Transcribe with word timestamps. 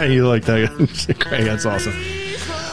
you 0.08 0.26
like 0.26 0.44
that, 0.44 1.16
Craig? 1.20 1.44
That's 1.44 1.66
awesome. 1.66 1.92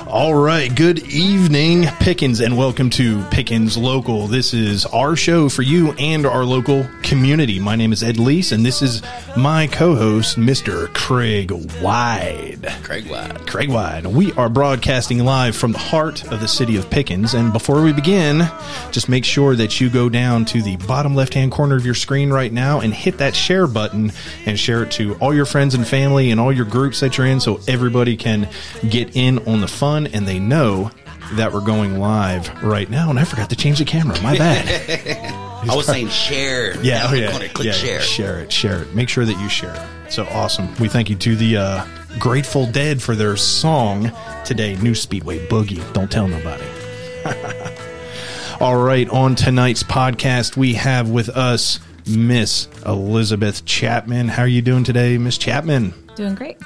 All 0.07 0.33
right. 0.33 0.73
Good 0.73 0.99
evening, 1.07 1.85
Pickens, 1.99 2.39
and 2.39 2.57
welcome 2.57 2.89
to 2.91 3.21
Pickens 3.25 3.77
Local. 3.77 4.27
This 4.27 4.53
is 4.53 4.85
our 4.85 5.17
show 5.17 5.49
for 5.49 5.61
you 5.61 5.91
and 5.93 6.25
our 6.25 6.45
local 6.45 6.87
community. 7.07 7.57
My 7.57 7.77
name 7.77 7.93
is 7.93 8.03
Ed 8.03 8.17
Leese, 8.17 8.51
and 8.51 8.65
this 8.65 8.81
is 8.81 9.01
my 9.37 9.65
co-host, 9.67 10.37
Mr. 10.37 10.93
Craig 10.93 11.51
Wide. 11.81 12.67
Craig 12.83 13.09
Wide. 13.09 13.47
Craig 13.47 13.69
Wide. 13.69 14.05
We 14.05 14.33
are 14.33 14.49
broadcasting 14.49 15.23
live 15.23 15.55
from 15.55 15.71
the 15.71 15.77
heart 15.77 16.29
of 16.33 16.41
the 16.41 16.49
city 16.49 16.75
of 16.75 16.89
Pickens. 16.89 17.33
And 17.33 17.53
before 17.53 17.81
we 17.81 17.93
begin, 17.93 18.45
just 18.91 19.07
make 19.07 19.23
sure 19.23 19.55
that 19.55 19.79
you 19.79 19.89
go 19.89 20.09
down 20.09 20.43
to 20.45 20.61
the 20.61 20.75
bottom 20.85 21.15
left 21.15 21.33
hand 21.33 21.53
corner 21.53 21.77
of 21.77 21.85
your 21.85 21.95
screen 21.95 22.29
right 22.29 22.51
now 22.51 22.81
and 22.81 22.93
hit 22.93 23.19
that 23.19 23.37
share 23.37 23.67
button 23.67 24.11
and 24.45 24.59
share 24.59 24.83
it 24.83 24.91
to 24.91 25.15
all 25.15 25.33
your 25.33 25.45
friends 25.45 25.75
and 25.75 25.87
family 25.87 26.31
and 26.31 26.41
all 26.41 26.51
your 26.51 26.65
groups 26.65 26.99
that 26.99 27.17
you're 27.17 27.27
in 27.27 27.39
so 27.39 27.61
everybody 27.69 28.17
can 28.17 28.49
get 28.89 29.15
in 29.15 29.39
on 29.47 29.61
the 29.61 29.67
fun 29.67 30.07
and 30.07 30.27
they 30.27 30.39
know 30.39 30.91
that 31.33 31.53
we're 31.53 31.61
going 31.61 31.99
live 31.99 32.61
right 32.61 32.89
now. 32.89 33.09
And 33.09 33.17
I 33.17 33.23
forgot 33.23 33.49
to 33.51 33.55
change 33.55 33.79
the 33.79 33.85
camera. 33.85 34.21
My 34.21 34.37
bad. 34.37 35.43
I 35.69 35.75
was 35.75 35.85
saying 35.87 36.09
share. 36.09 36.75
Yeah, 36.83 36.99
Now 36.99 37.05
oh 37.05 37.09
I'm 37.09 37.17
yeah, 37.17 37.31
gonna 37.31 37.49
click 37.49 37.65
yeah, 37.67 37.71
share. 37.73 38.01
share 38.01 38.39
it, 38.39 38.51
share 38.51 38.81
it. 38.83 38.93
Make 38.95 39.09
sure 39.09 39.25
that 39.25 39.39
you 39.39 39.49
share 39.49 39.73
it. 39.73 40.11
So 40.11 40.25
awesome. 40.27 40.73
We 40.75 40.87
thank 40.87 41.09
you 41.09 41.15
to 41.17 41.35
the 41.35 41.57
uh, 41.57 41.85
Grateful 42.19 42.65
Dead 42.65 43.01
for 43.01 43.15
their 43.15 43.35
song 43.37 44.11
today, 44.45 44.75
New 44.77 44.95
Speedway 44.95 45.45
Boogie. 45.47 45.81
Don't 45.93 46.09
tell 46.11 46.27
nobody. 46.27 46.63
All 48.59 48.77
right, 48.77 49.07
on 49.09 49.35
tonight's 49.35 49.83
podcast, 49.83 50.57
we 50.57 50.73
have 50.75 51.09
with 51.09 51.29
us 51.29 51.79
Miss 52.07 52.67
Elizabeth 52.85 53.65
Chapman. 53.65 54.29
How 54.29 54.43
are 54.43 54.47
you 54.47 54.61
doing 54.63 54.83
today, 54.83 55.17
Miss 55.17 55.37
Chapman? 55.37 55.93
Doing 56.15 56.33
great. 56.35 56.57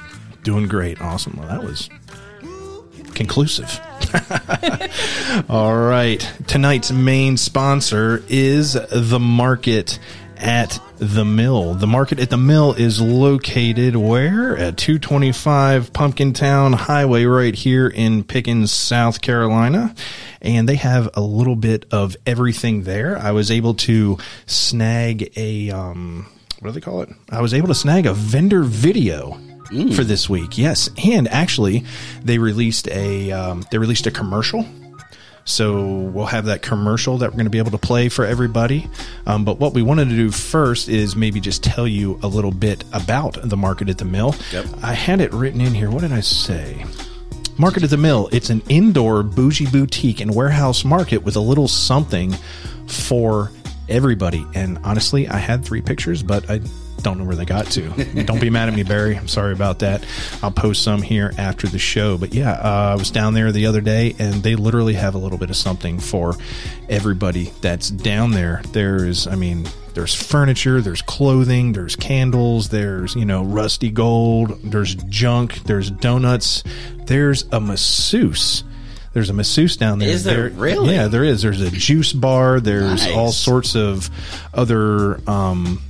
Doing 0.42 0.68
great. 0.68 1.00
Awesome. 1.02 1.36
Well, 1.38 1.48
that 1.48 1.62
was 1.62 1.90
conclusive. 3.14 3.78
All 5.48 5.76
right. 5.76 6.20
Tonight's 6.46 6.92
main 6.92 7.36
sponsor 7.36 8.22
is 8.28 8.74
the 8.74 9.20
market 9.20 9.98
at 10.36 10.80
the 10.96 11.24
mill. 11.24 11.74
The 11.74 11.86
market 11.86 12.18
at 12.18 12.30
the 12.30 12.36
mill 12.36 12.72
is 12.74 13.00
located 13.00 13.96
where? 13.96 14.56
At 14.56 14.76
225 14.76 15.92
Pumpkin 15.92 16.32
Town 16.32 16.72
Highway 16.72 17.24
right 17.24 17.54
here 17.54 17.86
in 17.86 18.24
Pickens, 18.24 18.72
South 18.72 19.20
Carolina. 19.20 19.94
And 20.40 20.68
they 20.68 20.74
have 20.76 21.08
a 21.14 21.20
little 21.20 21.56
bit 21.56 21.86
of 21.92 22.16
everything 22.26 22.82
there. 22.82 23.16
I 23.16 23.30
was 23.30 23.50
able 23.50 23.74
to 23.74 24.18
snag 24.46 25.32
a, 25.36 25.70
um, 25.70 26.26
what 26.58 26.70
do 26.70 26.72
they 26.74 26.80
call 26.80 27.02
it? 27.02 27.10
I 27.30 27.40
was 27.40 27.54
able 27.54 27.68
to 27.68 27.74
snag 27.74 28.06
a 28.06 28.12
vendor 28.12 28.62
video 28.62 29.38
for 29.66 30.04
this 30.04 30.28
week. 30.28 30.58
Yes, 30.58 30.90
and 31.04 31.28
actually, 31.28 31.84
they 32.22 32.38
released 32.38 32.88
a 32.88 33.32
um, 33.32 33.64
they 33.70 33.78
released 33.78 34.06
a 34.06 34.10
commercial. 34.10 34.66
So 35.44 35.84
we'll 35.84 36.26
have 36.26 36.44
that 36.44 36.62
commercial 36.62 37.18
that 37.18 37.30
we're 37.30 37.36
going 37.36 37.46
to 37.46 37.50
be 37.50 37.58
able 37.58 37.72
to 37.72 37.78
play 37.78 38.08
for 38.08 38.24
everybody. 38.24 38.88
Um, 39.26 39.44
but 39.44 39.58
what 39.58 39.74
we 39.74 39.82
wanted 39.82 40.08
to 40.10 40.14
do 40.14 40.30
first 40.30 40.88
is 40.88 41.16
maybe 41.16 41.40
just 41.40 41.64
tell 41.64 41.88
you 41.88 42.20
a 42.22 42.28
little 42.28 42.52
bit 42.52 42.84
about 42.92 43.38
the 43.42 43.56
market 43.56 43.88
at 43.88 43.98
the 43.98 44.04
mill. 44.04 44.36
Yep. 44.52 44.66
I 44.82 44.92
had 44.92 45.20
it 45.20 45.32
written 45.32 45.60
in 45.60 45.74
here. 45.74 45.90
What 45.90 46.02
did 46.02 46.12
I 46.12 46.20
say? 46.20 46.84
Market 47.58 47.82
at 47.82 47.90
the 47.90 47.96
Mill. 47.96 48.28
It's 48.32 48.50
an 48.50 48.62
indoor 48.68 49.22
bougie 49.22 49.66
boutique 49.66 50.20
and 50.20 50.34
warehouse 50.34 50.84
market 50.84 51.18
with 51.18 51.36
a 51.36 51.40
little 51.40 51.68
something 51.68 52.32
for 52.86 53.50
everybody. 53.88 54.46
And 54.54 54.78
honestly, 54.84 55.28
I 55.28 55.36
had 55.36 55.64
three 55.64 55.82
pictures, 55.82 56.22
but 56.22 56.48
I 56.48 56.60
don't 57.02 57.18
know 57.18 57.24
where 57.24 57.36
they 57.36 57.44
got 57.44 57.66
to. 57.72 57.88
don't 58.24 58.40
be 58.40 58.50
mad 58.50 58.68
at 58.68 58.74
me, 58.74 58.82
Barry. 58.82 59.16
I'm 59.16 59.28
sorry 59.28 59.52
about 59.52 59.80
that. 59.80 60.04
I'll 60.42 60.50
post 60.52 60.82
some 60.82 61.02
here 61.02 61.32
after 61.38 61.66
the 61.66 61.78
show. 61.78 62.16
But 62.18 62.34
yeah, 62.34 62.52
uh, 62.52 62.92
I 62.92 62.94
was 62.96 63.10
down 63.10 63.34
there 63.34 63.52
the 63.52 63.66
other 63.66 63.80
day, 63.80 64.14
and 64.18 64.42
they 64.42 64.54
literally 64.56 64.94
have 64.94 65.14
a 65.14 65.18
little 65.18 65.38
bit 65.38 65.50
of 65.50 65.56
something 65.56 65.98
for 65.98 66.36
everybody 66.88 67.52
that's 67.60 67.90
down 67.90 68.32
there. 68.32 68.62
There's, 68.72 69.26
I 69.26 69.34
mean, 69.36 69.66
there's 69.94 70.14
furniture, 70.14 70.80
there's 70.80 71.02
clothing, 71.02 71.72
there's 71.72 71.96
candles, 71.96 72.68
there's, 72.70 73.14
you 73.14 73.24
know, 73.24 73.44
rusty 73.44 73.90
gold, 73.90 74.58
there's 74.62 74.94
junk, 74.94 75.62
there's 75.64 75.90
donuts, 75.90 76.62
there's 77.06 77.44
a 77.52 77.60
masseuse. 77.60 78.64
There's 79.12 79.28
a 79.28 79.34
masseuse 79.34 79.76
down 79.76 79.98
there. 79.98 80.08
Is 80.08 80.24
there 80.24 80.48
really? 80.48 80.94
Yeah, 80.94 81.08
there 81.08 81.22
is. 81.22 81.42
There's 81.42 81.60
a 81.60 81.70
juice 81.70 82.14
bar. 82.14 82.60
There's 82.60 83.04
Nice. 83.06 83.14
all 83.14 83.30
sorts 83.30 83.76
of 83.76 84.08
other, 84.54 85.20
um, 85.28 85.82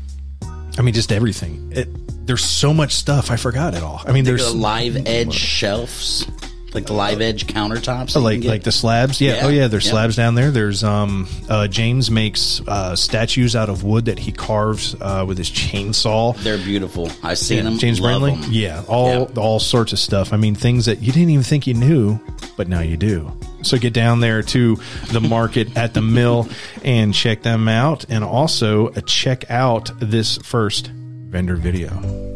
I 0.79 0.83
mean, 0.83 0.95
just 0.95 1.13
everything. 1.13 1.73
It, 1.75 1.89
there's 2.27 2.45
so 2.45 2.73
much 2.73 2.95
stuff. 2.95 3.31
I 3.31 3.37
forgot 3.37 3.75
it 3.75 3.83
all. 3.83 4.01
I 4.07 4.13
mean, 4.13 4.25
There's 4.25 4.43
there's 4.43 4.55
live 4.55 5.07
edge 5.07 5.35
shelves, 5.35 6.27
like 6.75 6.87
the 6.87 6.93
live 6.95 7.21
edge 7.21 7.47
countertops. 7.47 8.21
like 8.21 8.45
like 8.45 8.63
the 8.63 8.73
slabs. 8.73 9.21
Yeah. 9.21 9.37
Yeah. 9.37 9.41
Oh 9.45 9.49
yeah. 9.49 9.69
There's 9.69 9.85
Yeah. 9.87 9.93
slabs 9.93 10.17
down 10.17 10.35
there. 10.35 10.51
There's 10.51 10.83
um 10.83 11.29
uh, 11.49 11.69
James 11.69 12.11
makes 12.11 12.61
uh, 12.67 12.97
statues 12.97 13.55
out 13.55 13.69
of 13.69 13.85
wood 13.85 14.07
that 14.07 14.19
he 14.19 14.33
carves 14.33 14.95
uh, 15.01 15.25
with 15.27 15.39
his 15.39 15.51
chainsaw. 15.51 16.37
They're 16.43 16.59
beautiful. 16.59 17.11
I've 17.23 17.39
seen 17.39 17.59
Yeah, 17.59 17.63
them. 17.65 17.79
James 17.79 18.01
love 18.01 18.21
Brindley. 18.23 18.45
'em. 18.45 18.53
Yeah, 18.53 18.83
all 18.89 19.25
all 19.39 19.61
sorts 19.61 19.93
of 19.93 19.99
stuff. 19.99 20.33
I 20.33 20.37
mean, 20.37 20.55
things 20.55 20.87
that 20.87 21.01
you 21.03 21.13
didn't 21.13 21.31
even 21.31 21.45
think 21.45 21.67
you 21.67 21.75
knew, 21.75 22.19
but 22.57 22.69
now 22.69 22.81
you 22.81 22.97
do. 22.97 23.31
So 23.63 23.79
get 23.79 23.93
down 23.93 24.21
there 24.21 24.43
to 24.43 24.77
the 25.13 25.21
market 25.21 25.77
at 25.77 25.95
the 25.95 26.03
mill 26.03 26.49
and 26.85 27.15
check 27.15 27.43
them 27.43 27.69
out, 27.69 28.05
and 28.09 28.25
also 28.25 28.89
uh, 28.89 29.01
check 29.03 29.51
out 29.51 29.91
this 30.01 30.37
first 30.39 30.89
vendor 31.29 31.55
video. 31.57 32.32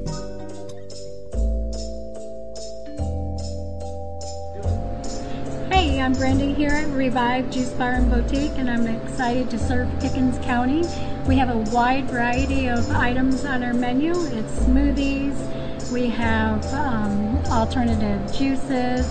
I'm 6.06 6.12
Brenda 6.12 6.54
here 6.54 6.70
at 6.70 6.86
Revive 6.90 7.50
Juice 7.50 7.70
Bar 7.70 7.94
and 7.94 8.08
Boutique, 8.08 8.52
and 8.58 8.70
I'm 8.70 8.86
excited 8.86 9.50
to 9.50 9.58
serve 9.58 9.88
Pickens 9.98 10.38
County. 10.38 10.84
We 11.26 11.34
have 11.34 11.50
a 11.50 11.58
wide 11.74 12.08
variety 12.08 12.68
of 12.68 12.88
items 12.92 13.44
on 13.44 13.64
our 13.64 13.74
menu. 13.74 14.12
It's 14.12 14.52
smoothies, 14.60 15.90
we 15.90 16.06
have 16.10 16.64
um, 16.66 17.38
alternative 17.46 18.32
juices. 18.32 19.04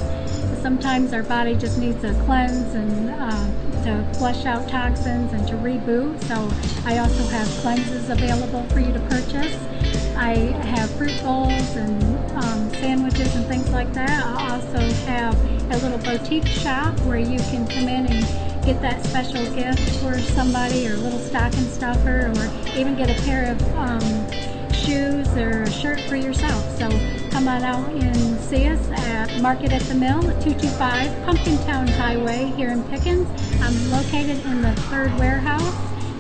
Sometimes 0.62 1.12
our 1.12 1.24
body 1.24 1.56
just 1.58 1.78
needs 1.78 2.02
a 2.06 2.14
cleanse 2.24 2.74
and 2.74 3.10
uh, 3.10 3.84
to 3.84 4.18
flush 4.18 4.46
out 4.46 4.70
toxins 4.70 5.34
and 5.34 5.46
to 5.50 5.56
reboot. 5.56 6.24
So 6.24 6.50
I 6.86 7.00
also 7.00 7.24
have 7.28 7.48
cleanses 7.62 8.10
available 8.10 8.64
for 8.70 8.80
you 8.80 8.94
to 8.94 9.02
purchase. 9.02 10.05
I 10.18 10.36
have 10.68 10.90
fruit 10.92 11.20
bowls 11.24 11.76
and 11.76 12.04
um, 12.38 12.70
sandwiches 12.76 13.36
and 13.36 13.46
things 13.48 13.70
like 13.72 13.92
that. 13.94 14.26
I 14.26 14.56
also 14.56 14.80
have 15.06 15.36
a 15.72 15.78
little 15.78 15.98
boutique 15.98 16.48
shop 16.48 16.98
where 17.02 17.18
you 17.18 17.38
can 17.38 17.68
come 17.68 17.90
in 17.90 18.08
and 18.08 18.66
get 18.66 18.82
that 18.82 19.06
special 19.06 19.44
gift 19.54 19.80
for 20.02 20.18
somebody 20.20 20.88
or 20.88 20.94
a 20.94 20.98
little 20.98 21.20
stocking 21.20 21.66
stuffer 21.66 22.32
or 22.34 22.78
even 22.78 22.96
get 22.96 23.10
a 23.10 23.22
pair 23.24 23.52
of 23.52 23.62
um, 23.76 24.32
shoes 24.72 25.28
or 25.36 25.64
a 25.64 25.72
shirt 25.72 26.00
for 26.02 26.16
yourself. 26.16 26.64
So 26.78 26.90
come 27.30 27.48
on 27.48 27.64
out 27.64 27.90
and 27.90 28.40
see 28.40 28.68
us 28.68 28.90
at 28.92 29.42
Market 29.42 29.74
at 29.74 29.82
the 29.84 29.96
Mill, 29.96 30.22
225 30.22 31.12
Pumpkintown 31.26 31.90
Highway 31.90 32.54
here 32.56 32.70
in 32.70 32.84
Pickens. 32.86 33.28
I'm 33.62 33.92
located 33.92 34.44
in 34.46 34.62
the 34.62 34.74
third 34.84 35.14
warehouse 35.20 35.76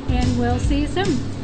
and 0.09 0.38
we'll 0.38 0.59
see 0.59 0.81
you 0.81 0.88
soon. 0.88 1.34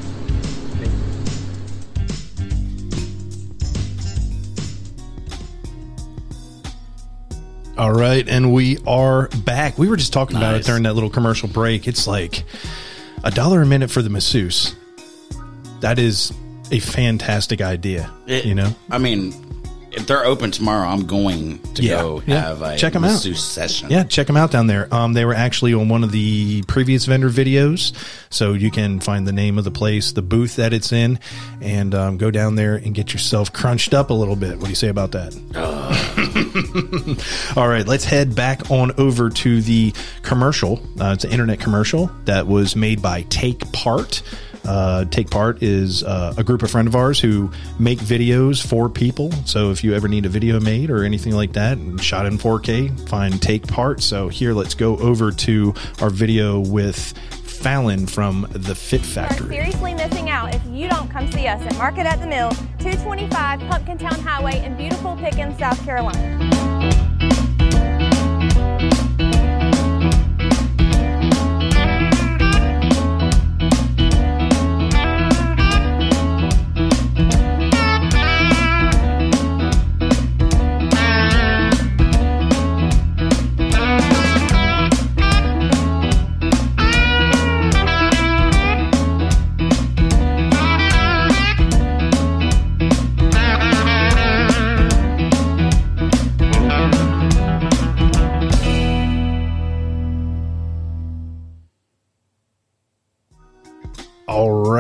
All 7.82 7.92
right, 7.92 8.30
and 8.30 8.54
we 8.54 8.78
are 8.86 9.28
back. 9.44 9.80
We 9.80 9.90
were 9.90 9.98
just 9.98 10.14
talking 10.14 10.38
about 10.38 10.54
it 10.54 10.64
during 10.66 10.84
that 10.84 10.94
little 10.94 11.10
commercial 11.10 11.50
break. 11.50 11.88
It's 11.88 12.06
like 12.06 12.44
a 13.24 13.32
dollar 13.32 13.64
a 13.64 13.66
minute 13.66 13.90
for 13.90 14.04
the 14.04 14.10
masseuse. 14.12 14.76
That 15.80 15.98
is 15.98 16.32
a 16.72 16.78
fantastic 16.78 17.60
idea. 17.60 18.12
It- 18.28 18.46
you 18.46 18.54
know, 18.54 18.76
I 18.92 19.00
mean, 19.00 19.34
if 19.92 20.08
they're 20.08 20.26
open 20.26 20.52
tomorrow, 20.52 20.88
I'm 20.88 21.06
going 21.06 21.60
to 21.76 21.84
Yeah, 21.84 22.02
go 22.02 22.24
yeah. 22.26 22.42
have 22.42 22.62
a 22.62 22.78
Check 22.78 22.96
'em 22.96 23.04
out. 23.04 23.12
masseuse 23.12 23.44
session. 23.44 23.90
Yeah, 23.90 24.04
check 24.04 24.28
them 24.28 24.38
out 24.38 24.52
down 24.52 24.68
there. 24.68 24.88
Um, 24.94 25.14
they 25.14 25.26
were 25.26 25.34
actually 25.34 25.74
on 25.74 25.90
one 25.90 26.04
of 26.04 26.12
the 26.12 26.64
previous 26.68 27.06
vendor 27.06 27.30
videos, 27.30 27.92
so 28.30 28.54
you 28.54 28.72
can 28.72 29.00
find 29.00 29.28
the 29.28 29.32
name 29.34 29.58
of 29.58 29.64
the 29.64 29.72
place, 29.72 30.12
the 30.14 30.22
booth 30.22 30.56
that 30.56 30.74
it's 30.74 30.92
in, 30.92 31.20
and 31.62 31.94
um, 31.94 32.18
go 32.18 32.32
down 32.32 32.56
there 32.56 32.76
and 32.76 32.94
get 32.96 33.14
yourself 33.14 33.52
crunched 33.52 33.94
up 33.94 34.10
a 34.10 34.14
little 34.14 34.36
bit. 34.36 34.58
What 34.58 34.66
do 34.66 34.70
you 34.70 34.76
say 34.76 34.88
about 34.90 35.12
that? 35.12 35.36
All 37.58 37.68
right, 37.68 37.86
let's 37.86 38.06
head 38.06 38.36
back 38.36 38.70
on 38.72 38.92
over 38.98 39.30
to 39.30 39.62
the 39.62 39.94
commercial. 40.22 40.82
Uh, 41.00 41.12
it's 41.14 41.24
an 41.26 41.32
internet 41.32 41.60
commercial 41.60 42.10
that 42.26 42.48
was 42.48 42.76
made 42.76 43.02
by 43.02 43.24
Take 43.24 43.70
Part. 43.72 44.22
Uh, 44.66 45.06
Take 45.06 45.30
Part 45.30 45.64
is 45.64 46.04
uh, 46.04 46.34
a 46.38 46.44
group 46.44 46.64
of 46.64 46.72
friend 46.72 46.88
of 46.88 46.96
ours 46.96 47.20
who 47.20 47.52
make 47.80 48.00
videos 48.00 48.66
for 48.66 48.90
people. 48.90 49.32
So 49.46 49.72
if 49.72 49.84
you 49.84 49.94
ever 49.94 50.08
need 50.08 50.26
a 50.26 50.30
video 50.30 50.60
made 50.60 50.90
or 50.90 51.04
anything 51.04 51.34
like 51.34 51.54
that, 51.54 51.78
and 51.78 52.02
shot 52.02 52.26
in 52.26 52.38
4K, 52.38 53.10
find 53.10 53.42
Take 53.42 53.68
Part. 53.68 54.02
So 54.02 54.28
here, 54.30 54.54
let's 54.54 54.76
go 54.76 54.98
over 54.98 55.32
to 55.32 55.74
our 56.02 56.10
video 56.10 56.60
with 56.60 57.14
Fallon 57.62 58.08
from 58.08 58.48
the 58.52 58.74
Fit 58.74 59.02
are 59.02 59.04
Factory. 59.04 59.50
seriously 59.50 59.94
missing 59.94 60.30
out 60.30 60.56
if 60.56 60.66
you 60.66 60.90
don't 60.90 61.10
come 61.10 61.32
see 61.32 61.48
us 61.48 61.62
at 61.62 61.78
Market 61.78 62.08
at 62.08 62.20
the 62.20 62.28
Mill, 62.28 62.50
225 62.80 63.60
Pumpkintown 63.62 64.20
Highway 64.20 64.66
in 64.66 64.76
beautiful 64.76 65.16
Pickens, 65.18 65.60
South 65.60 65.84
Carolina. 65.86 67.11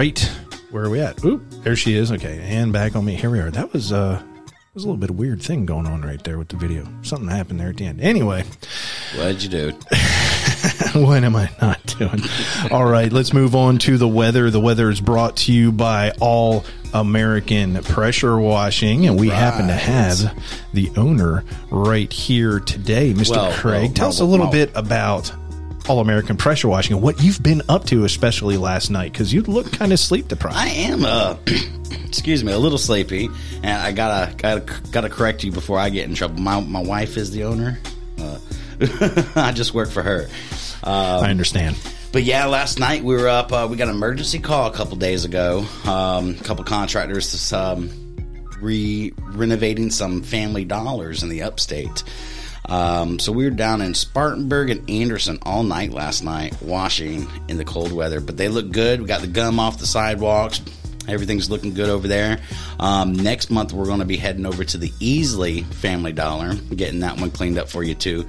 Right, 0.02 0.32
where 0.72 0.86
are 0.86 0.90
we 0.90 1.00
at? 1.00 1.24
Oop, 1.24 1.44
there 1.64 1.76
she 1.76 1.94
is. 1.96 2.12
Okay, 2.12 2.40
and 2.44 2.74
back 2.74 2.96
on 2.96 3.06
me. 3.06 3.14
Here 3.14 3.30
we 3.30 3.40
are. 3.40 3.52
That 3.52 3.72
was 3.72 3.92
uh, 3.94 4.20
was 4.74 4.84
a 4.84 4.88
little 4.88 5.00
bit 5.00 5.12
of 5.12 5.16
weird 5.16 5.44
thing 5.44 5.68
going 5.68 5.86
on 5.86 6.02
right 6.02 6.24
there 6.24 6.40
with 6.40 6.48
the 6.48 6.56
video. 6.56 6.88
Something 7.04 7.30
happened 7.30 7.60
there 7.60 7.70
at 7.70 7.78
the 7.78 7.86
end. 7.86 8.02
Anyway, 8.02 8.44
What'd 9.16 9.44
you 9.44 9.50
do? 9.50 9.70
what 10.96 11.24
am 11.24 11.36
I 11.36 11.52
not 11.62 11.86
doing? 12.00 12.20
All 12.72 12.86
right, 12.86 13.14
let's 13.14 13.32
move 13.32 13.56
on 13.56 13.78
to 13.80 14.00
the 14.00 14.08
weather. 14.08 14.50
The 14.50 14.60
weather 14.60 14.90
is 14.90 15.00
brought 15.00 15.38
to 15.38 15.54
you 15.54 15.72
by 15.72 16.14
All 16.20 16.66
American 16.96 17.84
Pressure 17.84 18.40
Washing, 18.40 19.06
and 19.06 19.20
we 19.20 19.30
happen 19.30 19.68
to 19.68 19.74
have 19.74 20.36
the 20.74 20.92
owner 20.98 21.44
right 21.70 22.12
here 22.12 22.60
today, 22.60 23.14
Mr. 23.14 23.36
Well, 23.36 23.54
Craig. 23.54 23.84
well, 23.84 23.94
Tell 23.94 24.06
well, 24.06 24.10
us 24.10 24.20
a 24.20 24.26
little 24.26 24.50
bit 24.50 24.72
about 24.74 25.32
All 25.90 26.00
American 26.00 26.38
Pressure 26.38 26.68
Washing 26.68 26.96
and 26.96 27.04
what 27.04 27.22
you've 27.22 27.42
been 27.42 27.62
up 27.68 27.86
to, 27.86 28.06
especially 28.06 28.58
last 28.58 28.90
night, 28.90 29.12
because 29.12 29.34
you 29.34 29.42
look 29.42 29.72
kind 29.72 29.92
of 29.92 30.00
sleep 30.00 30.28
deprived. 30.28 30.58
I 30.58 30.68
am 30.68 31.04
uh 31.04 31.38
excuse 32.06 32.44
me, 32.44 32.52
a 32.52 32.60
little 32.60 32.78
sleepy, 32.78 33.30
and 33.64 33.66
I 33.66 33.92
gotta 33.92 34.36
gotta 34.36 34.62
gotta 34.92 35.10
correct 35.10 35.44
you 35.44 35.52
before 35.52 35.80
I 35.80 35.90
get 35.90 36.08
in 36.08 36.16
trouble. 36.16 36.40
My 36.40 36.60
my 36.60 36.82
wife 36.82 37.18
is 37.18 37.32
the 37.32 37.46
owner. 37.46 37.80
Uh, 38.20 38.40
I 39.36 39.52
just 39.54 39.74
work 39.74 39.90
for 39.90 40.04
her. 40.04 40.28
I 41.24 41.30
understand. 41.30 41.78
But 42.12 42.24
yeah, 42.24 42.46
last 42.46 42.80
night 42.80 43.04
we 43.04 43.16
were 43.16 43.30
up. 43.30 43.54
Uh, 43.54 43.68
we 43.70 43.78
got 43.78 43.88
an 43.88 43.96
emergency 43.96 44.40
call 44.40 44.68
a 44.68 44.74
couple 44.74 44.98
days 44.98 45.24
ago. 45.24 45.66
Um, 45.86 46.36
a 46.40 46.44
couple 46.44 46.64
contractors 46.66 47.54
um, 47.54 47.90
re 48.60 49.14
renovating 49.18 49.92
some 49.92 50.22
Family 50.22 50.66
Dollars 50.66 51.24
in 51.24 51.30
the 51.30 51.44
upstate. 51.44 52.04
Um, 52.68 53.20
so 53.20 53.32
we 53.32 53.44
were 53.44 53.50
down 53.50 53.82
in 53.82 53.94
Spartanburg 53.94 54.70
and 54.70 54.90
Anderson 54.90 55.40
all 55.44 55.64
night 55.64 55.92
last 55.92 56.24
night, 56.24 56.62
washing 56.62 57.28
in 57.48 57.58
the 57.58 57.66
cold 57.66 57.92
weather. 57.92 58.22
But 58.22 58.38
they 58.38 58.50
look 58.50 58.72
good. 58.72 59.02
We 59.02 59.08
got 59.08 59.22
the 59.22 59.28
gum 59.28 59.60
off 59.60 59.78
the 59.80 59.88
sidewalks. 59.88 60.62
Everything's 61.08 61.50
looking 61.50 61.74
good 61.74 61.90
over 61.90 62.08
there. 62.08 62.40
Um, 62.80 63.14
next 63.14 63.50
month, 63.50 63.74
we're 63.74 63.86
going 63.86 64.00
to 64.00 64.06
be 64.06 64.18
heading 64.18 64.46
over 64.46 64.64
to 64.64 64.78
the 64.78 64.90
Easley 64.90 65.66
Family 65.66 66.14
Dollar, 66.14 66.54
getting 66.76 67.00
that 67.00 67.20
one 67.20 67.32
cleaned 67.32 67.58
up 67.58 67.70
for 67.70 67.84
you 67.84 67.96
too. 67.96 68.28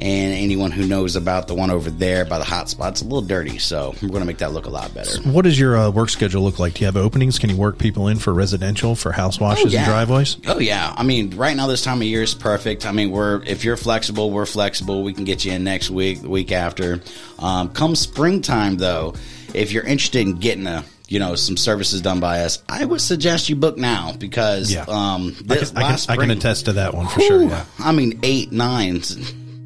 And 0.00 0.32
anyone 0.32 0.70
who 0.70 0.86
knows 0.86 1.16
about 1.16 1.48
the 1.48 1.54
one 1.56 1.70
over 1.72 1.90
there 1.90 2.24
by 2.24 2.38
the 2.38 2.44
hot 2.44 2.68
spot, 2.68 2.92
it's 2.92 3.00
a 3.00 3.04
little 3.04 3.20
dirty, 3.20 3.58
so 3.58 3.96
we're 4.00 4.08
going 4.10 4.20
to 4.20 4.26
make 4.26 4.38
that 4.38 4.52
look 4.52 4.66
a 4.66 4.70
lot 4.70 4.94
better. 4.94 5.20
What 5.28 5.42
does 5.42 5.58
your 5.58 5.76
uh, 5.76 5.90
work 5.90 6.08
schedule 6.10 6.42
look 6.42 6.60
like? 6.60 6.74
Do 6.74 6.80
you 6.82 6.86
have 6.86 6.96
openings? 6.96 7.38
Can 7.40 7.50
you 7.50 7.56
work 7.56 7.78
people 7.78 8.06
in 8.06 8.18
for 8.20 8.32
residential, 8.32 8.94
for 8.94 9.10
house 9.10 9.40
washes 9.40 9.74
and 9.74 9.84
driveways? 9.84 10.36
Oh 10.46 10.60
yeah. 10.60 10.94
I 10.96 11.02
mean, 11.02 11.36
right 11.36 11.56
now 11.56 11.66
this 11.66 11.82
time 11.82 11.96
of 11.98 12.04
year 12.04 12.22
is 12.22 12.32
perfect. 12.32 12.86
I 12.86 12.92
mean, 12.92 13.10
we're 13.10 13.42
if 13.44 13.64
you're 13.64 13.76
flexible, 13.76 14.30
we're 14.30 14.46
flexible. 14.46 15.02
We 15.02 15.12
can 15.14 15.24
get 15.24 15.44
you 15.44 15.50
in 15.52 15.64
next 15.64 15.90
week, 15.90 16.22
the 16.22 16.28
week 16.28 16.52
after. 16.52 17.00
Um, 17.40 17.70
come 17.70 17.96
springtime, 17.96 18.76
though, 18.76 19.14
if 19.52 19.72
you're 19.72 19.84
interested 19.84 20.20
in 20.20 20.36
getting 20.36 20.68
a 20.68 20.84
you 21.08 21.18
know 21.18 21.34
some 21.34 21.56
services 21.56 22.02
done 22.02 22.20
by 22.20 22.42
us, 22.42 22.62
I 22.68 22.84
would 22.84 23.00
suggest 23.00 23.48
you 23.48 23.56
book 23.56 23.76
now 23.76 24.12
because 24.16 24.72
Yeah. 24.72 24.82
um, 24.86 25.34
I 25.40 25.42
this 25.54 25.70
can, 25.70 25.78
I, 25.78 25.82
last 25.82 26.06
can, 26.06 26.18
I 26.18 26.22
can 26.22 26.30
attest 26.30 26.66
to 26.66 26.74
that 26.74 26.94
one 26.94 27.08
for 27.08 27.20
sure. 27.20 27.42
Yeah. 27.42 27.64
I 27.80 27.90
mean, 27.90 28.20
eight, 28.22 28.52
nine, 28.52 29.02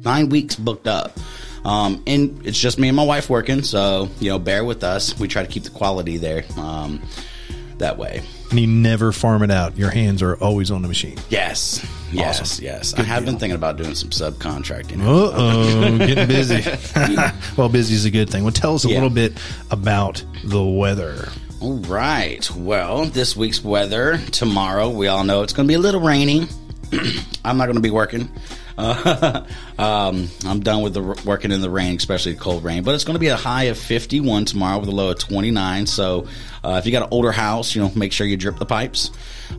nine 0.03 0.29
weeks 0.29 0.55
booked 0.55 0.87
up. 0.87 1.17
Um, 1.65 2.03
and 2.07 2.45
it's 2.45 2.59
just 2.59 2.77
me 2.77 2.89
and 2.89 2.97
my 2.97 3.05
wife 3.05 3.29
working, 3.29 3.61
so 3.63 4.09
you 4.19 4.29
know, 4.29 4.39
bear 4.39 4.65
with 4.65 4.83
us. 4.83 5.17
We 5.17 5.27
try 5.29 5.43
to 5.43 5.47
keep 5.49 5.63
the 5.63 5.69
quality 5.69 6.17
there. 6.17 6.43
Um, 6.57 7.01
that 7.77 7.97
way. 7.97 8.21
And 8.51 8.59
you 8.59 8.67
never 8.67 9.11
farm 9.11 9.41
it 9.41 9.49
out. 9.49 9.77
Your 9.77 9.89
hands 9.89 10.21
are 10.21 10.35
always 10.35 10.69
on 10.69 10.83
the 10.83 10.87
machine. 10.87 11.17
Yes, 11.29 11.83
yes, 12.11 12.39
Awesome. 12.41 12.63
yes. 12.65 12.93
I 12.93 12.97
Good 12.97 13.05
have 13.07 13.25
been 13.25 13.39
thinking 13.39 13.55
about 13.55 13.77
doing 13.77 13.95
some 13.95 14.09
subcontracting. 14.11 15.01
Uh 15.01 15.31
oh, 15.33 15.97
getting 15.97 16.27
busy. 16.27 16.63
well, 17.57 17.67
busy 17.69 17.95
is 17.95 18.05
a 18.05 18.11
good 18.11 18.29
thing. 18.29 18.43
Well, 18.43 18.53
tell 18.53 18.75
us 18.75 18.85
a 18.85 18.89
Yeah. 18.89 18.95
little 18.95 19.09
bit 19.09 19.33
about 19.71 20.23
the 20.43 20.63
weather. 20.63 21.29
All 21.61 21.77
right. 21.79 22.47
Well, 22.51 23.05
this 23.05 23.35
week's 23.35 23.63
weather 23.63 24.19
tomorrow, 24.31 24.89
we 24.89 25.07
all 25.07 25.23
know 25.23 25.41
it's 25.41 25.53
going 25.53 25.67
to 25.67 25.71
be 25.71 25.75
a 25.75 25.79
little 25.79 26.01
rainy. 26.01 26.47
I'm 27.43 27.57
not 27.57 27.65
going 27.65 27.75
to 27.77 27.81
be 27.81 27.89
working. 27.91 28.29
Uh, 28.77 29.45
um, 29.77 30.29
I'm 30.45 30.59
done 30.61 30.81
with 30.81 30.93
the 30.93 31.01
working 31.01 31.51
in 31.51 31.61
the 31.61 31.69
rain, 31.69 31.95
especially 31.97 32.33
the 32.33 32.39
cold 32.39 32.63
rain. 32.63 32.83
But 32.83 32.95
it's 32.95 33.03
going 33.03 33.15
to 33.15 33.19
be 33.19 33.27
a 33.27 33.35
high 33.35 33.63
of 33.63 33.77
51 33.77 34.45
tomorrow 34.45 34.79
with 34.79 34.89
a 34.89 34.91
low 34.91 35.11
of 35.11 35.19
29. 35.19 35.87
So 35.87 36.27
uh, 36.63 36.77
if 36.79 36.85
you 36.85 36.91
got 36.91 37.03
an 37.03 37.09
older 37.11 37.31
house, 37.31 37.75
you 37.75 37.81
know, 37.81 37.91
make 37.95 38.11
sure 38.11 38.25
you 38.25 38.37
drip 38.37 38.57
the 38.57 38.65
pipes. 38.65 39.11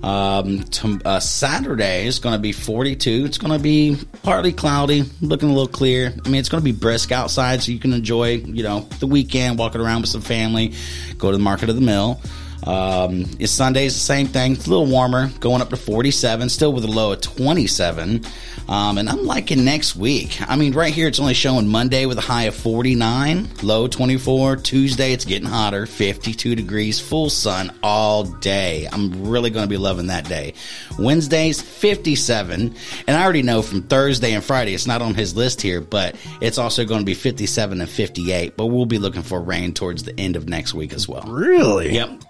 Um, 0.02 0.64
to, 0.64 1.00
uh, 1.04 1.20
Saturday 1.20 2.06
is 2.06 2.18
going 2.18 2.34
to 2.34 2.40
be 2.40 2.52
42. 2.52 3.24
It's 3.26 3.38
going 3.38 3.52
to 3.52 3.62
be 3.62 3.96
partly 4.22 4.52
cloudy, 4.52 5.04
looking 5.20 5.50
a 5.50 5.52
little 5.52 5.68
clear. 5.68 6.12
I 6.24 6.28
mean, 6.28 6.40
it's 6.40 6.48
going 6.48 6.60
to 6.60 6.64
be 6.64 6.76
brisk 6.76 7.12
outside, 7.12 7.62
so 7.62 7.72
you 7.72 7.78
can 7.78 7.92
enjoy, 7.92 8.36
you 8.36 8.62
know, 8.62 8.80
the 8.98 9.06
weekend, 9.06 9.58
walking 9.58 9.80
around 9.80 10.02
with 10.02 10.10
some 10.10 10.20
family, 10.20 10.74
go 11.18 11.30
to 11.30 11.36
the 11.36 11.42
market 11.42 11.68
of 11.68 11.76
the 11.76 11.82
mill. 11.82 12.20
Um, 12.64 13.26
it's 13.38 13.52
Sunday's 13.52 13.94
the 13.94 14.00
same 14.00 14.26
thing. 14.26 14.52
It's 14.52 14.66
a 14.66 14.70
little 14.70 14.86
warmer, 14.86 15.28
going 15.40 15.60
up 15.60 15.70
to 15.70 15.76
47, 15.76 16.48
still 16.48 16.72
with 16.72 16.84
a 16.84 16.88
low 16.88 17.12
of 17.12 17.20
27. 17.20 18.24
Um, 18.66 18.96
and 18.96 19.10
I'm 19.10 19.24
liking 19.26 19.64
next 19.64 19.94
week. 19.94 20.40
I 20.48 20.56
mean, 20.56 20.72
right 20.72 20.92
here, 20.92 21.06
it's 21.06 21.20
only 21.20 21.34
showing 21.34 21.68
Monday 21.68 22.06
with 22.06 22.16
a 22.16 22.22
high 22.22 22.44
of 22.44 22.54
49, 22.54 23.48
low 23.62 23.86
24. 23.86 24.56
Tuesday, 24.56 25.12
it's 25.12 25.26
getting 25.26 25.48
hotter, 25.48 25.84
52 25.84 26.54
degrees, 26.54 26.98
full 26.98 27.28
sun 27.28 27.76
all 27.82 28.24
day. 28.24 28.88
I'm 28.90 29.28
really 29.28 29.50
going 29.50 29.64
to 29.64 29.70
be 29.70 29.76
loving 29.76 30.06
that 30.06 30.26
day. 30.26 30.54
Wednesday's 30.98 31.60
57. 31.60 32.74
And 33.06 33.16
I 33.16 33.22
already 33.22 33.42
know 33.42 33.60
from 33.60 33.82
Thursday 33.82 34.32
and 34.32 34.42
Friday, 34.42 34.72
it's 34.72 34.86
not 34.86 35.02
on 35.02 35.14
his 35.14 35.36
list 35.36 35.60
here, 35.60 35.82
but 35.82 36.16
it's 36.40 36.56
also 36.56 36.86
going 36.86 37.00
to 37.00 37.06
be 37.06 37.14
57 37.14 37.80
and 37.80 37.90
58. 37.90 38.56
But 38.56 38.66
we'll 38.66 38.86
be 38.86 38.98
looking 38.98 39.22
for 39.22 39.40
rain 39.42 39.74
towards 39.74 40.04
the 40.04 40.18
end 40.18 40.36
of 40.36 40.48
next 40.48 40.72
week 40.72 40.94
as 40.94 41.06
well. 41.06 41.24
Really? 41.26 41.92
Yep. 41.92 42.22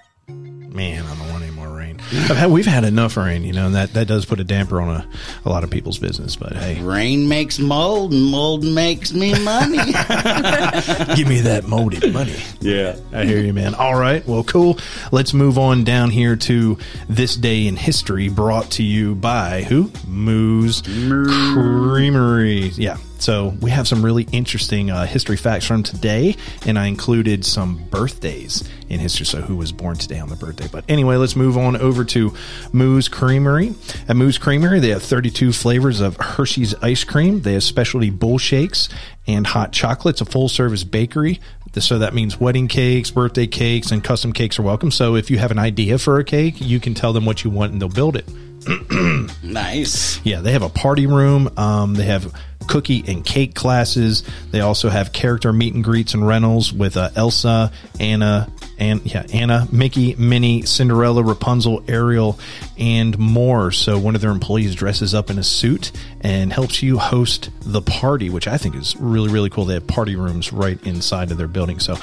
Man, 0.74 1.06
I 1.06 1.14
don't 1.14 1.30
want 1.30 1.44
any 1.44 1.52
more 1.52 1.68
rain. 1.68 2.00
I've 2.10 2.36
had, 2.36 2.50
we've 2.50 2.66
had 2.66 2.82
enough 2.82 3.16
rain, 3.16 3.44
you 3.44 3.52
know, 3.52 3.66
and 3.66 3.76
that, 3.76 3.92
that 3.92 4.08
does 4.08 4.24
put 4.24 4.40
a 4.40 4.44
damper 4.44 4.80
on 4.80 4.88
a, 4.88 5.08
a 5.44 5.48
lot 5.48 5.62
of 5.62 5.70
people's 5.70 5.98
business. 5.98 6.34
But 6.34 6.54
hey, 6.56 6.82
Rain 6.82 7.28
makes 7.28 7.60
mold, 7.60 8.12
and 8.12 8.24
mold 8.24 8.64
makes 8.64 9.12
me 9.12 9.40
money. 9.44 9.76
give 11.14 11.28
me 11.28 11.42
that 11.42 11.66
moldy 11.68 12.10
money. 12.10 12.34
yeah. 12.60 12.96
I 13.12 13.24
hear 13.24 13.38
you, 13.38 13.52
man. 13.52 13.76
All 13.76 13.94
right. 13.94 14.26
Well, 14.26 14.42
cool. 14.42 14.76
Let's 15.12 15.32
move 15.32 15.58
on 15.58 15.84
down 15.84 16.10
here 16.10 16.34
to 16.34 16.76
this 17.08 17.36
day 17.36 17.68
in 17.68 17.76
history 17.76 18.28
brought 18.28 18.72
to 18.72 18.82
you 18.82 19.14
by 19.14 19.62
who? 19.62 19.92
Moose 20.08 20.82
Creamery. 20.82 22.72
Yeah. 22.74 22.96
So 23.24 23.56
we 23.62 23.70
have 23.70 23.88
some 23.88 24.04
really 24.04 24.28
interesting 24.32 24.90
uh, 24.90 25.06
history 25.06 25.38
facts 25.38 25.64
from 25.64 25.82
today, 25.82 26.36
and 26.66 26.78
I 26.78 26.88
included 26.88 27.42
some 27.46 27.82
birthdays 27.88 28.68
in 28.90 29.00
history. 29.00 29.24
So 29.24 29.40
who 29.40 29.56
was 29.56 29.72
born 29.72 29.96
today 29.96 30.18
on 30.18 30.28
the 30.28 30.36
birthday? 30.36 30.68
But 30.70 30.84
anyway, 30.90 31.16
let's 31.16 31.34
move 31.34 31.56
on 31.56 31.74
over 31.78 32.04
to 32.04 32.34
Moose 32.74 33.08
Creamery. 33.08 33.74
At 34.08 34.16
Moose 34.16 34.36
Creamery, 34.36 34.78
they 34.80 34.90
have 34.90 35.02
32 35.02 35.54
flavors 35.54 36.00
of 36.00 36.18
Hershey's 36.18 36.74
ice 36.82 37.02
cream. 37.02 37.40
They 37.40 37.54
have 37.54 37.62
specialty 37.62 38.10
bull 38.10 38.36
shakes 38.36 38.90
and 39.26 39.46
hot 39.46 39.72
chocolates. 39.72 40.20
A 40.20 40.26
full 40.26 40.50
service 40.50 40.84
bakery. 40.84 41.40
So 41.78 42.00
that 42.00 42.12
means 42.12 42.38
wedding 42.38 42.68
cakes, 42.68 43.10
birthday 43.10 43.46
cakes, 43.46 43.90
and 43.90 44.04
custom 44.04 44.34
cakes 44.34 44.58
are 44.58 44.62
welcome. 44.62 44.90
So 44.90 45.16
if 45.16 45.30
you 45.30 45.38
have 45.38 45.50
an 45.50 45.58
idea 45.58 45.96
for 45.96 46.18
a 46.18 46.24
cake, 46.24 46.56
you 46.58 46.78
can 46.78 46.92
tell 46.92 47.14
them 47.14 47.24
what 47.24 47.42
you 47.42 47.48
want 47.48 47.72
and 47.72 47.80
they'll 47.80 47.88
build 47.88 48.16
it. 48.16 48.28
Nice. 49.42 50.24
Yeah, 50.24 50.40
they 50.40 50.52
have 50.52 50.62
a 50.62 50.68
party 50.68 51.06
room. 51.06 51.50
Um, 51.56 51.94
they 51.94 52.04
have 52.04 52.32
cookie 52.66 53.04
and 53.06 53.24
cake 53.24 53.54
classes. 53.54 54.22
They 54.50 54.60
also 54.60 54.88
have 54.88 55.12
character 55.12 55.52
meet 55.52 55.74
and 55.74 55.84
greets 55.84 56.14
and 56.14 56.26
rentals 56.26 56.72
with 56.72 56.96
uh, 56.96 57.10
Elsa, 57.14 57.70
Anna, 58.00 58.50
and 58.78 59.04
yeah, 59.04 59.26
Anna, 59.32 59.68
Mickey, 59.70 60.14
Minnie, 60.16 60.62
Cinderella, 60.62 61.22
Rapunzel, 61.22 61.84
Ariel, 61.88 62.38
and 62.78 63.18
more. 63.18 63.70
So 63.70 63.98
one 63.98 64.14
of 64.14 64.20
their 64.20 64.30
employees 64.30 64.74
dresses 64.74 65.14
up 65.14 65.30
in 65.30 65.38
a 65.38 65.44
suit 65.44 65.92
and 66.20 66.52
helps 66.52 66.82
you 66.82 66.98
host 66.98 67.50
the 67.60 67.82
party, 67.82 68.30
which 68.30 68.48
I 68.48 68.56
think 68.56 68.74
is 68.74 68.96
really 68.96 69.30
really 69.30 69.50
cool. 69.50 69.66
They 69.66 69.74
have 69.74 69.86
party 69.86 70.16
rooms 70.16 70.52
right 70.52 70.82
inside 70.86 71.30
of 71.30 71.38
their 71.38 71.48
building. 71.48 71.78
So 71.78 71.96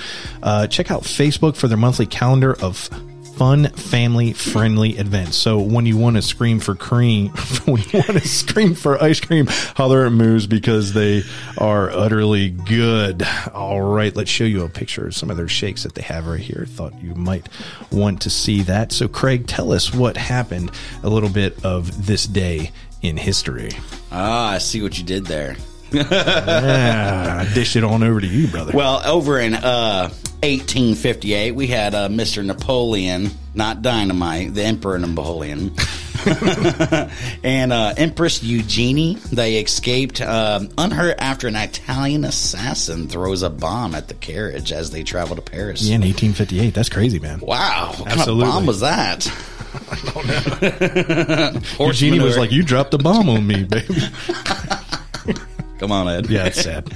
uh, 0.44 0.68
check 0.68 0.92
out 0.92 1.04
Facebook 1.04 1.56
for 1.56 1.68
their 1.68 1.78
monthly 1.78 2.06
calendar 2.06 2.54
of 2.62 2.90
fun 3.42 3.68
family 3.70 4.34
friendly 4.34 4.92
events. 4.92 5.36
So 5.36 5.58
when 5.58 5.88
you 5.88 5.98
want 5.98 6.16
to 6.16 6.22
scream 6.22 6.60
for 6.60 6.76
cream, 6.76 7.30
when 7.66 7.82
you 7.82 8.04
want 8.08 8.22
to 8.22 8.28
scream 8.28 8.76
for 8.76 9.02
ice 9.02 9.20
cream, 9.20 9.48
holler 9.50 10.06
at 10.06 10.12
Moose 10.12 10.46
because 10.46 10.94
they 10.94 11.24
are 11.58 11.90
utterly 11.90 12.52
good. 12.52 13.28
All 13.52 13.82
right, 13.82 14.16
let's 14.16 14.30
show 14.30 14.44
you 14.44 14.64
a 14.64 14.70
picture 14.70 15.08
of 15.08 15.16
some 15.16 15.32
of 15.32 15.38
their 15.38 15.48
shakes 15.48 15.82
that 15.82 15.96
they 15.96 16.04
have 16.04 16.28
right 16.28 16.40
here. 16.40 16.68
Thought 16.68 17.02
you 17.02 17.16
might 17.16 17.50
want 17.92 18.22
to 18.22 18.30
see 18.30 18.62
that. 18.62 18.92
So 18.92 19.08
Craig, 19.08 19.48
tell 19.48 19.72
us 19.74 19.92
what 19.92 20.18
happened 20.18 20.70
a 21.02 21.10
little 21.10 21.28
bit 21.28 21.66
of 21.66 22.06
this 22.06 22.28
day 22.28 22.70
in 23.02 23.18
history. 23.18 23.72
Ah, 24.12 24.52
I 24.52 24.60
see 24.60 24.84
what 24.84 25.00
you 25.00 25.04
did 25.04 25.26
there. 25.26 25.56
Yeah, 25.94 27.44
I 27.50 27.54
dished 27.56 27.76
it 27.76 27.84
on 27.84 28.04
over 28.04 28.22
to 28.22 28.28
you, 28.28 28.48
brother. 28.48 28.72
Well, 28.74 29.02
over 29.04 29.40
in 29.40 29.56
uh, 29.56 30.12
1858, 30.44 31.52
we 31.52 31.68
had 31.68 31.94
uh, 31.94 32.10
Mr. 32.10 32.44
Napoleon, 32.44 33.30
not 33.54 33.84
Dynamite, 33.84 34.56
the 34.56 34.64
Emperor 34.64 34.98
Napoleon. 34.98 35.72
and 37.44 37.72
uh, 37.72 37.94
Empress 37.96 38.42
Eugenie, 38.42 39.16
they 39.32 39.58
escaped 39.58 40.20
um, 40.20 40.70
unhurt 40.78 41.16
after 41.20 41.48
an 41.48 41.56
Italian 41.56 42.26
assassin 42.26 43.08
throws 43.08 43.44
a 43.44 43.52
bomb 43.52 43.94
at 43.94 44.08
the 44.08 44.16
carriage 44.16 44.72
as 44.72 44.90
they 44.90 45.04
travel 45.04 45.36
to 45.36 45.42
Paris. 45.44 45.84
yeah, 45.84 45.96
in 45.96 46.02
1858. 46.02 46.74
That's 46.74 46.90
crazy, 46.90 47.20
man. 47.20 47.40
Wow, 47.40 47.94
what 47.98 48.12
Absolutely. 48.12 48.46
kind 48.46 48.50
of 48.50 48.56
bomb 48.56 48.66
was 48.66 48.80
that? 48.80 49.26
Horse 51.78 52.02
Eugenie 52.02 52.24
was 52.24 52.38
like, 52.38 52.52
"You 52.52 52.62
dropped 52.62 52.94
a 52.94 52.98
bomb 52.98 53.30
on 53.30 53.48
me, 53.48 53.64
baby." 53.64 53.88
Come 55.82 55.92
on, 55.92 56.08
Ed. 56.08 56.30
Yeah, 56.30 56.46
it's 56.46 56.62
sad. 56.62 56.84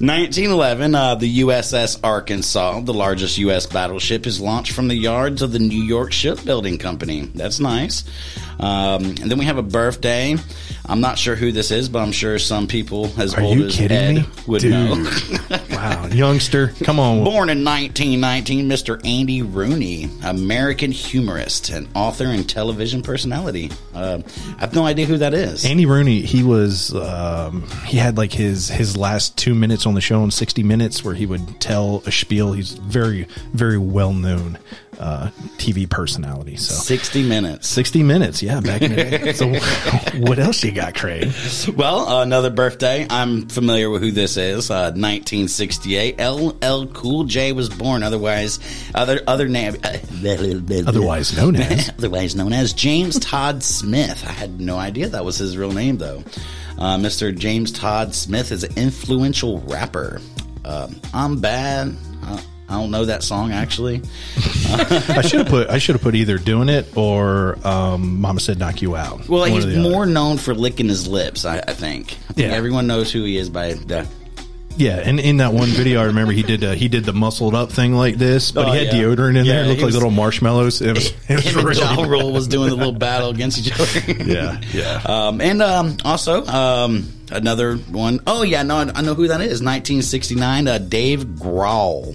1911, 0.00 0.96
uh, 0.96 1.14
the 1.14 1.42
USS 1.42 2.00
Arkansas, 2.02 2.80
the 2.80 2.92
largest 2.92 3.38
U.S. 3.38 3.66
battleship, 3.66 4.26
is 4.26 4.40
launched 4.40 4.72
from 4.72 4.88
the 4.88 4.96
yards 4.96 5.42
of 5.42 5.52
the 5.52 5.60
New 5.60 5.80
York 5.80 6.10
Shipbuilding 6.10 6.78
Company. 6.78 7.30
That's 7.36 7.60
nice. 7.60 8.02
Um, 8.58 9.04
and 9.04 9.18
then 9.30 9.38
we 9.38 9.44
have 9.44 9.58
a 9.58 9.62
birthday. 9.62 10.36
I'm 10.88 11.00
not 11.00 11.18
sure 11.18 11.34
who 11.34 11.52
this 11.52 11.70
is, 11.70 11.88
but 11.88 11.98
I'm 11.98 12.12
sure 12.12 12.38
some 12.38 12.66
people 12.66 13.10
as 13.20 13.34
Are 13.34 13.40
old 13.42 13.58
you 13.58 13.66
as 13.66 13.74
kidding 13.76 13.96
Ed 13.98 14.14
me? 14.16 14.24
would 14.46 14.62
Dude. 14.62 14.72
know. 14.72 15.12
Wow, 15.76 16.06
youngster, 16.06 16.68
come 16.84 16.98
on. 16.98 17.22
Born 17.22 17.50
in 17.50 17.62
1919, 17.62 18.68
Mr. 18.68 18.98
Andy 19.06 19.42
Rooney, 19.42 20.08
American 20.24 20.90
humorist 20.90 21.68
and 21.68 21.86
author 21.94 22.24
and 22.24 22.48
television 22.48 23.02
personality. 23.02 23.70
Uh, 23.94 24.22
I 24.56 24.60
have 24.60 24.74
no 24.74 24.86
idea 24.86 25.04
who 25.06 25.18
that 25.18 25.34
is. 25.34 25.64
Andy 25.66 25.84
Rooney, 25.84 26.22
he 26.22 26.42
was 26.42 26.94
um, 26.94 27.68
he 27.84 27.98
had 27.98 28.16
like 28.16 28.32
his 28.32 28.68
his 28.68 28.96
last 28.96 29.36
two 29.36 29.54
minutes 29.54 29.86
on 29.86 29.94
the 29.94 30.00
show 30.00 30.24
in 30.24 30.30
sixty 30.30 30.62
minutes 30.62 31.04
where 31.04 31.14
he 31.14 31.26
would 31.26 31.60
tell 31.60 32.02
a 32.06 32.10
spiel. 32.12 32.52
He's 32.54 32.72
very 32.72 33.24
very 33.52 33.78
well 33.78 34.12
known 34.14 34.58
uh, 34.98 35.30
TV 35.58 35.88
personality. 35.88 36.56
So 36.56 36.74
60 36.74 37.28
minutes. 37.28 37.68
sixty 37.68 38.02
minutes, 38.02 38.42
yeah, 38.42 38.60
back 38.60 38.82
in 38.82 38.90
the 38.94 38.96
day. 38.96 39.32
So 39.36 39.48
what 40.20 40.38
else 40.38 40.62
you 40.64 40.72
got, 40.72 40.94
Craig? 40.94 41.30
Well, 41.76 42.08
uh, 42.08 42.22
another 42.22 42.50
birthday. 42.50 43.06
I'm 43.08 43.48
familiar 43.48 43.90
with 43.90 44.02
who 44.02 44.10
this 44.12 44.36
is. 44.36 44.70
Uh, 44.70 44.92
1960. 44.94 45.56
1968, 45.56 46.20
LL 46.20 46.86
Cool 46.92 47.24
J 47.24 47.52
was 47.52 47.68
born. 47.68 48.02
Otherwise, 48.02 48.58
other 48.94 49.20
other 49.26 49.48
name, 49.48 49.76
Otherwise 50.86 51.36
known 51.36 51.56
as. 51.56 51.88
otherwise 51.90 52.34
known 52.36 52.52
as 52.52 52.72
James 52.72 53.18
Todd 53.18 53.62
Smith. 53.62 54.24
I 54.26 54.32
had 54.32 54.60
no 54.60 54.76
idea 54.78 55.08
that 55.10 55.24
was 55.24 55.38
his 55.38 55.56
real 55.56 55.72
name, 55.72 55.98
though. 55.98 56.22
Uh, 56.78 56.96
Mr. 56.98 57.36
James 57.36 57.72
Todd 57.72 58.14
Smith 58.14 58.52
is 58.52 58.64
an 58.64 58.72
influential 58.76 59.60
rapper. 59.60 60.20
Um, 60.64 61.00
I'm 61.14 61.40
bad. 61.40 61.94
I 62.68 62.74
don't 62.74 62.90
know 62.90 63.04
that 63.04 63.22
song 63.22 63.52
actually. 63.52 64.02
I 64.68 65.22
should 65.22 65.40
have 65.40 65.48
put 65.48 65.70
I 65.70 65.78
should 65.78 65.94
have 65.94 66.02
put 66.02 66.14
either 66.14 66.36
doing 66.38 66.68
it 66.68 66.96
or 66.96 67.58
um, 67.66 68.20
Mama 68.20 68.40
said 68.40 68.58
knock 68.58 68.82
you 68.82 68.96
out. 68.96 69.28
Well, 69.28 69.44
he's 69.44 69.64
or 69.64 69.68
the 69.68 69.78
other. 69.80 69.88
more 69.90 70.04
known 70.06 70.36
for 70.38 70.54
licking 70.54 70.88
his 70.88 71.06
lips. 71.06 71.44
I, 71.44 71.58
I 71.58 71.72
think. 71.74 72.12
I 72.28 72.32
think 72.32 72.48
Yeah. 72.50 72.56
everyone 72.56 72.86
knows 72.86 73.12
who 73.12 73.22
he 73.24 73.36
is 73.36 73.48
by 73.50 73.74
the. 73.74 74.06
Yeah, 74.78 74.96
and 75.02 75.18
in 75.18 75.38
that 75.38 75.54
one 75.54 75.68
video, 75.70 76.02
I 76.02 76.04
remember 76.04 76.34
he 76.34 76.42
did 76.42 76.62
uh, 76.62 76.72
he 76.72 76.88
did 76.88 77.04
the 77.04 77.14
muscled 77.14 77.54
up 77.54 77.72
thing 77.72 77.94
like 77.94 78.16
this, 78.16 78.52
but 78.52 78.68
Oh, 78.68 78.72
he 78.72 78.84
had 78.84 78.94
yeah. 78.94 79.04
deodorant 79.04 79.38
in 79.38 79.46
Yeah, 79.46 79.52
there. 79.54 79.64
It 79.64 79.68
looked 79.68 79.78
like 79.80 79.86
was- 79.86 79.94
little 79.94 80.10
marshmallows. 80.10 80.82
It 80.82 80.92
was, 80.92 81.12
it 81.28 81.36
was 81.36 81.44
Him 81.46 81.56
and 81.60 81.66
really 81.68 81.80
Ja 81.80 82.02
Rule 82.02 82.30
was 82.32 82.46
doing 82.46 82.68
the 82.68 82.76
little 82.76 82.92
battle 82.92 83.30
against 83.30 83.58
each 83.58 83.72
other. 83.72 84.22
Yeah, 84.24 84.60
yeah. 84.74 85.00
Um, 85.06 85.40
and 85.40 85.62
um, 85.62 85.96
also 86.04 86.44
um, 86.46 87.08
another 87.32 87.76
one 87.76 88.20
oh 88.26 88.42
yeah, 88.42 88.64
no, 88.64 88.76
I 88.76 89.00
know 89.00 89.14
who 89.14 89.28
that 89.28 89.40
is. 89.40 89.62
1969, 89.62 90.68
uh, 90.68 90.76
Dave 90.78 91.20
Grohl 91.24 92.14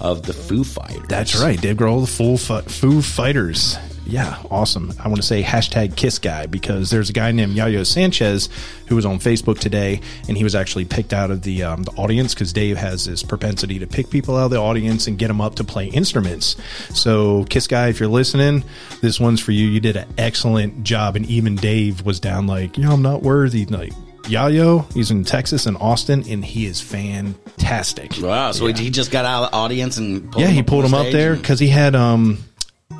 of 0.00 0.22
the 0.22 0.32
Foo 0.32 0.64
Fighters. 0.64 1.08
That's 1.08 1.40
right, 1.40 1.60
Dave 1.60 1.76
Grohl, 1.76 2.00
the 2.00 2.06
Foo, 2.06 2.36
Foo 2.36 3.02
Fighters. 3.02 3.78
Yeah, 4.08 4.40
awesome. 4.52 4.92
I 5.02 5.08
want 5.08 5.16
to 5.16 5.26
say 5.26 5.42
hashtag 5.42 5.96
Kiss 5.96 6.20
Guy 6.20 6.46
because 6.46 6.90
there's 6.90 7.10
a 7.10 7.12
guy 7.12 7.32
named 7.32 7.56
Yayo 7.56 7.84
Sanchez 7.84 8.48
who 8.86 8.94
was 8.94 9.04
on 9.04 9.18
Facebook 9.18 9.58
today, 9.58 10.00
and 10.28 10.36
he 10.36 10.44
was 10.44 10.54
actually 10.54 10.84
picked 10.84 11.12
out 11.12 11.32
of 11.32 11.42
the 11.42 11.64
um, 11.64 11.82
the 11.82 11.90
audience 11.92 12.32
because 12.32 12.52
Dave 12.52 12.76
has 12.76 13.04
this 13.04 13.24
propensity 13.24 13.80
to 13.80 13.86
pick 13.86 14.08
people 14.08 14.36
out 14.36 14.44
of 14.44 14.50
the 14.52 14.58
audience 14.58 15.08
and 15.08 15.18
get 15.18 15.26
them 15.26 15.40
up 15.40 15.56
to 15.56 15.64
play 15.64 15.86
instruments. 15.86 16.54
So, 16.90 17.44
Kiss 17.46 17.66
Guy, 17.66 17.88
if 17.88 17.98
you're 17.98 18.08
listening, 18.08 18.62
this 19.00 19.18
one's 19.18 19.40
for 19.40 19.50
you. 19.50 19.66
You 19.66 19.80
did 19.80 19.96
an 19.96 20.08
excellent 20.16 20.84
job, 20.84 21.16
and 21.16 21.26
even 21.26 21.56
Dave 21.56 22.06
was 22.06 22.20
down 22.20 22.46
like, 22.46 22.78
you 22.78 22.84
know, 22.84 22.92
I'm 22.92 23.02
not 23.02 23.22
worthy. 23.22 23.66
Like 23.66 23.92
Yayo, 24.26 24.92
he's 24.92 25.10
in 25.10 25.24
Texas 25.24 25.66
and 25.66 25.76
Austin, 25.78 26.24
and 26.28 26.44
he 26.44 26.66
is 26.66 26.80
fantastic. 26.80 28.12
Wow, 28.20 28.52
so 28.52 28.66
he, 28.66 28.72
he 28.84 28.90
just 28.90 29.10
got 29.10 29.24
out 29.24 29.44
of 29.44 29.50
the 29.50 29.56
audience 29.56 29.96
and 29.98 30.30
pulled 30.30 30.42
Yeah, 30.44 30.50
he 30.50 30.60
up 30.60 30.66
pulled 30.66 30.84
him 30.84 30.94
up 30.94 31.02
stage 31.02 31.12
there 31.12 31.32
and- 31.32 31.42
because 31.42 31.58
he 31.60 31.68
had 31.68 31.94
um 31.94 32.38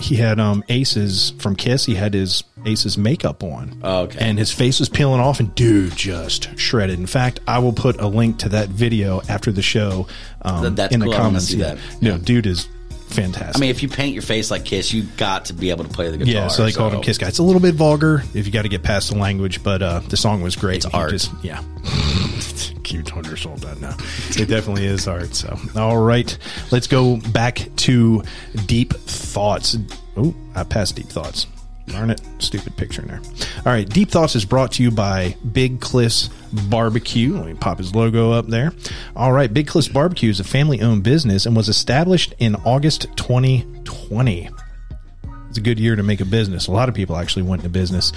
he 0.00 0.16
had 0.16 0.38
um 0.40 0.62
Aces 0.68 1.33
from 1.38 1.56
Kiss. 1.56 1.85
He 1.87 1.95
had 1.95 2.12
his 2.14 2.45
Aces 2.64 2.99
makeup 2.99 3.42
on. 3.42 3.78
Oh, 3.83 4.02
okay. 4.02 4.18
and 4.21 4.38
his 4.38 4.52
face 4.52 4.78
was 4.80 4.88
peeling 4.88 5.21
off, 5.21 5.40
and 5.40 5.54
dude 5.54 5.95
just 5.97 6.59
shredded. 6.59 6.99
In 6.99 7.06
fact, 7.06 7.40
I 7.47 7.59
will 7.61 7.73
put 7.73 8.00
a 8.00 8.06
link 8.09 8.38
to 8.40 8.49
that 8.50 8.68
video 8.68 9.23
after 9.28 9.52
the 9.52 9.62
show 9.62 10.06
um, 10.42 10.62
That- 10.64 10.76
that's 10.76 10.95
in 10.95 11.00
the 11.00 11.06
cool. 11.06 11.14
I 11.14 11.18
wanna 11.18 11.28
comments. 11.28 11.47
see 11.47 11.59
Yeah. 11.59 11.75
that. 11.75 12.02
No, 12.02 12.18
dude 12.18 12.47
is 12.47 12.68
fantastic. 13.16 13.56
I 13.56 13.61
mean, 13.61 13.70
if 13.70 13.82
you 13.82 13.88
paint 13.88 14.12
your 14.14 14.23
face 14.23 14.50
like 14.50 14.64
Kiss, 14.64 14.92
you 14.92 15.04
got 15.16 15.46
to 15.46 15.52
be 15.52 15.70
able 15.70 15.85
to 15.85 15.90
play 15.90 16.11
the 16.11 16.18
guitar. 16.18 16.32
yeah, 16.32 16.49
so 16.49 16.64
they 16.64 16.73
called 16.73 16.92
him 16.92 17.00
Kiss 17.00 17.18
Guy. 17.18 17.28
It's 17.28 17.38
a 17.38 17.42
little 17.42 17.61
bit 17.61 17.75
vulgar 17.75 18.23
if 18.35 18.46
you 18.46 18.52
got 18.52 18.62
to 18.62 18.68
get 18.68 18.82
past 18.82 19.11
the 19.11 19.18
language, 19.18 19.62
but 19.62 19.82
uh, 19.82 20.00
the 20.00 20.16
song 20.16 20.42
was 20.42 20.56
great. 20.56 20.85
It's 20.85 20.87
art. 20.87 21.11
Just, 21.11 21.32
yeah. 21.42 21.62
Cute 22.85 23.16
undersold 23.16 23.58
that 23.62 23.80
now. 23.80 23.96
It 24.40 24.46
definitely 24.49 24.87
is 24.87 25.08
art. 25.08 25.35
So, 25.35 25.58
all 25.75 25.99
right, 25.99 26.37
let's 26.70 26.87
go 26.87 27.16
back 27.32 27.68
to 27.76 28.23
deep 28.66 28.92
thoughts. 28.92 29.76
Oh, 30.16 30.35
I 30.54 30.62
passed 30.62 30.94
deep 30.96 31.06
thoughts. 31.08 31.46
Darn 31.87 32.11
it, 32.11 32.21
stupid 32.38 32.76
picture 32.76 33.02
in 33.02 33.09
there. 33.09 33.21
All 33.59 33.73
right, 33.73 33.88
Deep 33.88 34.11
Thoughts 34.11 34.35
is 34.35 34.45
brought 34.45 34.73
to 34.73 34.83
you 34.83 34.90
by 34.90 35.37
Big 35.52 35.81
Cliffs 35.81 36.28
Barbecue. 36.69 37.35
Let 37.37 37.47
me 37.47 37.55
pop 37.55 37.78
his 37.78 37.95
logo 37.95 38.33
up 38.33 38.49
there. 38.49 38.73
All 39.14 39.33
right, 39.33 39.52
Big 39.52 39.69
Cliffs 39.69 39.88
Barbecue 39.88 40.31
is 40.31 40.40
a 40.40 40.45
family 40.45 40.83
owned 40.83 41.05
business 41.05 41.47
and 41.47 41.55
was 41.55 41.69
established 41.69 42.35
in 42.38 42.57
August 42.57 43.07
2020 43.16 44.50
it's 45.57 45.59
a 45.59 45.62
good 45.62 45.81
year 45.81 45.97
to 45.97 46.02
make 46.02 46.21
a 46.21 46.26
business. 46.26 46.66
A 46.66 46.71
lot 46.71 46.90
of 46.90 46.95
people 46.95 47.16
actually 47.16 47.45
went 47.45 47.61
into 47.61 47.71
business. 47.71 48.12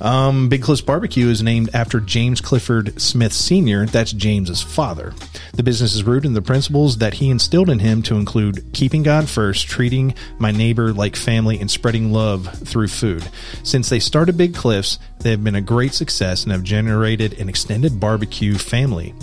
Um, 0.00 0.48
Big 0.48 0.62
Cliffs 0.62 0.82
Barbecue 0.82 1.28
is 1.28 1.42
named 1.42 1.70
after 1.74 1.98
James 1.98 2.40
Clifford 2.40 3.00
Smith 3.00 3.32
Sr., 3.32 3.86
that's 3.86 4.12
James's 4.12 4.62
father. 4.62 5.12
The 5.54 5.62
business 5.62 5.94
is 5.94 6.04
rooted 6.04 6.26
in 6.26 6.34
the 6.34 6.42
principles 6.42 6.98
that 6.98 7.14
he 7.14 7.30
instilled 7.30 7.70
in 7.70 7.78
him 7.78 8.02
to 8.02 8.16
include 8.16 8.72
keeping 8.72 9.02
God 9.02 9.28
first, 9.28 9.66
treating 9.66 10.14
my 10.38 10.50
neighbor 10.50 10.92
like 10.92 11.16
family, 11.16 11.58
and 11.58 11.70
spreading 11.70 12.12
love 12.12 12.48
through 12.66 12.88
food. 12.88 13.28
Since 13.62 13.88
they 13.88 14.00
started 14.00 14.36
Big 14.36 14.54
Cliffs, 14.54 14.98
they 15.20 15.30
have 15.30 15.44
been 15.44 15.54
a 15.54 15.60
great 15.60 15.94
success 15.94 16.42
and 16.42 16.52
have 16.52 16.62
generated 16.62 17.40
an 17.40 17.48
extended 17.48 17.98
barbecue 17.98 18.56
family 18.56 19.14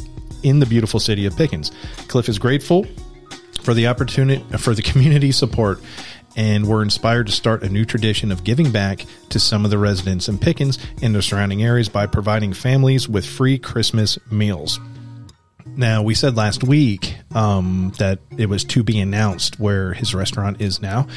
in 0.44 0.60
the 0.60 0.66
beautiful 0.66 1.00
city 1.00 1.26
of 1.26 1.38
Pickens. 1.38 1.72
Cliff 2.08 2.28
is 2.28 2.40
grateful 2.40 2.86
for 3.62 3.74
the 3.74 3.88
opportunity 3.88 4.44
for 4.58 4.74
the 4.74 4.82
community 4.82 5.32
support 5.32 5.80
and 6.36 6.68
we're 6.68 6.82
inspired 6.82 7.28
to 7.28 7.32
start 7.32 7.64
a 7.64 7.70
new 7.70 7.86
tradition 7.86 8.32
of 8.32 8.44
giving 8.44 8.72
back 8.72 9.06
to 9.30 9.40
some 9.40 9.66
of 9.66 9.72
the 9.72 9.78
residents 9.78 10.28
in 10.28 10.38
Pickens 10.38 10.80
and 11.02 11.14
the 11.14 11.22
surrounding 11.22 11.64
areas 11.64 11.90
by 11.90 12.08
providing 12.08 12.54
families 12.54 13.08
with 13.08 13.26
free 13.26 13.58
Christmas 13.58 14.18
meals. 14.32 14.80
Now, 15.66 16.04
we 16.04 16.14
said 16.14 16.36
last 16.36 16.64
week 16.64 17.16
um, 17.34 17.94
that 17.98 18.20
it 18.38 18.48
was 18.48 18.64
to 18.66 18.84
be 18.84 19.00
announced 19.00 19.60
where 19.60 19.94
his 19.94 20.14
restaurant 20.14 20.62
is 20.62 20.82
now. 20.82 21.08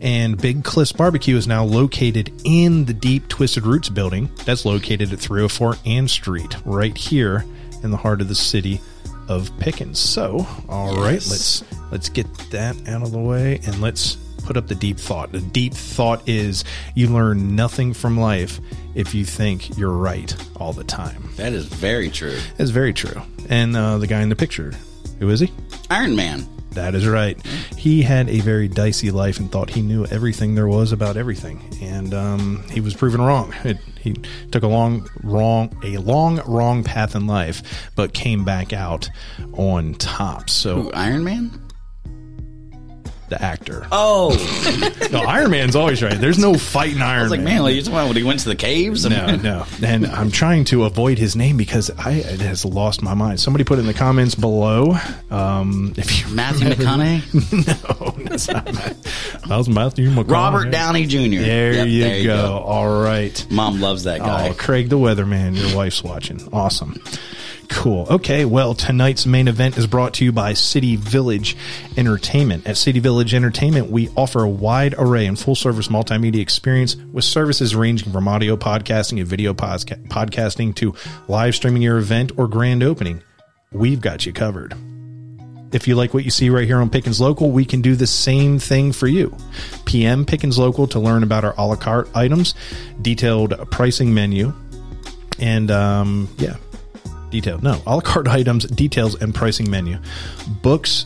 And 0.00 0.40
Big 0.40 0.62
Cliffs 0.62 0.92
Barbecue 0.92 1.36
is 1.36 1.46
now 1.48 1.64
located 1.64 2.30
in 2.44 2.84
the 2.84 2.94
Deep 2.94 3.28
Twisted 3.28 3.66
Roots 3.66 3.88
building 3.88 4.30
that's 4.44 4.64
located 4.64 5.12
at 5.12 5.18
304 5.18 5.76
Ann 5.86 6.06
Street, 6.08 6.56
right 6.64 6.96
here 6.96 7.44
in 7.82 7.90
the 7.90 7.96
heart 7.96 8.20
of 8.20 8.28
the 8.28 8.34
city 8.34 8.80
of 9.28 9.50
Pickens. 9.58 9.98
So, 9.98 10.46
all 10.68 10.96
right, 10.96 11.14
Yes. 11.14 11.30
let's 11.30 11.64
let's 11.90 12.08
get 12.08 12.26
that 12.50 12.76
out 12.88 13.02
of 13.02 13.10
the 13.10 13.18
way 13.18 13.60
and 13.66 13.80
let's 13.80 14.16
put 14.44 14.56
up 14.56 14.68
the 14.68 14.74
deep 14.74 14.98
thought. 14.98 15.32
The 15.32 15.40
deep 15.40 15.74
thought 15.74 16.28
is 16.28 16.64
you 16.94 17.08
learn 17.08 17.56
nothing 17.56 17.94
from 17.94 18.18
life 18.18 18.60
if 18.94 19.14
you 19.14 19.24
think 19.24 19.76
you're 19.76 19.90
right 19.90 20.34
all 20.56 20.72
the 20.72 20.84
time. 20.84 21.30
That 21.36 21.52
is 21.52 21.66
very 21.66 22.10
true. 22.10 22.38
It's 22.58 22.70
very 22.70 22.92
true. 22.92 23.20
And 23.48 23.76
uh, 23.76 23.98
the 23.98 24.06
guy 24.06 24.20
in 24.22 24.28
the 24.28 24.36
picture, 24.36 24.72
who 25.18 25.28
is 25.30 25.40
he? 25.40 25.52
Iron 25.90 26.14
Man. 26.16 26.46
That 26.70 26.96
is 26.96 27.06
right. 27.06 27.40
He 27.76 28.02
had 28.02 28.28
a 28.28 28.40
very 28.40 28.66
dicey 28.66 29.12
life 29.12 29.38
and 29.38 29.50
thought 29.50 29.70
he 29.70 29.80
knew 29.80 30.06
everything 30.06 30.56
there 30.56 30.66
was 30.66 30.90
about 30.90 31.16
everything, 31.16 31.62
and 31.80 32.12
um, 32.12 32.64
he 32.68 32.80
was 32.80 32.94
proven 32.94 33.20
wrong. 33.20 33.54
It, 33.62 33.78
he 34.00 34.14
took 34.50 34.64
a 34.64 34.66
long, 34.66 35.08
wrong, 35.22 35.74
a 35.84 35.98
long, 35.98 36.40
wrong 36.46 36.82
path 36.82 37.14
in 37.14 37.28
life, 37.28 37.90
but 37.94 38.12
came 38.12 38.44
back 38.44 38.72
out 38.72 39.08
on 39.52 39.94
top. 39.94 40.50
So 40.50 40.82
Who, 40.82 40.92
Iron 40.92 41.22
Man? 41.22 41.52
The 43.34 43.42
actor, 43.44 43.86
Oh, 43.90 44.30
no, 45.12 45.20
Iron 45.20 45.50
Man's 45.50 45.76
always 45.76 46.02
right. 46.02 46.18
There's 46.20 46.38
no 46.38 46.54
fighting 46.54 47.02
Iron 47.02 47.20
I 47.20 47.22
was 47.22 47.30
like, 47.30 47.40
man, 47.40 47.62
like, 47.62 47.74
you 47.74 47.80
talking 47.82 47.94
about 47.94 48.08
when 48.08 48.16
he 48.16 48.22
went 48.22 48.40
to 48.40 48.48
the 48.48 48.56
caves? 48.56 49.04
No, 49.04 49.36
no. 49.36 49.66
And 49.82 50.06
I'm 50.06 50.30
trying 50.30 50.64
to 50.66 50.84
avoid 50.84 51.18
his 51.18 51.34
name 51.36 51.56
because 51.56 51.90
I 51.90 52.12
it 52.12 52.40
has 52.40 52.64
lost 52.64 53.02
my 53.02 53.14
mind. 53.14 53.40
Somebody 53.40 53.64
put 53.64 53.78
in 53.78 53.86
the 53.86 53.94
comments 53.94 54.34
below. 54.34 54.96
Um, 55.30 55.94
if 55.96 56.20
you 56.28 56.34
Matthew 56.34 56.68
McConaughey, 56.68 58.14
no, 58.18 58.24
that's 58.24 58.48
not 58.48 58.64
Matt. 58.72 59.02
That 59.48 59.56
was 59.56 59.68
Matthew 59.68 60.10
McConaughey. 60.10 60.30
Robert 60.30 60.70
Downey 60.70 61.06
Jr. 61.06 61.18
There, 61.42 61.72
Yep, 61.74 61.86
you, 61.88 62.04
there 62.04 62.24
go. 62.24 62.58
All 62.58 63.02
right. 63.02 63.46
Mom 63.50 63.80
loves 63.80 64.04
that 64.04 64.20
guy. 64.20 64.48
Oh, 64.50 64.54
Craig 64.54 64.88
the 64.88 64.98
Weatherman, 64.98 65.56
your 65.56 65.76
wife's 65.76 66.02
watching. 66.02 66.40
Awesome. 66.52 67.00
Cool. 67.84 68.06
Okay, 68.08 68.46
well, 68.46 68.72
tonight's 68.72 69.26
main 69.26 69.46
event 69.46 69.76
is 69.76 69.86
brought 69.86 70.14
to 70.14 70.24
you 70.24 70.32
by 70.32 70.54
City 70.54 70.96
Village 70.96 71.54
Entertainment. 71.98 72.66
At 72.66 72.78
City 72.78 72.98
Village 72.98 73.34
Entertainment, 73.34 73.90
we 73.90 74.08
offer 74.16 74.42
a 74.42 74.48
wide 74.48 74.94
array 74.96 75.26
and 75.26 75.38
full 75.38 75.54
service 75.54 75.88
multimedia 75.88 76.40
experience 76.40 76.96
with 76.96 77.24
services 77.24 77.76
ranging 77.76 78.10
from 78.10 78.26
audio 78.26 78.56
podcasting 78.56 79.18
and 79.18 79.26
video 79.28 79.52
posca- 79.52 80.02
podcasting 80.08 80.74
to 80.76 80.94
live 81.28 81.54
streaming 81.54 81.82
your 81.82 81.98
event 81.98 82.32
or 82.38 82.48
grand 82.48 82.82
opening. 82.82 83.22
We've 83.70 84.00
got 84.00 84.24
you 84.24 84.32
covered. 84.32 84.74
If 85.72 85.86
you 85.86 85.94
like 85.94 86.14
what 86.14 86.24
you 86.24 86.30
see 86.30 86.48
right 86.48 86.66
here 86.66 86.78
on 86.78 86.88
Pickens 86.88 87.20
Local, 87.20 87.50
we 87.50 87.66
can 87.66 87.82
do 87.82 87.96
the 87.96 88.06
same 88.06 88.58
thing 88.58 88.92
for 88.92 89.08
you. 89.08 89.36
PM 89.84 90.24
Pickens 90.24 90.58
Local 90.58 90.86
to 90.86 90.98
learn 90.98 91.22
about 91.22 91.44
our 91.44 91.54
a 91.58 91.66
la 91.66 91.76
carte 91.76 92.08
items, 92.14 92.54
detailed 93.02 93.70
pricing 93.70 94.14
menu, 94.14 94.54
and 95.38 95.70
um, 95.70 96.30
yeah, 96.38 96.56
detailed. 97.34 97.64
No, 97.64 97.82
a 97.86 97.96
la 97.96 98.00
carte 98.00 98.28
items, 98.28 98.64
details, 98.64 99.20
and 99.20 99.34
pricing 99.34 99.68
menu. 99.68 99.98
Books. 100.62 101.04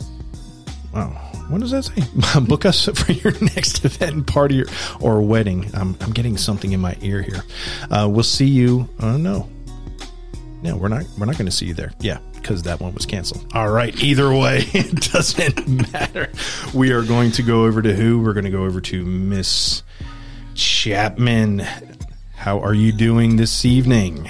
Wow. 0.93 1.09
What 1.49 1.61
does 1.61 1.71
that 1.71 1.85
say? 1.85 2.39
Book 2.41 2.65
us 2.65 2.85
for 2.93 3.11
your 3.11 3.33
next 3.41 3.83
event, 3.83 4.27
party, 4.27 4.63
or, 4.99 5.21
wedding. 5.21 5.71
I'm, 5.73 5.97
I'm 6.01 6.11
getting 6.11 6.37
something 6.37 6.71
in 6.71 6.79
my 6.79 6.95
ear 7.01 7.23
here. 7.23 7.43
Uh, 7.89 8.07
we'll 8.09 8.23
see 8.23 8.45
you. 8.45 8.87
Uh, 8.99 9.17
no, 9.17 9.49
no, 10.61 10.77
we're 10.77 10.87
not. 10.87 11.05
We're 11.17 11.25
not 11.25 11.37
going 11.37 11.47
to 11.47 11.51
see 11.51 11.65
you 11.65 11.73
there. 11.73 11.91
Yeah, 11.99 12.19
because 12.35 12.61
that 12.63 12.79
one 12.79 12.93
was 12.93 13.07
canceled. 13.07 13.51
All 13.53 13.71
right. 13.71 13.95
Either 14.03 14.31
way, 14.31 14.59
it 14.73 15.11
doesn't 15.11 15.91
matter. 15.91 16.31
We 16.75 16.91
are 16.91 17.01
going 17.01 17.31
to 17.31 17.41
go 17.41 17.65
over 17.65 17.81
to 17.81 17.95
who? 17.95 18.21
We're 18.21 18.33
going 18.33 18.45
to 18.45 18.51
go 18.51 18.65
over 18.65 18.79
to 18.81 19.03
Miss 19.03 19.81
Chapman. 20.53 21.65
How 22.35 22.59
are 22.59 22.75
you 22.75 22.91
doing 22.91 23.37
this 23.37 23.65
evening? 23.65 24.29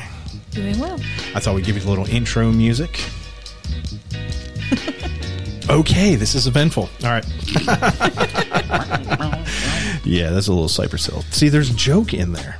Doing 0.59 0.77
well. 0.79 0.99
I 1.33 1.39
thought 1.39 1.55
we'd 1.55 1.63
give 1.63 1.77
you 1.77 1.83
a 1.83 1.89
little 1.89 2.05
intro 2.09 2.51
music. 2.51 2.99
Okay, 5.69 6.15
this 6.15 6.33
is 6.33 6.47
eventful. 6.47 6.89
All 7.03 7.09
right. 7.09 7.23
yeah, 10.03 10.31
that's 10.31 10.47
a 10.47 10.51
little 10.51 10.67
Cypress 10.67 11.05
Hill. 11.05 11.21
See, 11.29 11.49
there's 11.49 11.69
a 11.69 11.75
joke 11.75 12.11
in 12.15 12.31
there, 12.33 12.57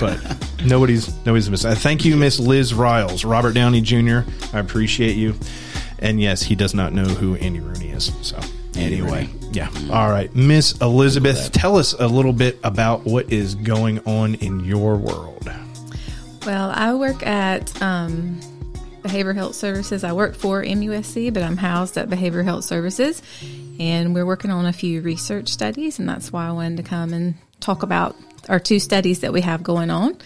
but 0.00 0.18
nobody's 0.64 1.14
nobody's 1.26 1.50
missing. 1.50 1.72
Uh, 1.72 1.74
Thank 1.74 2.06
you, 2.06 2.16
Miss 2.16 2.40
Liz 2.40 2.72
Riles, 2.72 3.26
Robert 3.26 3.52
Downey 3.52 3.82
Jr. 3.82 4.20
I 4.54 4.58
appreciate 4.60 5.16
you. 5.16 5.34
And 5.98 6.18
yes, 6.18 6.40
he 6.42 6.54
does 6.54 6.72
not 6.72 6.94
know 6.94 7.04
who 7.04 7.34
Andy 7.34 7.60
Rooney 7.60 7.90
is. 7.90 8.10
So 8.22 8.40
anyway, 8.74 9.28
yeah. 9.52 9.68
All 9.90 10.08
right, 10.08 10.34
Miss 10.34 10.80
Elizabeth, 10.80 11.52
tell 11.52 11.76
us 11.76 11.92
a 11.92 12.06
little 12.08 12.32
bit 12.32 12.58
about 12.64 13.04
what 13.04 13.30
is 13.30 13.54
going 13.54 13.98
on 14.06 14.36
in 14.36 14.60
your 14.60 14.96
world. 14.96 15.52
Well, 16.46 16.72
I 16.74 16.94
work 16.94 17.26
at 17.26 17.82
um, 17.82 18.40
Health 19.04 19.54
Services. 19.54 20.04
I 20.04 20.12
work 20.12 20.34
for 20.34 20.62
MUSC, 20.62 21.32
but 21.34 21.42
I'm 21.42 21.58
housed 21.58 21.98
at 21.98 22.08
Behavioral 22.08 22.44
Health 22.44 22.64
Services, 22.64 23.22
and 23.78 24.14
we're 24.14 24.24
working 24.24 24.50
on 24.50 24.64
a 24.64 24.72
few 24.72 25.02
research 25.02 25.48
studies, 25.48 25.98
and 25.98 26.08
that's 26.08 26.32
why 26.32 26.46
I 26.48 26.52
wanted 26.52 26.78
to 26.78 26.82
come 26.82 27.12
and 27.12 27.34
talk 27.60 27.82
about 27.82 28.16
our 28.48 28.58
two 28.58 28.78
studies 28.78 29.20
that 29.20 29.32
we 29.34 29.42
have 29.42 29.62
going 29.62 29.90
on. 29.90 30.16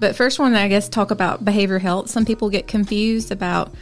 But 0.00 0.16
first, 0.16 0.38
one, 0.38 0.54
I 0.54 0.68
guess, 0.68 0.88
talk 0.88 1.10
about 1.10 1.44
behavior 1.44 1.78
health. 1.78 2.08
Some 2.08 2.24
people 2.24 2.48
get 2.48 2.66
confused 2.66 3.30
about 3.30 3.74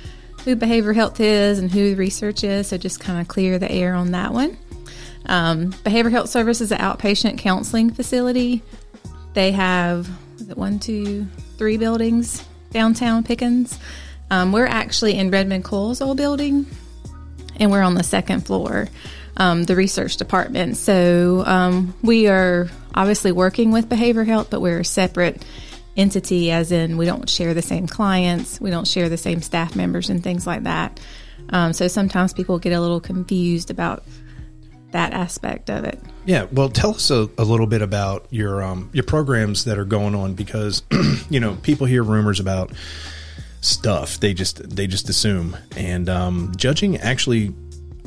who 0.44 0.56
behavior 0.56 0.92
health 0.92 1.20
is 1.20 1.60
and 1.60 1.70
who 1.70 1.90
the 1.90 1.96
research 1.96 2.42
is, 2.42 2.68
so 2.68 2.78
just 2.78 2.98
kind 2.98 3.20
of 3.20 3.28
clear 3.28 3.60
the 3.60 3.70
air 3.70 3.94
on 3.94 4.10
that 4.10 4.32
one. 4.32 4.58
Um, 5.26 5.72
behavioral 5.72 6.10
Health 6.10 6.30
Services 6.30 6.72
is 6.72 6.72
an 6.72 6.78
outpatient 6.78 7.38
counseling 7.38 7.92
facility. 7.92 8.62
They 9.34 9.52
have 9.52 10.08
is 10.40 10.48
it 10.48 10.56
one, 10.56 10.78
two, 10.78 11.26
three 11.58 11.76
buildings 11.76 12.44
downtown 12.70 13.22
Pickens. 13.22 13.78
Um, 14.30 14.52
we're 14.52 14.66
actually 14.66 15.18
in 15.18 15.30
Redmond 15.30 15.64
Cole's 15.64 16.00
old 16.00 16.16
building, 16.16 16.66
and 17.56 17.70
we're 17.70 17.82
on 17.82 17.94
the 17.94 18.02
second 18.02 18.46
floor, 18.46 18.88
um, 19.36 19.64
the 19.64 19.76
research 19.76 20.16
department. 20.16 20.76
So 20.76 21.44
um, 21.44 21.94
we 22.02 22.28
are 22.28 22.68
obviously 22.94 23.32
working 23.32 23.72
with 23.72 23.88
behavior 23.88 24.24
health, 24.24 24.48
but 24.50 24.60
we're 24.60 24.80
a 24.80 24.84
separate 24.84 25.44
entity, 25.96 26.50
as 26.50 26.72
in 26.72 26.96
we 26.96 27.06
don't 27.06 27.28
share 27.28 27.52
the 27.52 27.62
same 27.62 27.86
clients, 27.86 28.60
we 28.60 28.70
don't 28.70 28.86
share 28.86 29.08
the 29.08 29.16
same 29.16 29.42
staff 29.42 29.74
members, 29.74 30.10
and 30.10 30.22
things 30.22 30.46
like 30.46 30.62
that. 30.62 31.00
Um, 31.50 31.72
so 31.72 31.88
sometimes 31.88 32.32
people 32.32 32.58
get 32.58 32.72
a 32.72 32.80
little 32.80 33.00
confused 33.00 33.70
about 33.70 34.04
that 34.92 35.12
aspect 35.12 35.70
of 35.70 35.84
it. 35.84 36.00
Yeah, 36.24 36.46
well, 36.52 36.68
tell 36.68 36.90
us 36.90 37.10
a, 37.10 37.28
a 37.38 37.44
little 37.44 37.66
bit 37.66 37.82
about 37.82 38.26
your 38.30 38.62
um, 38.62 38.90
your 38.92 39.04
programs 39.04 39.64
that 39.64 39.78
are 39.78 39.84
going 39.84 40.14
on 40.14 40.34
because 40.34 40.82
you 41.30 41.40
know 41.40 41.56
people 41.62 41.86
hear 41.86 42.02
rumors 42.02 42.40
about 42.40 42.72
stuff 43.62 44.18
they 44.20 44.32
just 44.32 44.70
they 44.74 44.86
just 44.86 45.08
assume 45.10 45.54
and 45.76 46.08
um, 46.08 46.52
judging 46.56 46.96
actually 46.96 47.54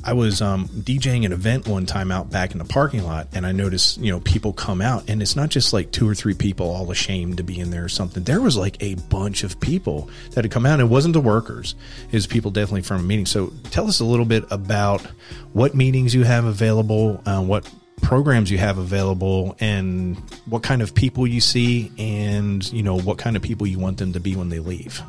I 0.06 0.14
was 0.14 0.42
um, 0.42 0.68
DJing 0.68 1.26
an 1.26 1.32
event 1.32 1.68
one 1.68 1.86
time 1.86 2.12
out 2.12 2.30
back 2.30 2.52
in 2.52 2.58
the 2.58 2.66
parking 2.66 3.04
lot, 3.04 3.28
and 3.34 3.46
I 3.46 3.54
noticed 3.54 3.98
you 4.00 4.12
know 4.12 4.20
people 4.20 4.52
come 4.52 4.82
out, 4.82 5.10
and 5.10 5.22
it's 5.22 5.36
not 5.36 5.50
just 5.50 5.72
like 5.72 5.92
two 5.92 6.08
or 6.08 6.14
three 6.14 6.34
people 6.34 6.70
all 6.70 6.92
ashamed 6.92 7.38
to 7.38 7.44
be 7.44 7.60
in 7.60 7.70
there 7.70 7.86
or 7.86 7.90
something. 7.90 8.24
There 8.24 8.42
was 8.42 8.58
like 8.58 8.82
a 8.82 8.96
bunch 8.96 9.44
of 9.44 9.60
people 9.62 10.10
that 10.32 10.44
had 10.44 10.52
come 10.52 10.66
out. 10.66 10.82
It 10.82 10.86
wasn't 10.86 11.14
the 11.14 11.22
workers; 11.22 11.76
it 12.08 12.14
was 12.14 12.28
people 12.28 12.52
definitely 12.52 12.82
from 12.82 13.00
a 13.00 13.04
meeting. 13.04 13.26
So 13.26 13.54
tell 13.72 13.88
us 13.88 14.02
a 14.02 14.06
little 14.06 14.26
bit 14.26 14.44
about 14.52 15.02
what 15.54 15.74
meetings 15.74 16.14
you 16.14 16.24
have 16.24 16.46
available, 16.46 17.22
uh, 17.26 17.42
what 17.42 17.70
programs 18.02 18.52
you 18.52 18.58
have 18.58 18.78
available, 18.78 19.56
and 19.62 20.18
what 20.46 20.64
kind 20.64 20.82
of 20.82 20.94
people 20.94 21.26
you 21.26 21.40
see, 21.40 21.92
and 21.98 22.70
you 22.74 22.84
know 22.84 23.00
what 23.00 23.18
kind 23.18 23.38
of 23.38 23.42
people 23.42 23.68
you 23.68 23.80
want 23.80 24.00
them 24.00 24.12
to 24.14 24.20
be 24.20 24.36
when 24.36 24.50
they 24.50 24.60
leave. 24.60 25.02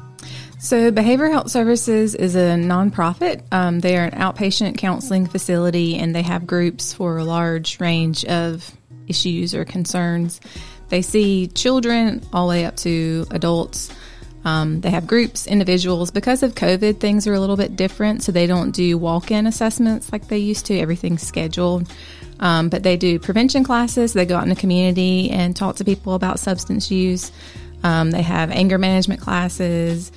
So, 0.65 0.91
Behavioral 0.91 1.31
Health 1.31 1.51
Services 1.51 2.15
is 2.15 2.37
a 2.37 2.57
nonprofit. 2.57 3.43
Um, 3.53 3.81
they 3.81 3.99
are 3.99 4.07
an 4.07 4.19
outpatient 4.19 4.79
counseling 4.79 5.27
facility 5.27 5.97
and 5.97 6.15
they 6.15 6.23
have 6.23 6.47
groups 6.47 6.95
for 6.95 7.19
a 7.19 7.25
large 7.25 7.79
range 7.81 8.25
of 8.25 8.75
issues 9.07 9.55
or 9.55 9.67
concerns. 9.67 10.41
They 10.89 11.03
see 11.03 11.49
children 11.49 12.23
all 12.33 12.47
the 12.47 12.53
way 12.53 12.65
up 12.65 12.77
to 12.77 13.27
adults. 13.31 13.93
Um, 14.47 14.81
they 14.81 14.89
have 14.89 15.07
groups, 15.07 15.47
individuals. 15.47 16.11
Because 16.11 16.43
of 16.43 16.55
COVID, 16.55 16.99
things 16.99 17.27
are 17.27 17.35
a 17.35 17.41
little 17.41 17.59
bit 17.59 17.77
different. 17.77 18.23
So, 18.23 18.33
they 18.33 18.47
don't 18.47 18.71
do 18.71 18.97
walk 18.97 19.31
in 19.31 19.47
assessments 19.47 20.13
like 20.13 20.29
they 20.29 20.39
used 20.39 20.65
to, 20.67 20.79
everything's 20.79 21.21
scheduled. 21.21 21.93
Um, 22.41 22.71
but 22.71 22.83
they 22.83 22.97
do 22.97 23.19
prevention 23.19 23.65
classes. 23.65 24.15
They 24.15 24.25
go 24.25 24.39
out 24.39 24.45
in 24.45 24.49
the 24.49 24.57
community 24.57 25.29
and 25.31 25.55
talk 25.55 25.77
to 25.77 25.85
people 25.85 26.15
about 26.15 26.39
substance 26.39 26.91
use. 26.91 27.33
Um, 27.83 28.13
they 28.13 28.23
have 28.23 28.51
anger 28.51 28.79
management 28.79 29.21
classes. 29.21 30.11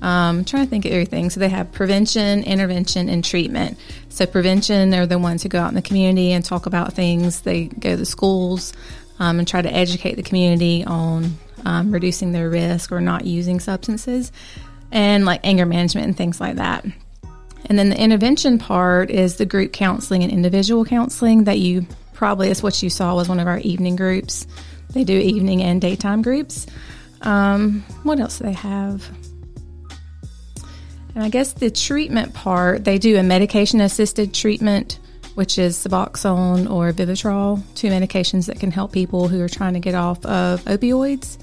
Um, 0.00 0.38
I'm 0.38 0.44
trying 0.44 0.64
to 0.64 0.70
think 0.70 0.84
of 0.84 0.92
everything. 0.92 1.30
So 1.30 1.40
they 1.40 1.48
have 1.48 1.72
prevention, 1.72 2.44
intervention, 2.44 3.08
and 3.08 3.24
treatment. 3.24 3.78
So 4.08 4.26
prevention, 4.26 4.90
they're 4.90 5.06
the 5.06 5.18
ones 5.18 5.42
who 5.42 5.48
go 5.48 5.60
out 5.60 5.68
in 5.68 5.74
the 5.74 5.82
community 5.82 6.32
and 6.32 6.44
talk 6.44 6.66
about 6.66 6.92
things. 6.92 7.40
They 7.40 7.64
go 7.64 7.96
to 7.96 8.04
schools 8.04 8.72
um, 9.18 9.38
and 9.38 9.48
try 9.48 9.62
to 9.62 9.72
educate 9.72 10.14
the 10.14 10.22
community 10.22 10.84
on 10.84 11.36
um, 11.64 11.90
reducing 11.90 12.32
their 12.32 12.48
risk 12.48 12.92
or 12.92 13.00
not 13.00 13.24
using 13.24 13.60
substances, 13.60 14.30
and 14.92 15.24
like 15.24 15.40
anger 15.44 15.66
management 15.66 16.06
and 16.06 16.16
things 16.16 16.40
like 16.40 16.56
that. 16.56 16.84
And 17.66 17.78
then 17.78 17.90
the 17.90 18.00
intervention 18.00 18.58
part 18.58 19.10
is 19.10 19.36
the 19.36 19.44
group 19.44 19.72
counseling 19.72 20.22
and 20.22 20.32
individual 20.32 20.84
counseling 20.84 21.44
that 21.44 21.58
you 21.58 21.86
probably 22.14 22.50
is 22.50 22.62
what 22.62 22.82
you 22.82 22.90
saw 22.90 23.14
was 23.14 23.28
one 23.28 23.40
of 23.40 23.46
our 23.46 23.58
evening 23.58 23.96
groups. 23.96 24.46
They 24.90 25.04
do 25.04 25.18
evening 25.18 25.62
and 25.62 25.80
daytime 25.80 26.22
groups. 26.22 26.66
Um, 27.22 27.84
what 28.04 28.20
else 28.20 28.38
do 28.38 28.44
they 28.44 28.52
have? 28.52 29.08
And 31.18 31.24
I 31.24 31.30
guess 31.30 31.52
the 31.52 31.68
treatment 31.68 32.32
part, 32.32 32.84
they 32.84 32.96
do 32.96 33.16
a 33.16 33.24
medication 33.24 33.80
assisted 33.80 34.32
treatment, 34.32 35.00
which 35.34 35.58
is 35.58 35.76
Suboxone 35.76 36.70
or 36.70 36.92
Vivitrol, 36.92 37.60
two 37.74 37.88
medications 37.88 38.46
that 38.46 38.60
can 38.60 38.70
help 38.70 38.92
people 38.92 39.26
who 39.26 39.42
are 39.42 39.48
trying 39.48 39.74
to 39.74 39.80
get 39.80 39.96
off 39.96 40.24
of 40.24 40.64
opioids 40.66 41.36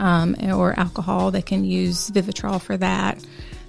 um, 0.00 0.34
or 0.42 0.76
alcohol. 0.76 1.30
They 1.30 1.42
can 1.42 1.64
use 1.64 2.10
Vivitrol 2.10 2.60
for 2.60 2.76
that. 2.78 3.24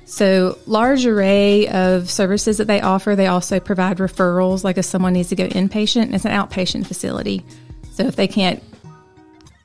So, 0.05 0.57
large 0.65 1.05
array 1.05 1.67
of 1.67 2.09
services 2.09 2.57
that 2.57 2.65
they 2.65 2.81
offer. 2.81 3.15
They 3.15 3.27
also 3.27 3.59
provide 3.59 3.99
referrals, 3.99 4.63
like 4.63 4.79
if 4.79 4.85
someone 4.85 5.13
needs 5.13 5.29
to 5.29 5.35
go 5.35 5.45
inpatient, 5.45 6.11
it's 6.11 6.25
an 6.25 6.31
outpatient 6.31 6.87
facility. 6.87 7.45
So, 7.91 8.07
if 8.07 8.15
they 8.15 8.27
can't, 8.27 8.63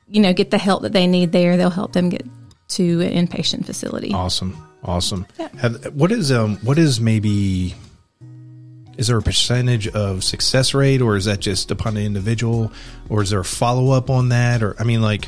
you 0.07 0.21
know, 0.21 0.31
get 0.31 0.51
the 0.51 0.59
help 0.59 0.83
that 0.83 0.93
they 0.93 1.07
need 1.07 1.31
there, 1.31 1.57
they'll 1.57 1.71
help 1.71 1.93
them 1.93 2.09
get 2.09 2.27
to 2.67 3.01
an 3.01 3.27
inpatient 3.27 3.65
facility. 3.65 4.13
Awesome, 4.13 4.55
awesome. 4.83 5.25
Have, 5.57 5.93
what 5.95 6.11
is 6.11 6.31
um 6.31 6.57
what 6.57 6.77
is 6.77 6.99
maybe 6.99 7.75
is 8.97 9.07
there 9.07 9.17
a 9.17 9.21
percentage 9.21 9.87
of 9.87 10.23
success 10.23 10.73
rate, 10.73 11.01
or 11.01 11.15
is 11.15 11.25
that 11.25 11.39
just 11.39 11.71
upon 11.71 11.97
an 11.97 12.03
individual, 12.03 12.71
or 13.09 13.21
is 13.21 13.31
there 13.31 13.39
a 13.39 13.45
follow 13.45 13.91
up 13.91 14.09
on 14.09 14.29
that, 14.29 14.61
or 14.61 14.75
I 14.79 14.83
mean, 14.83 15.01
like 15.01 15.27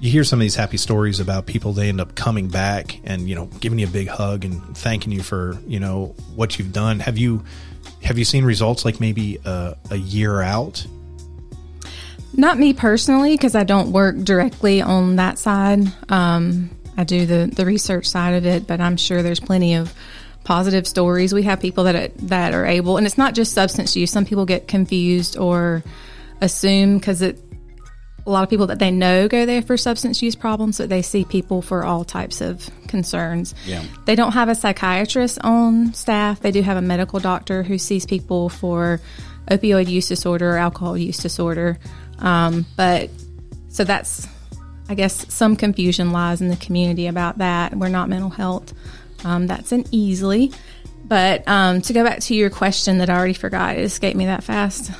you 0.00 0.10
hear 0.10 0.24
some 0.24 0.38
of 0.38 0.42
these 0.42 0.54
happy 0.54 0.76
stories 0.76 1.20
about 1.20 1.46
people 1.46 1.72
they 1.72 1.88
end 1.88 2.00
up 2.00 2.14
coming 2.14 2.48
back 2.48 2.98
and 3.04 3.28
you 3.28 3.34
know 3.34 3.46
giving 3.60 3.78
you 3.78 3.86
a 3.86 3.90
big 3.90 4.08
hug 4.08 4.44
and 4.44 4.76
thanking 4.76 5.12
you 5.12 5.22
for 5.22 5.58
you 5.66 5.78
know 5.80 6.14
what 6.34 6.58
you've 6.58 6.72
done. 6.72 7.00
Have 7.00 7.18
you 7.18 7.44
have 8.02 8.18
you 8.18 8.24
seen 8.24 8.44
results 8.44 8.84
like 8.84 9.00
maybe 9.00 9.38
a, 9.44 9.76
a 9.90 9.96
year 9.96 10.40
out? 10.40 10.86
Not 12.32 12.58
me 12.58 12.72
personally, 12.72 13.34
because 13.34 13.54
I 13.54 13.64
don't 13.64 13.92
work 13.92 14.16
directly 14.18 14.80
on 14.80 15.16
that 15.16 15.38
side. 15.38 15.80
Um, 16.08 16.70
I 17.00 17.04
do 17.04 17.24
the, 17.24 17.50
the 17.52 17.64
research 17.64 18.06
side 18.06 18.34
of 18.34 18.44
it, 18.44 18.66
but 18.66 18.80
I'm 18.80 18.96
sure 18.96 19.22
there's 19.22 19.40
plenty 19.40 19.74
of 19.74 19.94
positive 20.44 20.86
stories. 20.86 21.32
We 21.32 21.44
have 21.44 21.60
people 21.60 21.84
that 21.84 21.94
are, 21.94 22.08
that 22.26 22.52
are 22.52 22.66
able, 22.66 22.98
and 22.98 23.06
it's 23.06 23.16
not 23.16 23.34
just 23.34 23.54
substance 23.54 23.96
use. 23.96 24.10
Some 24.10 24.26
people 24.26 24.44
get 24.44 24.68
confused 24.68 25.38
or 25.38 25.82
assume 26.42 26.98
because 26.98 27.22
it 27.22 27.38
a 28.26 28.30
lot 28.30 28.42
of 28.42 28.50
people 28.50 28.66
that 28.66 28.78
they 28.78 28.90
know 28.90 29.28
go 29.28 29.46
there 29.46 29.62
for 29.62 29.78
substance 29.78 30.22
use 30.22 30.36
problems, 30.36 30.76
but 30.76 30.90
they 30.90 31.00
see 31.00 31.24
people 31.24 31.62
for 31.62 31.84
all 31.84 32.04
types 32.04 32.42
of 32.42 32.68
concerns. 32.86 33.54
Yeah. 33.64 33.82
They 34.04 34.14
don't 34.14 34.32
have 34.32 34.50
a 34.50 34.54
psychiatrist 34.54 35.38
on 35.42 35.94
staff. 35.94 36.40
They 36.40 36.50
do 36.50 36.60
have 36.60 36.76
a 36.76 36.82
medical 36.82 37.18
doctor 37.18 37.62
who 37.62 37.78
sees 37.78 38.04
people 38.04 38.50
for 38.50 39.00
opioid 39.50 39.88
use 39.88 40.06
disorder 40.06 40.50
or 40.50 40.58
alcohol 40.58 40.98
use 40.98 41.16
disorder. 41.16 41.78
Um, 42.18 42.66
but 42.76 43.08
so 43.68 43.84
that's, 43.84 44.28
I 44.90 44.94
guess, 44.94 45.32
some 45.32 45.54
confusion 45.54 46.10
lies 46.10 46.40
in 46.40 46.48
the 46.48 46.56
community 46.56 47.06
about 47.06 47.38
that. 47.38 47.74
We're 47.76 47.88
not 47.88 48.08
mental 48.08 48.28
health. 48.28 48.74
Um, 49.24 49.46
that's 49.46 49.70
an 49.70 49.84
easily. 49.92 50.50
But 51.04 51.46
um, 51.46 51.80
to 51.82 51.92
go 51.92 52.02
back 52.02 52.18
to 52.22 52.34
your 52.34 52.50
question 52.50 52.98
that 52.98 53.08
I 53.08 53.16
already 53.16 53.34
forgot, 53.34 53.76
it 53.76 53.82
escaped 53.82 54.16
me 54.16 54.26
that 54.26 54.42
fast. 54.42 54.90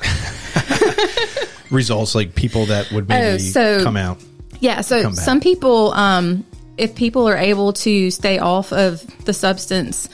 Results 1.71 2.15
like 2.15 2.35
people 2.35 2.65
that 2.67 2.89
would 2.91 3.07
maybe 3.09 3.35
Oh, 3.35 3.37
so- 3.37 3.83
come 3.83 3.97
out. 3.97 4.17
Yeah, 4.59 4.81
so 4.81 5.11
some 5.13 5.39
people, 5.41 5.91
um, 5.93 6.45
if 6.77 6.93
people 6.95 7.27
are 7.27 7.35
able 7.37 7.73
to 7.73 8.11
stay 8.11 8.37
off 8.37 8.71
of 8.71 9.03
the 9.25 9.33
substance 9.33 10.07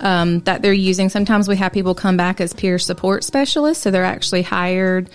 um, 0.00 0.40
that 0.40 0.62
they're 0.62 0.72
using, 0.72 1.08
sometimes 1.08 1.46
we 1.46 1.56
have 1.56 1.72
people 1.72 1.94
come 1.94 2.16
back 2.16 2.40
as 2.40 2.52
peer 2.52 2.78
support 2.80 3.22
specialists. 3.22 3.82
So 3.84 3.90
they're 3.92 4.04
actually 4.04 4.42
hired 4.42 5.08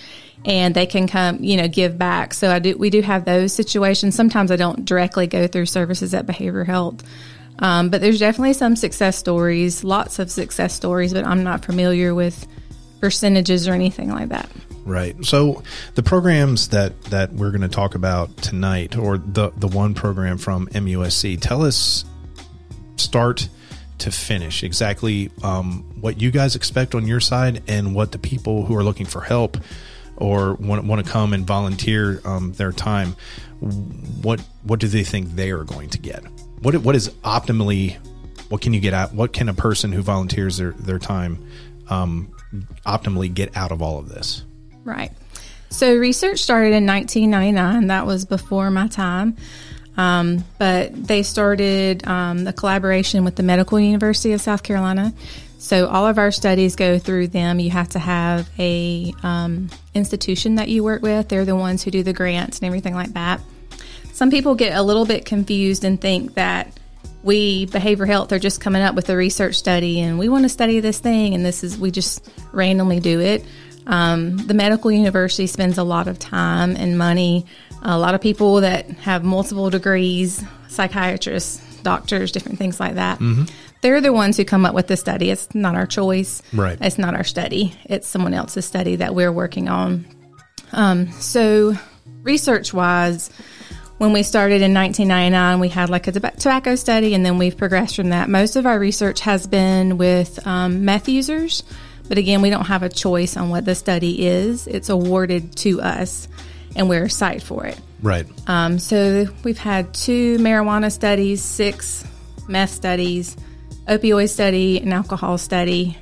and 0.46 0.74
they 0.74 0.86
can 0.86 1.08
come, 1.08 1.44
you 1.44 1.58
know, 1.58 1.68
give 1.68 1.98
back. 1.98 2.34
So 2.34 2.50
I 2.50 2.60
do, 2.60 2.78
we 2.78 2.90
do 2.90 3.02
have 3.02 3.26
those 3.26 3.54
situations. 3.54 4.16
Sometimes 4.16 4.52
I 4.52 4.56
don't 4.56 4.86
directly 4.86 5.28
go 5.28 5.48
through 5.48 5.66
services 5.66 6.14
at 6.14 6.26
Behavior 6.26 6.64
Health. 6.64 7.04
Um, 7.60 7.90
but 7.90 8.00
there's 8.00 8.20
definitely 8.20 8.54
some 8.54 8.76
success 8.76 9.18
stories, 9.18 9.84
lots 9.84 10.20
of 10.20 10.32
success 10.32 10.74
stories, 10.74 11.14
but 11.14 11.26
I'm 11.26 11.44
not 11.44 11.66
familiar 11.66 12.16
with 12.16 12.48
percentages 13.02 13.68
or 13.68 13.74
anything 13.74 14.10
like 14.10 14.30
that. 14.30 14.50
Right. 14.86 15.24
So 15.26 15.62
the 15.96 16.04
programs 16.04 16.70
that 16.70 17.00
that 17.06 17.34
we're 17.34 17.52
going 17.52 17.62
to 17.62 17.68
talk 17.68 17.96
about 17.96 18.36
tonight, 18.38 18.98
or 18.98 19.18
the 19.18 19.52
the 19.56 19.68
one 19.68 19.94
program 19.94 20.38
from 20.38 20.68
MUSC, 20.68 21.40
tell 21.40 21.64
us 21.64 22.06
start 22.96 23.50
to 24.00 24.12
finish 24.12 24.64
exactly 24.64 25.30
um, 25.44 25.84
what 26.00 26.22
you 26.22 26.32
guys 26.32 26.56
expect 26.56 26.96
on 26.96 27.06
your 27.06 27.20
side 27.20 27.62
and 27.68 27.94
what 27.94 28.14
the 28.14 28.18
people 28.18 28.66
who 28.66 28.76
are 28.76 28.84
looking 28.84 29.06
for 29.06 29.22
help 29.22 29.58
or 30.20 30.54
want, 30.56 30.84
want 30.86 31.04
to 31.04 31.12
come 31.12 31.34
and 31.34 31.46
volunteer 31.46 32.22
um, 32.26 32.52
their 32.54 32.72
time 32.72 33.16
what 34.22 34.40
what 34.64 34.80
do 34.80 34.88
they 34.88 35.04
think 35.04 35.30
they 35.32 35.52
are 35.52 35.64
going 35.64 35.90
to 35.90 35.98
get 35.98 36.24
what 36.62 36.76
what 36.78 36.96
is 36.96 37.10
optimally 37.24 37.98
what 38.50 38.62
can 38.62 38.74
you 38.74 38.80
get 38.80 38.94
out 38.94 39.14
what 39.14 39.34
can 39.34 39.50
a 39.50 39.54
person 39.54 39.92
who 39.92 40.02
volunteers 40.02 40.58
their, 40.58 40.72
their 40.72 41.00
time 41.00 41.46
um, 41.90 42.32
optimally 42.86 43.34
get 43.34 43.56
out 43.58 43.72
of 43.72 43.82
all 43.82 44.00
of 44.00 44.10
this 44.10 44.44
Right. 44.90 45.12
So 45.70 45.96
research 45.96 46.40
started 46.40 46.74
in 46.74 46.86
1999. 46.88 47.88
That 47.88 48.06
was 48.06 48.26
before 48.26 48.72
my 48.72 48.88
time. 48.88 49.38
Um, 49.98 50.44
but 50.58 50.96
they 50.96 51.24
started 51.24 52.08
um, 52.08 52.44
the 52.44 52.54
collaboration 52.54 53.24
with 53.24 53.36
the 53.36 53.44
Medical 53.44 53.80
University 53.80 54.34
of 54.34 54.42
South 54.42 54.64
Carolina. 54.64 55.14
So 55.60 55.88
all 55.88 56.08
of 56.08 56.18
our 56.18 56.32
studies 56.32 56.78
go 56.78 56.98
through 56.98 57.28
them. 57.28 57.60
You 57.60 57.70
have 57.72 57.90
to 57.90 58.00
have 58.00 58.50
a 58.58 59.14
um, 59.24 59.70
institution 59.94 60.56
that 60.56 60.70
you 60.70 60.86
work 60.86 61.02
with. 61.02 61.28
They're 61.28 61.44
the 61.44 61.56
ones 61.56 61.84
who 61.84 61.92
do 61.92 62.02
the 62.02 62.14
grants 62.14 62.60
and 62.60 62.66
everything 62.66 62.96
like 62.96 63.14
that. 63.14 63.42
Some 64.14 64.32
people 64.32 64.56
get 64.56 64.76
a 64.76 64.82
little 64.82 65.06
bit 65.06 65.26
confused 65.26 65.84
and 65.84 66.00
think 66.00 66.36
that 66.36 66.72
we 67.24 67.66
behavior 67.66 68.06
health 68.06 68.32
are 68.32 68.40
just 68.40 68.62
coming 68.62 68.82
up 68.82 68.96
with 68.96 69.10
a 69.10 69.18
research 69.18 69.56
study 69.56 70.00
and 70.00 70.18
we 70.18 70.30
want 70.30 70.44
to 70.44 70.50
study 70.50 70.80
this 70.80 71.00
thing 71.00 71.36
and 71.36 71.46
this 71.46 71.66
is 71.66 71.78
we 71.78 71.92
just 71.92 72.26
randomly 72.54 73.02
do 73.02 73.20
it. 73.20 73.44
Um, 73.86 74.38
the 74.38 74.54
medical 74.54 74.92
university 74.92 75.48
spends 75.48 75.78
a 75.78 75.84
lot 75.84 76.08
of 76.08 76.20
time 76.20 76.78
and 76.78 76.98
money. 76.98 77.46
A 77.82 77.98
lot 77.98 78.16
of 78.16 78.22
people 78.22 78.62
that 78.62 78.90
have 78.92 79.26
multiple 79.26 79.70
degrees, 79.70 80.42
psychiatrists, 80.70 81.82
doctors, 81.82 82.32
different 82.32 82.58
things 82.58 82.80
like 82.80 82.96
that. 82.96 83.20
They're 83.82 84.02
the 84.02 84.14
ones 84.14 84.38
who 84.38 84.46
come 84.46 84.66
up 84.66 84.76
with 84.76 84.88
the 84.88 84.98
study. 84.98 85.30
It's 85.30 85.54
not 85.56 85.76
our 85.76 85.86
choice. 85.86 86.42
Right. 86.54 86.78
It's 86.82 86.98
not 86.98 87.16
our 87.16 87.24
study. 87.24 87.74
It's 87.86 88.08
someone 88.08 88.34
else's 88.34 88.66
study 88.66 88.98
that 88.98 89.16
we're 89.16 89.32
working 89.32 89.70
on. 89.70 90.06
Um, 90.74 91.12
so, 91.14 91.76
research 92.24 92.74
wise, 92.74 93.30
when 93.98 94.14
we 94.14 94.24
started 94.24 94.62
in 94.62 94.74
1999, 94.74 95.60
we 95.60 95.70
had 95.70 95.90
like 95.90 96.08
a 96.08 96.12
tobacco 96.12 96.76
study, 96.76 97.14
and 97.14 97.26
then 97.26 97.38
we've 97.38 97.58
progressed 97.58 97.96
from 97.96 98.10
that. 98.10 98.30
Most 98.30 98.56
of 98.56 98.66
our 98.66 98.80
research 98.80 99.20
has 99.22 99.48
been 99.48 99.98
with 99.98 100.46
um, 100.48 100.86
meth 100.86 101.10
users, 101.10 101.64
but 102.08 102.18
again, 102.18 102.42
we 102.42 102.50
don't 102.50 102.66
have 102.66 102.82
a 102.84 102.90
choice 102.90 103.36
on 103.36 103.50
what 103.50 103.66
the 103.66 103.76
study 103.76 104.26
is. 104.26 104.68
It's 104.68 104.90
awarded 104.90 105.56
to 105.58 105.82
us, 105.82 106.28
and 106.76 106.88
we're 106.88 107.10
site 107.10 107.44
for 107.44 107.66
it. 107.66 107.80
right 108.02 108.26
Um, 108.48 108.80
so 108.80 109.28
we've 109.44 109.58
had 109.58 109.94
two 109.94 110.38
marijuana 110.38 110.92
studies, 110.92 111.42
six 111.42 112.06
meth 112.48 112.72
studies, 112.72 113.36
opioid 113.90 114.30
study, 114.30 114.80
an 114.80 114.94
alcohol 114.94 115.38
study. 115.38 115.98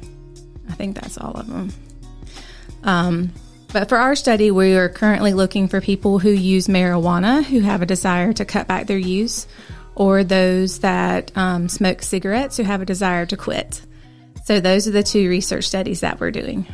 I 0.70 0.74
think 0.74 0.96
that's 0.96 1.18
all 1.18 1.32
of 1.32 1.48
them. 1.48 1.74
Um, 2.84 3.34
but 3.74 3.90
for 3.90 3.98
our 3.98 4.16
study, 4.16 4.52
we 4.52 4.76
are 4.76 4.90
currently 4.90 5.34
looking 5.34 5.68
for 5.68 5.82
people 5.82 6.20
who 6.20 6.30
use 6.30 6.68
marijuana 6.68 7.44
who 7.44 7.60
have 7.62 7.82
a 7.82 7.86
desire 7.86 8.34
to 8.34 8.46
cut 8.46 8.68
back 8.68 8.88
their 8.88 8.98
use, 8.98 9.48
or 9.96 10.24
those 10.24 10.80
that 10.80 11.36
um, 11.36 11.68
smoke 11.70 12.02
cigarettes 12.02 12.58
who 12.58 12.64
have 12.64 12.82
a 12.82 12.86
desire 12.86 13.26
to 13.26 13.38
quit. 13.38 13.82
So 14.46 14.60
those 14.60 14.88
are 14.88 14.92
the 14.92 15.04
two 15.04 15.30
research 15.30 15.66
studies 15.66 16.02
that 16.02 16.20
we're 16.20 16.32
doing. 16.32 16.66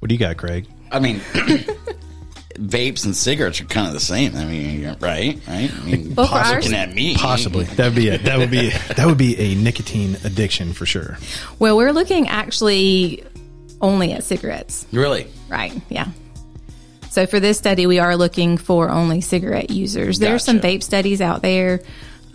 what 0.00 0.08
do 0.08 0.14
you 0.14 0.18
got 0.18 0.36
craig 0.36 0.66
I 0.92 0.98
mean, 0.98 1.20
vapes 2.60 3.04
and 3.04 3.16
cigarettes 3.16 3.60
are 3.60 3.64
kind 3.64 3.86
of 3.86 3.92
the 3.94 4.00
same. 4.00 4.36
I 4.36 4.44
mean, 4.44 4.80
you're- 4.80 4.96
right? 5.00 5.38
Right? 5.48 5.70
I 5.74 5.84
mean, 5.84 6.14
Well, 6.14 6.26
for 6.26 6.34
ours- 6.34 6.64
looking 6.64 6.76
at 6.78 6.94
me, 6.94 7.14
possibly 7.16 7.64
that'd 7.64 7.94
be 7.94 8.08
a 8.10 8.18
that 8.18 8.38
would 8.38 8.50
be 8.50 8.70
that 8.96 9.06
would 9.06 9.18
be 9.18 9.38
a 9.38 9.54
nicotine 9.54 10.16
addiction 10.24 10.72
for 10.72 10.84
sure 10.86 11.18
Well, 11.58 11.76
we're 11.76 11.92
looking 11.92 12.28
actually 12.28 13.24
only 13.80 14.12
at 14.12 14.24
cigarettes. 14.24 14.86
Really? 14.92 15.26
Right. 15.48 15.72
Yeah. 15.88 16.06
So 17.10 17.26
for 17.26 17.40
this 17.40 17.58
study, 17.58 17.86
we 17.86 17.98
are 17.98 18.14
looking 18.16 18.56
for 18.58 18.88
only 18.90 19.20
cigarette 19.20 19.70
users. 19.70 20.18
There 20.18 20.34
are 20.34 20.38
some 20.38 20.60
vape 20.60 20.82
studies 20.84 21.20
out 21.20 21.42
there, 21.42 21.80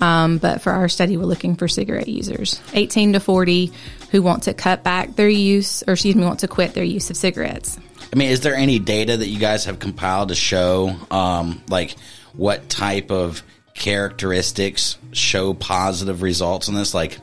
um, 0.01 0.37
but 0.37 0.61
for 0.61 0.71
our 0.73 0.89
study, 0.89 1.15
we're 1.15 1.23
looking 1.25 1.55
for 1.55 1.67
cigarette 1.69 2.09
users, 2.09 2.59
18 2.73 3.13
to 3.13 3.19
40, 3.21 3.71
who 4.11 4.21
want 4.21 4.43
to 4.43 4.53
cut 4.53 4.83
back 4.83 5.15
their 5.15 5.29
use, 5.29 5.81
or 5.87 5.93
excuse 5.93 6.15
me, 6.15 6.25
want 6.25 6.39
to 6.41 6.47
quit 6.49 6.73
their 6.73 6.83
use 6.83 7.09
of 7.09 7.15
cigarettes. 7.15 7.77
I 8.11 8.15
mean, 8.15 8.29
is 8.29 8.41
there 8.41 8.55
any 8.55 8.79
data 8.79 9.17
that 9.17 9.27
you 9.27 9.39
guys 9.39 9.65
have 9.65 9.79
compiled 9.79 10.29
to 10.29 10.35
show, 10.35 10.95
um, 11.11 11.61
like, 11.69 11.95
what 12.33 12.69
type 12.69 13.11
of 13.11 13.43
characteristics 13.73 14.97
show 15.11 15.53
positive 15.53 16.21
results 16.21 16.67
in 16.67 16.75
this? 16.75 16.93
Like, 16.93 17.19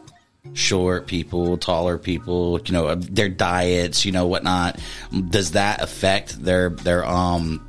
short 0.54 1.06
people, 1.06 1.56
taller 1.56 1.98
people, 1.98 2.60
you 2.64 2.72
know, 2.72 2.94
their 2.94 3.28
diets, 3.28 4.04
you 4.04 4.12
know, 4.12 4.26
whatnot. 4.26 4.78
Does 5.30 5.52
that 5.52 5.82
affect 5.82 6.42
their 6.42 6.70
their 6.70 7.04
um 7.04 7.66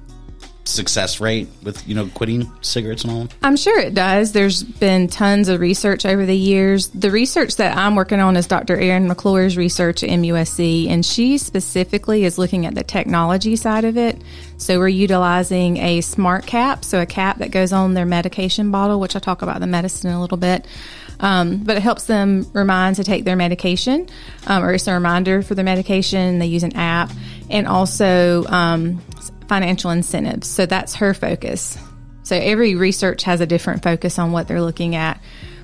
success 0.66 1.20
rate 1.20 1.48
with 1.62 1.88
you 1.88 1.94
know 1.96 2.08
quitting 2.14 2.50
cigarettes 2.62 3.04
and 3.04 3.12
all? 3.12 3.28
I'm 3.42 3.58
sure 3.58 3.80
it 3.80 3.94
does. 3.94 4.32
There's 4.32 4.64
been 4.64 5.08
tons 5.08 5.50
of 5.50 5.60
research 5.60 6.06
over 6.06 6.26
the 6.26 6.36
years. 6.36 6.88
The 6.90 7.12
research 7.12 7.58
that 7.58 7.78
I'm 7.78 7.96
working 7.96 8.20
on 8.20 8.38
is 8.38 8.48
Dr. 8.48 8.76
Erin 8.76 9.08
McClure's 9.08 9.58
research 9.58 10.04
at 10.04 10.10
MUSC, 10.10 10.90
and 10.90 11.06
she 11.06 11.38
specifically 11.38 12.24
is 12.24 12.38
looking 12.38 12.66
at 12.66 12.76
the 12.76 12.84
technology 12.84 13.56
side 13.56 13.86
of 13.86 13.98
it. 13.98 14.22
So 14.58 14.80
we're 14.80 14.88
utilizing 14.88 15.78
a 15.78 16.02
smart 16.02 16.46
cap, 16.46 16.86
so 16.86 17.02
a 17.02 17.06
cap 17.06 17.40
that 17.40 17.52
goes 17.52 17.74
on 17.74 17.94
their 17.94 18.06
medication 18.06 18.72
bottle, 18.72 19.00
which 19.00 19.16
I'll 19.16 19.22
talk 19.22 19.42
about 19.42 19.60
the 19.60 19.68
medicine 19.68 20.12
a 20.12 20.22
little 20.22 20.38
bit. 20.38 20.66
Um, 21.20 21.58
but 21.58 21.78
it 21.78 21.84
helps 21.84 22.06
them 22.06 22.50
remind 22.54 22.98
to 22.98 23.04
take 23.04 23.24
their 23.24 23.36
medication, 23.36 24.10
um, 24.48 24.64
or 24.64 24.74
it's 24.74 24.88
a 24.88 24.94
reminder 24.94 25.42
for 25.42 25.56
their 25.56 25.64
medication. 25.64 26.40
They 26.40 26.48
use 26.48 26.64
an 26.64 26.76
app, 26.76 27.12
and 27.50 27.68
also 27.68 28.46
um, 28.46 29.02
financial 29.48 29.92
incentives. 29.92 30.48
So 30.48 30.66
that's 30.66 30.96
her 30.96 31.14
focus. 31.14 31.78
So 32.24 32.36
every 32.36 32.76
research 32.76 33.24
has 33.24 33.42
a 33.42 33.46
different 33.46 33.84
focus 33.84 34.18
on 34.18 34.32
what 34.32 34.48
they're 34.48 34.62
looking 34.62 34.96
at. 34.96 35.22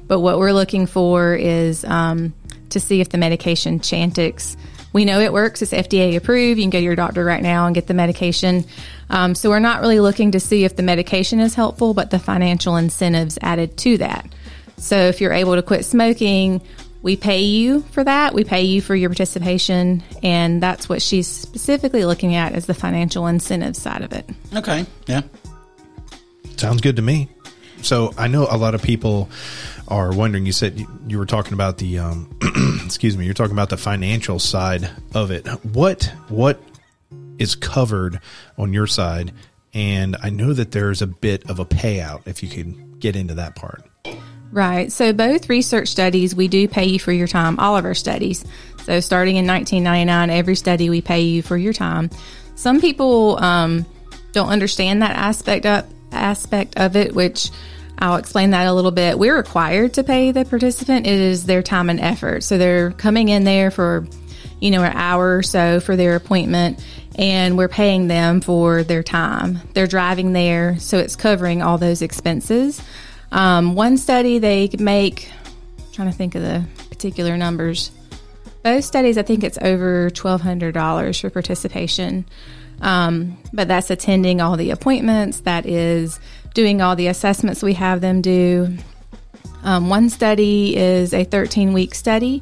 But 0.08 0.20
what 0.20 0.40
we're 0.40 0.54
looking 0.54 0.88
for 0.88 1.36
is 1.36 1.86
um, 1.86 2.34
to 2.70 2.80
see 2.80 3.02
if 3.02 3.10
the 3.10 3.18
medication 3.18 3.80
Chantix, 3.80 4.58
we 4.92 5.06
know 5.06 5.20
it 5.20 5.32
works. 5.32 5.62
It's 5.62 5.72
FDA 5.72 6.16
approved. 6.16 6.60
You 6.60 6.64
can 6.64 6.72
go 6.72 6.80
to 6.80 6.84
your 6.84 6.96
doctor 6.96 7.24
right 7.24 7.42
now 7.42 7.68
and 7.68 7.76
get 7.76 7.88
the 7.88 7.94
medication. 7.94 8.66
Um, 9.10 9.36
so 9.36 9.50
we're 9.50 9.60
not 9.60 9.82
really 9.82 10.00
looking 10.00 10.32
to 10.32 10.40
see 10.40 10.66
if 10.66 10.76
the 10.76 10.84
medication 10.84 11.40
is 11.40 11.54
helpful, 11.54 11.94
but 11.94 12.10
the 12.10 12.20
financial 12.20 12.76
incentives 12.76 13.38
added 13.42 13.78
to 13.78 13.98
that. 14.00 14.28
So 14.78 14.96
if 14.96 15.22
you're 15.22 15.34
able 15.34 15.56
to 15.56 15.62
quit 15.62 15.86
smoking, 15.86 16.62
we 17.02 17.16
pay 17.16 17.42
you 17.42 17.82
for 17.92 18.04
that. 18.04 18.34
We 18.34 18.44
pay 18.44 18.64
you 18.64 18.82
for 18.82 18.96
your 18.96 19.10
participation. 19.10 20.04
And 20.22 20.62
that's 20.62 20.90
what 20.90 21.02
she's 21.02 21.28
specifically 21.28 22.06
looking 22.06 22.36
at 22.36 22.56
is 22.56 22.66
the 22.66 22.74
financial 22.74 23.28
incentive 23.28 23.76
side 23.76 24.02
of 24.02 24.14
it. 24.14 24.30
Okay, 24.54 24.86
yeah. 25.08 25.22
Sounds 26.58 26.82
good 26.82 26.98
to 26.98 27.02
me. 27.02 27.30
So 27.82 28.14
I 28.18 28.28
know 28.28 28.48
a 28.50 28.58
lot 28.58 28.76
of 28.76 28.82
people 28.82 29.30
are 29.88 30.14
wondering. 30.14 30.46
You 30.46 30.52
said 30.52 30.78
you, 30.78 30.88
you 31.08 31.18
were 31.18 31.26
talking 31.26 31.54
about 31.54 31.78
the, 31.78 32.00
um, 32.00 32.38
excuse 32.86 33.18
me, 33.18 33.24
you're 33.26 33.34
talking 33.34 33.54
about 33.54 33.70
the 33.70 33.78
financial 33.78 34.40
side 34.40 34.90
of 35.16 35.32
it. 35.32 35.48
What 35.64 36.12
what 36.28 36.62
is 37.38 37.56
covered 37.56 38.20
on 38.58 38.74
your 38.74 38.88
side? 38.88 39.32
And 39.74 40.18
I 40.22 40.30
know 40.30 40.52
that 40.52 40.72
there's 40.72 41.02
a 41.02 41.08
bit 41.08 41.50
of 41.50 41.60
a 41.60 41.66
payout 41.66 42.28
if 42.28 42.44
you 42.44 42.50
can 42.50 43.00
get 43.00 43.16
into 43.16 43.36
that 43.36 43.56
part. 43.56 43.86
Right. 44.52 44.92
So 44.92 45.14
both 45.14 45.50
research 45.50 45.90
studies, 45.90 46.34
we 46.34 46.48
do 46.48 46.68
pay 46.68 46.86
you 46.86 47.00
for 47.00 47.12
your 47.12 47.28
time, 47.28 47.60
all 47.60 47.78
of 47.78 47.86
our 47.86 47.94
studies. 47.94 48.44
So 48.84 49.00
starting 49.00 49.36
in 49.36 49.46
1999, 49.46 50.36
every 50.36 50.56
study 50.56 50.90
we 50.90 51.02
pay 51.02 51.22
you 51.22 51.42
for 51.44 51.56
your 51.56 51.74
time. 51.74 52.10
Some 52.56 52.82
people 52.82 53.38
um, 53.42 53.86
don't 54.32 54.50
understand 54.50 55.04
that 55.04 55.16
aspect 55.16 55.66
of, 55.66 55.86
aspect 56.12 56.78
of 56.78 56.96
it, 56.96 57.14
which 57.14 57.52
I'll 58.00 58.16
explain 58.16 58.52
that 58.52 58.66
a 58.66 58.74
little 58.74 58.92
bit. 58.92 59.20
We're 59.20 59.38
required 59.38 59.94
to 59.96 60.04
pay 60.04 60.32
the 60.32 60.46
participant. 60.46 61.06
It 61.06 61.14
is 61.14 61.46
their 61.46 61.62
time 61.62 61.90
and 61.90 62.00
effort. 62.00 62.44
So 62.44 62.58
they're 62.58 62.92
coming 62.92 63.30
in 63.30 63.44
there 63.44 63.70
for, 63.70 64.08
you 64.60 64.72
know, 64.72 64.82
an 64.82 64.94
hour 64.96 65.38
or 65.38 65.44
so 65.44 65.80
for 65.80 65.96
their 65.96 66.16
appointment 66.16 66.84
and 67.20 67.58
we're 67.58 67.68
paying 67.68 68.08
them 68.08 68.40
for 68.40 68.82
their 68.84 69.04
time. 69.04 69.60
They're 69.74 69.88
driving 69.88 70.32
there, 70.32 70.80
so 70.80 71.00
it's 71.00 71.18
covering 71.18 71.62
all 71.62 71.78
those 71.78 72.02
expenses. 72.02 72.82
Um, 73.32 73.76
one 73.76 73.98
study 73.98 74.40
they 74.40 74.70
make, 74.80 75.32
I'm 75.78 75.92
trying 75.92 76.12
to 76.12 76.16
think 76.18 76.36
of 76.36 76.42
the 76.42 76.66
particular 76.90 77.38
numbers. 77.38 77.92
Both 78.64 78.84
studies, 78.84 79.18
I 79.18 79.22
think 79.24 79.44
it's 79.44 79.58
over 79.62 80.10
twelve 80.10 80.42
hundred 80.42 80.74
dollars 80.74 81.20
for 81.20 81.30
participation, 81.30 82.26
um, 82.82 83.38
but 83.54 83.68
that's 83.68 83.90
attending 83.90 84.42
all 84.42 84.58
the 84.58 84.72
appointments. 84.72 85.42
That 85.42 85.66
is 85.66 86.20
doing 86.54 86.82
all 86.82 86.96
the 86.96 87.08
assessments 87.08 87.64
we 87.64 87.74
have 87.76 88.02
them 88.02 88.22
do. 88.22 88.76
Um, 89.64 89.90
one 89.90 90.10
study 90.10 90.76
is 90.76 91.14
a 91.14 91.24
13 91.24 91.74
week 91.74 91.94
study, 91.96 92.42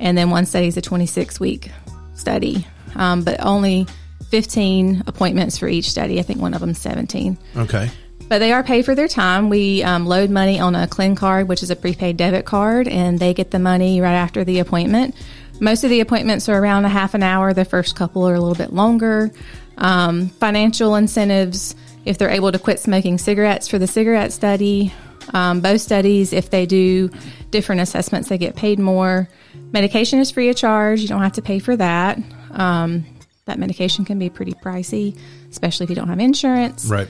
and 0.00 0.16
then 0.16 0.30
one 0.30 0.46
study 0.46 0.66
is 0.66 0.76
a 0.76 0.82
26 0.82 1.40
week 1.40 1.70
study, 2.14 2.66
um, 2.94 3.22
but 3.22 3.40
only 3.44 3.86
15 4.30 5.04
appointments 5.06 5.58
for 5.58 5.68
each 5.68 5.90
study. 5.90 6.18
I 6.18 6.22
think 6.22 6.40
one 6.40 6.54
of 6.54 6.60
them 6.60 6.74
17. 6.74 7.38
Okay. 7.56 7.90
But 8.28 8.40
they 8.40 8.52
are 8.52 8.62
paid 8.62 8.84
for 8.84 8.94
their 8.94 9.08
time. 9.08 9.48
We 9.48 9.82
um, 9.82 10.06
load 10.06 10.30
money 10.30 10.60
on 10.60 10.74
a 10.74 10.86
ClinCard, 10.86 11.46
which 11.46 11.62
is 11.62 11.70
a 11.70 11.76
prepaid 11.76 12.16
debit 12.16 12.44
card, 12.44 12.86
and 12.86 13.18
they 13.18 13.32
get 13.32 13.50
the 13.50 13.58
money 13.58 14.00
right 14.00 14.12
after 14.14 14.44
the 14.44 14.58
appointment. 14.58 15.14
Most 15.60 15.82
of 15.82 15.90
the 15.90 16.00
appointments 16.00 16.48
are 16.48 16.60
around 16.60 16.84
a 16.84 16.88
half 16.88 17.14
an 17.14 17.22
hour. 17.22 17.52
The 17.52 17.64
first 17.64 17.96
couple 17.96 18.28
are 18.28 18.34
a 18.34 18.40
little 18.40 18.54
bit 18.54 18.72
longer. 18.72 19.30
Um, 19.78 20.28
financial 20.28 20.94
incentives, 20.94 21.74
if 22.04 22.18
they're 22.18 22.30
able 22.30 22.52
to 22.52 22.58
quit 22.58 22.80
smoking 22.80 23.18
cigarettes 23.18 23.66
for 23.66 23.78
the 23.78 23.86
cigarette 23.86 24.32
study, 24.32 24.92
um, 25.32 25.60
both 25.60 25.80
studies, 25.80 26.32
if 26.32 26.50
they 26.50 26.66
do 26.66 27.10
different 27.50 27.80
assessments, 27.80 28.28
they 28.28 28.38
get 28.38 28.56
paid 28.56 28.78
more. 28.78 29.28
Medication 29.72 30.18
is 30.18 30.30
free 30.30 30.48
of 30.48 30.56
charge. 30.56 31.00
You 31.00 31.08
don't 31.08 31.22
have 31.22 31.32
to 31.34 31.42
pay 31.42 31.58
for 31.58 31.76
that. 31.76 32.18
Um, 32.50 33.06
that 33.46 33.58
medication 33.58 34.04
can 34.04 34.18
be 34.18 34.30
pretty 34.30 34.52
pricey, 34.52 35.18
especially 35.50 35.84
if 35.84 35.90
you 35.90 35.96
don't 35.96 36.08
have 36.08 36.20
insurance. 36.20 36.86
Right. 36.86 37.08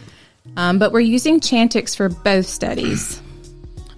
Um, 0.57 0.79
but 0.79 0.93
we're 0.93 1.01
using 1.01 1.41
Chantix 1.41 1.97
for 1.97 2.09
both 2.09 2.47
studies. 2.47 3.21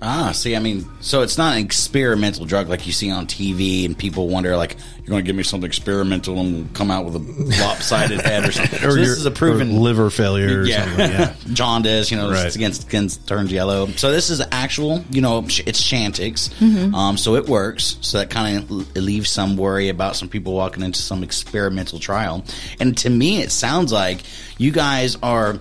Ah, 0.02 0.32
see, 0.32 0.56
I 0.56 0.60
mean, 0.60 0.86
so 1.02 1.20
it's 1.20 1.36
not 1.36 1.58
an 1.58 1.62
experimental 1.62 2.46
drug 2.46 2.70
like 2.70 2.86
you 2.86 2.92
see 2.94 3.10
on 3.10 3.26
TV, 3.26 3.84
and 3.84 3.98
people 3.98 4.28
wonder, 4.28 4.56
like, 4.56 4.78
you're 4.96 5.08
going 5.08 5.22
to 5.22 5.26
give 5.26 5.36
me 5.36 5.42
something 5.42 5.66
experimental 5.66 6.40
and 6.40 6.54
we'll 6.54 6.66
come 6.72 6.90
out 6.90 7.04
with 7.04 7.16
a 7.16 7.18
lopsided 7.62 8.22
head 8.22 8.48
or 8.48 8.52
something. 8.52 8.78
Or 8.82 8.92
so 8.92 8.96
this 8.96 9.06
your- 9.08 9.16
is 9.16 9.26
a 9.26 9.30
proven 9.30 9.72
or 9.76 9.80
liver 9.80 10.08
failure 10.08 10.60
or 10.60 10.64
yeah, 10.64 10.84
something. 10.86 11.10
Yeah. 11.10 11.34
jaundice. 11.52 12.10
You 12.10 12.16
know, 12.16 12.30
Right. 12.30 12.46
it's 12.46 12.56
against, 12.56 12.84
against 12.88 13.28
turns 13.28 13.52
yellow. 13.52 13.88
So 13.88 14.10
this 14.10 14.30
is 14.30 14.40
actual. 14.50 15.04
You 15.10 15.20
know, 15.20 15.40
it's 15.40 15.82
Chantix. 15.82 16.48
Mm-hmm. 16.54 16.94
Um, 16.94 17.18
so 17.18 17.34
it 17.34 17.46
works. 17.46 17.98
So 18.00 18.18
that 18.20 18.30
kind 18.30 18.56
of 18.56 18.96
leaves 18.96 19.28
some 19.28 19.58
worry 19.58 19.90
about 19.90 20.16
some 20.16 20.30
people 20.30 20.54
walking 20.54 20.82
into 20.82 21.02
some 21.02 21.22
experimental 21.22 21.98
trial. 21.98 22.42
And 22.80 22.96
to 22.98 23.10
me, 23.10 23.42
it 23.42 23.52
sounds 23.52 23.92
like 23.92 24.20
you 24.56 24.70
guys 24.72 25.16
are 25.22 25.58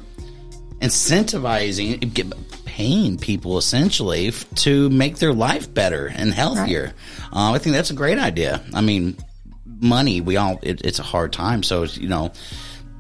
incentivizing, 0.81 2.65
paying 2.65 3.17
people 3.17 3.57
essentially 3.57 4.31
to 4.55 4.89
make 4.89 5.17
their 5.17 5.33
life 5.33 5.73
better 5.73 6.07
and 6.07 6.33
healthier. 6.33 6.93
Uh, 7.33 7.51
I 7.51 7.57
think 7.59 7.75
that's 7.75 7.89
a 7.89 7.95
great 7.95 8.17
idea. 8.17 8.63
I 8.73 8.81
mean, 8.81 9.17
money, 9.65 10.21
we 10.21 10.37
all, 10.37 10.59
it, 10.61 10.81
it's 10.85 10.99
a 10.99 11.03
hard 11.03 11.33
time. 11.33 11.63
So, 11.63 11.83
you 11.83 12.07
know, 12.07 12.31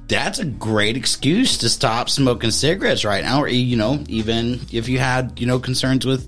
that's 0.07 0.39
a 0.39 0.45
great 0.45 0.97
excuse 0.97 1.59
to 1.59 1.69
stop 1.69 2.09
smoking 2.09 2.51
cigarettes 2.51 3.05
right 3.05 3.23
now, 3.23 3.43
or, 3.43 3.47
you 3.47 3.77
know, 3.77 4.03
even 4.07 4.59
if 4.71 4.89
you 4.89 4.99
had, 4.99 5.39
you 5.39 5.47
know, 5.47 5.59
concerns 5.59 6.05
with 6.05 6.27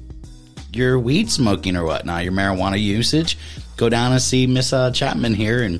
your 0.71 0.99
weed 0.99 1.29
smoking 1.29 1.75
or 1.75 1.83
whatnot, 1.83 2.23
your 2.23 2.31
marijuana 2.31 2.79
usage, 2.79 3.37
go 3.77 3.89
down 3.89 4.11
and 4.11 4.21
see 4.21 4.47
Miss 4.47 4.73
uh, 4.73 4.91
Chapman 4.91 5.33
here 5.33 5.63
and 5.63 5.79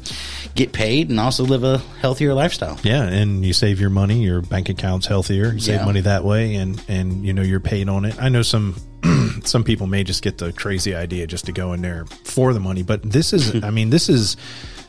get 0.55 0.73
paid 0.73 1.09
and 1.09 1.19
also 1.19 1.43
live 1.43 1.63
a 1.63 1.77
healthier 2.01 2.33
lifestyle. 2.33 2.79
Yeah, 2.83 3.03
and 3.03 3.45
you 3.45 3.53
save 3.53 3.79
your 3.79 3.89
money, 3.89 4.23
your 4.23 4.41
bank 4.41 4.69
account's 4.69 5.05
healthier. 5.07 5.51
You 5.53 5.59
save 5.59 5.79
Yeah. 5.81 5.85
money 5.85 6.01
that 6.01 6.23
way, 6.23 6.55
and 6.55 6.81
and 6.87 7.25
you 7.25 7.33
know 7.33 7.41
you're 7.41 7.59
paid 7.59 7.89
on 7.89 8.05
it. 8.05 8.15
I 8.21 8.29
know 8.29 8.41
some 8.41 8.75
some 9.43 9.63
people 9.63 9.87
may 9.87 10.03
just 10.03 10.21
get 10.23 10.37
the 10.37 10.51
crazy 10.53 10.93
idea 10.95 11.25
just 11.27 11.45
to 11.45 11.51
go 11.51 11.73
in 11.73 11.81
there 11.81 12.05
for 12.25 12.53
the 12.53 12.59
money, 12.59 12.83
but 12.83 13.01
this 13.03 13.33
is, 13.33 13.55
I 13.63 13.71
mean, 13.71 13.89
this 13.89 14.09
is 14.09 14.37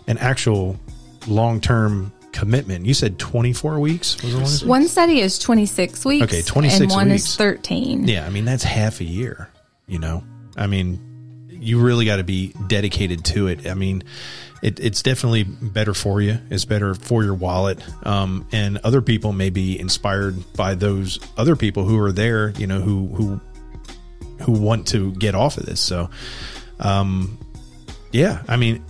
an 0.06 0.18
actual 0.18 0.78
long 1.26 1.60
term 1.60 2.12
commitment. 2.32 2.84
You 2.86 2.94
said 2.94 3.18
24 3.18 3.78
weeks 3.78 4.22
was 4.22 4.60
the. 4.60 4.66
One 4.66 4.88
study 4.88 5.20
is 5.20 5.38
26 5.38 6.04
weeks. 6.04 6.24
Okay, 6.24 6.42
26 6.42 6.80
And 6.80 6.90
one 6.90 7.08
weeks. 7.10 7.24
is 7.24 7.36
13. 7.36 8.08
Yeah, 8.08 8.26
I 8.26 8.30
mean 8.30 8.44
that's 8.44 8.64
half 8.64 9.00
a 9.00 9.04
year. 9.04 9.48
You 9.86 9.98
know, 9.98 10.24
I 10.56 10.66
mean, 10.66 10.98
you 11.62 11.81
really 11.81 12.05
got 12.05 12.16
to 12.16 12.25
be 12.25 12.55
dedicated 12.66 13.25
to 13.27 13.46
it. 13.46 13.66
I 13.66 13.75
mean, 13.75 14.03
it, 14.62 14.81
it's 14.81 15.03
definitely 15.03 15.44
better 15.44 15.94
for 15.94 16.20
you. 16.20 16.38
It's 16.51 16.64
better 16.64 16.94
for 16.94 17.25
your 17.25 17.35
wallet, 17.35 17.81
um, 18.07 18.46
and 18.53 18.79
other 18.79 19.03
people 19.03 19.33
may 19.33 19.51
be 19.51 19.79
inspired 19.79 20.53
by 20.55 20.75
those 20.75 21.18
other 21.37 21.57
people 21.57 21.85
who 21.85 21.98
are 21.98 22.12
there. 22.12 22.51
You 22.51 22.66
know, 22.66 22.81
who 22.81 23.07
who 23.09 23.40
who 24.42 24.53
want 24.53 24.88
to 24.88 25.12
get 25.12 25.35
off 25.35 25.57
of 25.57 25.66
this. 25.66 25.81
So, 25.81 26.11
um, 26.81 27.38
yeah, 28.11 28.42
I 28.48 28.57
mean, 28.57 28.85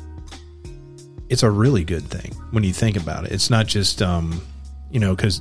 it's 1.28 1.42
a 1.42 1.50
really 1.50 1.84
good 1.84 2.04
thing 2.04 2.32
when 2.50 2.64
you 2.64 2.72
think 2.72 2.96
about 2.96 3.24
it. 3.24 3.32
It's 3.32 3.50
not 3.50 3.66
just, 3.66 4.02
um, 4.02 4.42
you 4.90 5.00
know, 5.00 5.14
because 5.14 5.40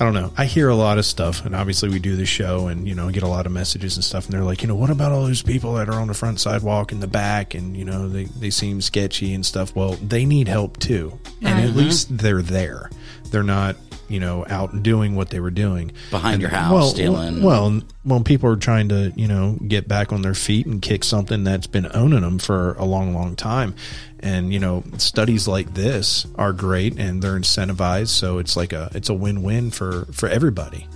I 0.00 0.04
don't 0.04 0.14
know. 0.14 0.32
I 0.36 0.46
hear 0.46 0.68
a 0.68 0.74
lot 0.74 0.98
of 0.98 1.06
stuff, 1.06 1.44
and 1.44 1.54
obviously 1.54 1.88
we 1.88 1.98
do 1.98 2.16
the 2.16 2.26
show, 2.26 2.66
and 2.66 2.88
you 2.88 2.94
know, 2.94 3.10
get 3.10 3.22
a 3.22 3.28
lot 3.28 3.46
of 3.46 3.52
messages 3.52 3.96
and 3.96 4.04
stuff, 4.04 4.24
and 4.24 4.34
they're 4.34 4.42
like, 4.42 4.62
you 4.62 4.68
know, 4.68 4.74
what 4.74 4.90
about 4.90 5.12
all 5.12 5.24
those 5.24 5.42
people 5.42 5.74
that 5.74 5.88
are 5.88 6.00
on 6.00 6.08
the 6.08 6.14
front 6.14 6.40
sidewalk 6.40 6.92
in 6.92 7.00
the 7.00 7.06
back, 7.06 7.54
and 7.54 7.76
you 7.76 7.84
know, 7.84 8.08
they 8.08 8.24
they 8.24 8.50
seem 8.50 8.80
sketchy 8.80 9.32
and 9.34 9.46
stuff. 9.46 9.76
Well, 9.76 9.92
they 9.92 10.24
need 10.24 10.48
help 10.48 10.78
too, 10.78 11.18
and 11.40 11.58
at 11.58 11.64
uh-huh. 11.66 11.78
least 11.78 12.18
they're 12.18 12.42
there. 12.42 12.90
They're 13.30 13.42
not, 13.42 13.76
you 14.12 14.20
know, 14.20 14.44
out 14.48 14.82
doing 14.82 15.14
what 15.16 15.30
they 15.30 15.40
were 15.40 15.50
doing 15.50 15.92
Behind 16.10 16.40
your 16.40 16.50
house, 16.50 16.72
well, 16.72 16.88
stealing. 16.90 17.42
Well, 17.42 17.80
well, 18.04 18.22
people 18.22 18.50
are 18.50 18.56
trying 18.56 18.88
to, 18.90 19.12
you 19.16 19.26
know, 19.26 19.56
get 19.66 19.88
back 19.88 20.12
on 20.12 20.22
their 20.22 20.34
feet 20.34 20.66
and 20.66 20.82
kick 20.82 21.02
something 21.04 21.44
that's 21.44 21.66
been 21.66 21.88
owning 21.94 22.20
them 22.20 22.38
for 22.38 22.74
a 22.74 22.84
long, 22.84 23.14
long 23.14 23.34
time. 23.36 23.74
And 24.20 24.52
you 24.52 24.60
know, 24.60 24.84
studies 24.98 25.48
like 25.48 25.74
this 25.74 26.26
are 26.36 26.52
great, 26.52 26.98
and 26.98 27.20
they're 27.20 27.38
incentivized, 27.38 28.08
so 28.08 28.38
it's 28.38 28.56
like 28.56 28.72
a 28.72 28.90
it's 28.94 29.08
a 29.08 29.14
win 29.14 29.42
win 29.42 29.70
for 29.72 30.04
for 30.12 30.28
everybody. 30.28 30.86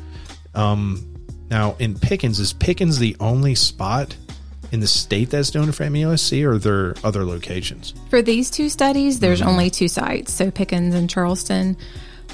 Um, 0.54 1.12
now 1.50 1.76
in 1.78 1.98
Pickens, 1.98 2.38
is 2.40 2.52
Pickens 2.52 2.98
the 2.98 3.16
only 3.20 3.54
spot 3.54 4.16
in 4.72 4.80
the 4.80 4.86
state 4.86 5.30
that's 5.30 5.50
doing 5.50 5.68
it 5.68 5.72
for 5.74 5.84
MUSC, 5.84 6.44
or 6.44 6.52
are 6.52 6.58
there 6.58 6.94
other 7.04 7.24
locations? 7.24 7.94
For 8.10 8.20
these 8.22 8.50
two 8.50 8.68
studies, 8.68 9.20
there's 9.20 9.40
Mm-hmm. 9.40 9.48
only 9.48 9.70
two 9.70 9.88
sites, 9.88 10.32
so 10.32 10.50
Pickens 10.50 10.94
and 10.94 11.08
Charleston. 11.08 11.76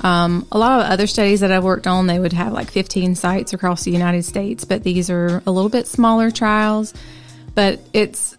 Um, 0.00 0.46
a 0.50 0.58
lot 0.58 0.80
of 0.80 0.86
other 0.90 1.06
studies 1.06 1.40
that 1.40 1.52
I've 1.52 1.64
worked 1.64 1.86
on, 1.86 2.06
they 2.06 2.18
would 2.18 2.32
have 2.32 2.52
like 2.52 2.70
15 2.70 3.14
sites 3.14 3.52
across 3.52 3.84
the 3.84 3.90
United 3.90 4.24
States, 4.24 4.64
but 4.64 4.82
these 4.82 5.10
are 5.10 5.42
a 5.46 5.50
little 5.50 5.68
bit 5.70 5.86
smaller 5.86 6.30
trials. 6.30 6.92
But 7.54 7.80
it's 7.92 8.36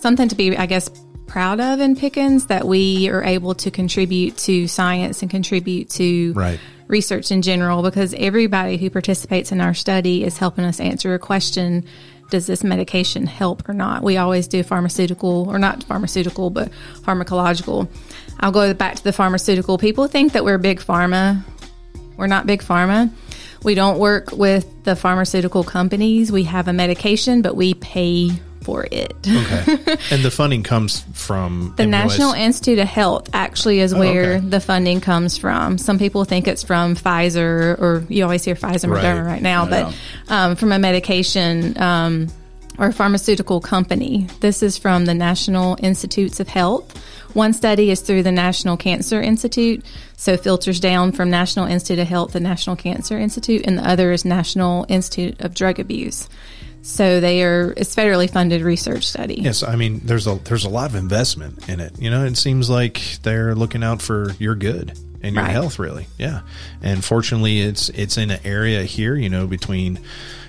something 0.00 0.28
to 0.28 0.34
be, 0.34 0.56
I 0.56 0.66
guess, 0.66 0.90
proud 1.26 1.60
of 1.60 1.80
in 1.80 1.96
Pickens 1.96 2.46
that 2.48 2.66
we 2.66 3.08
are 3.08 3.24
able 3.24 3.54
to 3.54 3.70
contribute 3.70 4.36
to 4.36 4.68
science 4.68 5.22
and 5.22 5.30
contribute 5.30 5.88
to 5.90 6.34
Right. 6.34 6.60
research 6.88 7.30
in 7.32 7.40
general 7.40 7.82
because 7.82 8.14
everybody 8.18 8.76
who 8.76 8.90
participates 8.90 9.50
in 9.50 9.60
our 9.60 9.72
study 9.72 10.24
is 10.24 10.36
helping 10.36 10.64
us 10.64 10.78
answer 10.78 11.14
a 11.14 11.18
question 11.18 11.84
does 12.32 12.46
this 12.46 12.64
medication 12.64 13.26
help 13.26 13.68
or 13.68 13.74
not? 13.74 14.02
We 14.02 14.16
always 14.16 14.48
do 14.48 14.62
pharmaceutical 14.62 15.46
or 15.48 15.58
not 15.58 15.84
pharmaceutical 15.84 16.48
but 16.48 16.72
pharmacological. 17.02 17.88
I'll 18.40 18.50
go 18.50 18.72
back 18.72 18.96
to 18.96 19.04
the 19.04 19.12
pharmaceutical. 19.12 19.76
People 19.76 20.08
think 20.08 20.32
that 20.32 20.42
we're 20.42 20.58
big 20.58 20.80
pharma. 20.80 21.44
We're 22.16 22.26
not 22.26 22.46
big 22.46 22.62
pharma. 22.62 23.10
We 23.62 23.74
don't 23.74 23.98
work 23.98 24.32
with 24.32 24.66
the 24.84 24.96
pharmaceutical 24.96 25.62
companies. 25.62 26.32
We 26.32 26.44
have 26.44 26.68
a 26.68 26.72
medication 26.72 27.42
but 27.42 27.54
we 27.54 27.74
pay 27.74 28.30
for 28.62 28.86
it 28.90 29.14
Okay, 29.26 29.96
and 30.10 30.22
the 30.22 30.30
funding 30.30 30.62
comes 30.62 31.00
from 31.14 31.74
the 31.76 31.84
MUSC. 31.84 31.88
National 31.90 32.32
Institute 32.32 32.78
of 32.78 32.88
Health 32.88 33.28
actually 33.32 33.80
is 33.80 33.94
where 33.94 34.34
Oh, 34.34 34.36
okay. 34.36 34.46
the 34.48 34.60
funding 34.60 35.00
comes 35.00 35.36
from. 35.38 35.78
Some 35.78 35.98
people 35.98 36.24
think 36.24 36.48
it's 36.48 36.62
from 36.62 36.96
Pfizer, 36.96 37.78
or 37.78 38.04
you 38.08 38.22
always 38.24 38.44
hear 38.44 38.54
Pfizer 38.54 38.84
and 38.84 38.92
Right. 38.92 39.04
Moderna 39.04 39.26
right 39.26 39.42
now, 39.42 39.66
but 39.66 39.94
um, 40.28 40.56
from 40.56 40.72
a 40.72 40.78
medication 40.78 41.80
um, 41.80 42.28
or 42.78 42.90
pharmaceutical 42.92 43.60
company. 43.60 44.26
This 44.40 44.62
is 44.62 44.78
from 44.78 45.04
the 45.04 45.14
National 45.14 45.76
Institutes 45.80 46.40
of 46.40 46.48
Health. 46.48 46.96
One 47.34 47.52
study 47.52 47.90
is 47.90 48.00
through 48.00 48.22
the 48.24 48.32
National 48.32 48.76
Cancer 48.76 49.20
Institute, 49.22 49.84
so 50.16 50.36
filters 50.36 50.80
down 50.80 51.12
from 51.12 51.30
National 51.30 51.66
Institute 51.66 52.00
of 52.00 52.08
Health 52.08 52.32
to 52.32 52.40
National 52.40 52.76
Cancer 52.76 53.18
Institute, 53.18 53.62
and 53.66 53.78
the 53.78 53.88
other 53.88 54.12
is 54.12 54.24
National 54.24 54.84
Institute 54.88 55.40
of 55.40 55.54
Drug 55.54 55.78
Abuse. 55.80 56.28
So 56.82 57.20
they 57.20 57.42
are 57.44 57.72
it's 57.76 57.94
federally 57.94 58.28
funded 58.28 58.62
research 58.62 59.06
study. 59.06 59.36
Yes, 59.36 59.62
I 59.62 59.76
mean 59.76 60.00
there's 60.04 60.26
a 60.26 60.34
there's 60.36 60.64
a 60.64 60.68
lot 60.68 60.90
of 60.90 60.96
investment 60.96 61.68
in 61.68 61.78
it. 61.80 61.98
You 61.98 62.10
know, 62.10 62.24
it 62.24 62.36
seems 62.36 62.68
like 62.68 63.00
they're 63.22 63.54
looking 63.54 63.84
out 63.84 64.02
for 64.02 64.32
your 64.38 64.54
good 64.56 64.98
and 65.22 65.36
your 65.36 65.44
Right. 65.44 65.52
health, 65.52 65.78
really. 65.78 66.08
Yeah, 66.18 66.40
and 66.82 67.04
fortunately, 67.04 67.60
it's 67.60 67.88
it's 67.90 68.18
in 68.18 68.30
an 68.32 68.40
area 68.44 68.82
here, 68.82 69.14
you 69.14 69.28
know, 69.28 69.46
between 69.46 70.00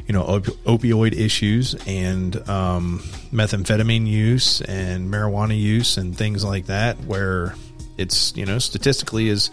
you 0.08 0.14
know 0.14 0.24
op- 0.24 0.58
opioid 0.66 1.14
issues 1.14 1.76
and 1.86 2.36
um, 2.50 3.00
methamphetamine 3.32 4.08
use 4.08 4.60
and 4.62 5.14
marijuana 5.14 5.58
use 5.60 5.98
and 5.98 6.18
things 6.18 6.44
like 6.44 6.66
that, 6.66 6.98
where 7.06 7.54
it's 7.98 8.36
you 8.36 8.46
know 8.48 8.58
statistically 8.58 9.30
is 9.30 9.52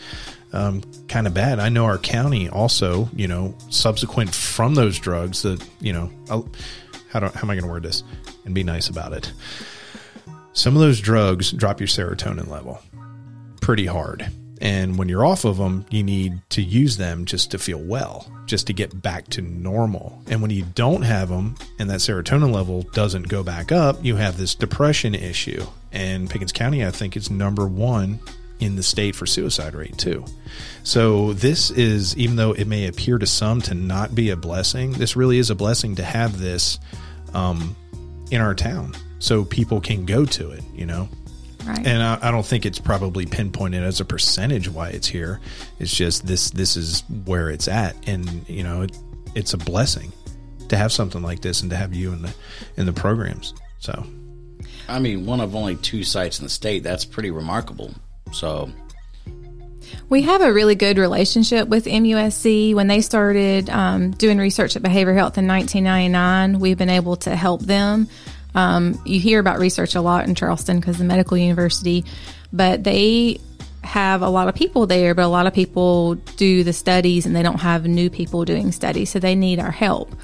um, 0.52 0.82
kind 1.08 1.26
of 1.26 1.34
bad. 1.34 1.58
I 1.58 1.68
know 1.68 1.84
our 1.84 1.98
county 1.98 2.48
also, 2.48 3.08
you 3.14 3.28
know, 3.28 3.54
subsequent 3.68 4.34
from 4.34 4.74
those 4.74 4.98
drugs 4.98 5.42
that 5.42 5.64
you 5.80 5.92
know, 5.92 6.10
I'll, 6.28 6.48
how 7.10 7.20
do 7.20 7.26
how 7.26 7.42
am 7.42 7.50
I 7.50 7.54
going 7.54 7.64
to 7.64 7.70
word 7.70 7.82
this 7.82 8.02
and 8.44 8.54
be 8.54 8.64
nice 8.64 8.88
about 8.88 9.12
it? 9.12 9.32
Some 10.52 10.74
of 10.74 10.80
those 10.80 11.00
drugs 11.00 11.52
drop 11.52 11.78
your 11.80 11.86
serotonin 11.86 12.48
level 12.48 12.80
pretty 13.60 13.86
hard, 13.86 14.28
And 14.60 14.98
when 14.98 15.08
you're 15.08 15.24
off 15.24 15.44
of 15.44 15.56
them, 15.56 15.86
you 15.90 16.02
need 16.02 16.38
to 16.50 16.62
use 16.62 16.98
them 16.98 17.24
just 17.24 17.50
to 17.52 17.58
feel 17.58 17.80
well, 17.80 18.30
just 18.44 18.66
to 18.66 18.74
get 18.74 19.00
back 19.00 19.26
to 19.28 19.40
normal. 19.40 20.22
And 20.28 20.42
when 20.42 20.50
you 20.50 20.64
don't 20.74 21.02
have 21.02 21.30
them 21.30 21.54
and 21.78 21.88
that 21.88 22.00
serotonin 22.00 22.52
level 22.52 22.82
doesn't 22.92 23.28
go 23.28 23.42
back 23.42 23.72
up, 23.72 24.04
you 24.04 24.16
have 24.16 24.36
this 24.36 24.54
depression 24.54 25.14
issue. 25.14 25.64
And 25.92 26.28
Pickens 26.28 26.52
County, 26.52 26.84
I 26.84 26.90
think, 26.90 27.16
is 27.16 27.30
number 27.30 27.66
one 27.66 28.20
in 28.60 28.76
the 28.76 28.82
state 28.82 29.16
for 29.16 29.26
suicide 29.26 29.74
rate 29.74 29.96
too. 29.98 30.24
So 30.82 31.32
this 31.32 31.70
is 31.70 32.16
even 32.16 32.36
though 32.36 32.52
it 32.52 32.66
may 32.66 32.86
appear 32.86 33.18
to 33.18 33.26
some 33.26 33.60
to 33.62 33.74
not 33.74 34.14
be 34.14 34.30
a 34.30 34.36
blessing, 34.36 34.92
this 34.92 35.16
really 35.16 35.38
is 35.38 35.50
a 35.50 35.54
blessing 35.54 35.96
to 35.96 36.04
have 36.04 36.38
this 36.38 36.78
um, 37.34 37.76
in 38.30 38.40
our 38.40 38.54
town 38.54 38.94
so 39.18 39.44
people 39.44 39.80
can 39.80 40.04
go 40.04 40.24
to 40.24 40.50
it, 40.50 40.62
you 40.74 40.86
know. 40.86 41.08
Right. 41.64 41.86
And 41.86 42.02
I, 42.02 42.18
I 42.22 42.30
don't 42.30 42.46
think 42.46 42.64
it's 42.64 42.78
probably 42.78 43.26
pinpointed 43.26 43.82
as 43.82 44.00
a 44.00 44.04
percentage 44.04 44.68
why 44.68 44.88
it's 44.88 45.06
here. 45.06 45.40
It's 45.78 45.94
just 45.94 46.26
this 46.26 46.50
this 46.50 46.76
is 46.76 47.02
where 47.24 47.50
it's 47.50 47.68
at, 47.68 47.96
and 48.08 48.48
you 48.48 48.62
know 48.62 48.82
it, 48.82 48.96
it's 49.34 49.52
a 49.52 49.58
blessing 49.58 50.12
to 50.68 50.76
have 50.76 50.90
something 50.90 51.22
like 51.22 51.40
this 51.40 51.60
and 51.60 51.70
to 51.70 51.76
have 51.76 51.94
you 51.94 52.12
in 52.12 52.22
the 52.22 52.34
in 52.78 52.86
the 52.86 52.94
programs. 52.94 53.52
So 53.78 54.06
I 54.88 54.98
mean, 54.98 55.26
one 55.26 55.40
of 55.40 55.54
only 55.54 55.76
two 55.76 56.02
sites 56.02 56.38
in 56.38 56.44
the 56.44 56.50
state. 56.50 56.82
That's 56.82 57.04
pretty 57.04 57.30
remarkable. 57.30 57.94
So, 58.32 58.70
We 60.08 60.22
have 60.22 60.40
a 60.40 60.52
really 60.52 60.74
good 60.74 60.98
relationship 60.98 61.68
with 61.68 61.84
MUSC. 61.86 62.74
When 62.74 62.86
they 62.86 63.00
started 63.00 63.70
um, 63.70 64.12
doing 64.12 64.38
research 64.38 64.76
at 64.76 64.82
behavioral 64.82 65.14
health 65.14 65.38
in 65.38 65.46
1999, 65.46 66.60
we've 66.60 66.78
been 66.78 66.90
able 66.90 67.16
to 67.16 67.36
help 67.36 67.62
them. 67.62 68.08
Um, 68.54 69.00
you 69.04 69.20
hear 69.20 69.38
about 69.38 69.58
research 69.58 69.94
a 69.94 70.00
lot 70.00 70.26
in 70.26 70.34
Charleston 70.34 70.80
because 70.80 70.98
the 70.98 71.04
medical 71.04 71.36
university, 71.36 72.04
but 72.52 72.82
they 72.82 73.40
have 73.82 74.22
a 74.22 74.28
lot 74.28 74.48
of 74.48 74.54
people 74.54 74.86
there, 74.86 75.14
but 75.14 75.24
a 75.24 75.28
lot 75.28 75.46
of 75.46 75.54
people 75.54 76.14
do 76.14 76.64
the 76.64 76.72
studies 76.72 77.26
and 77.26 77.34
they 77.34 77.42
don't 77.42 77.60
have 77.60 77.86
new 77.86 78.10
people 78.10 78.44
doing 78.44 78.72
studies, 78.72 79.10
so 79.10 79.18
they 79.18 79.34
need 79.34 79.58
our 79.58 79.70
help. 79.70 80.14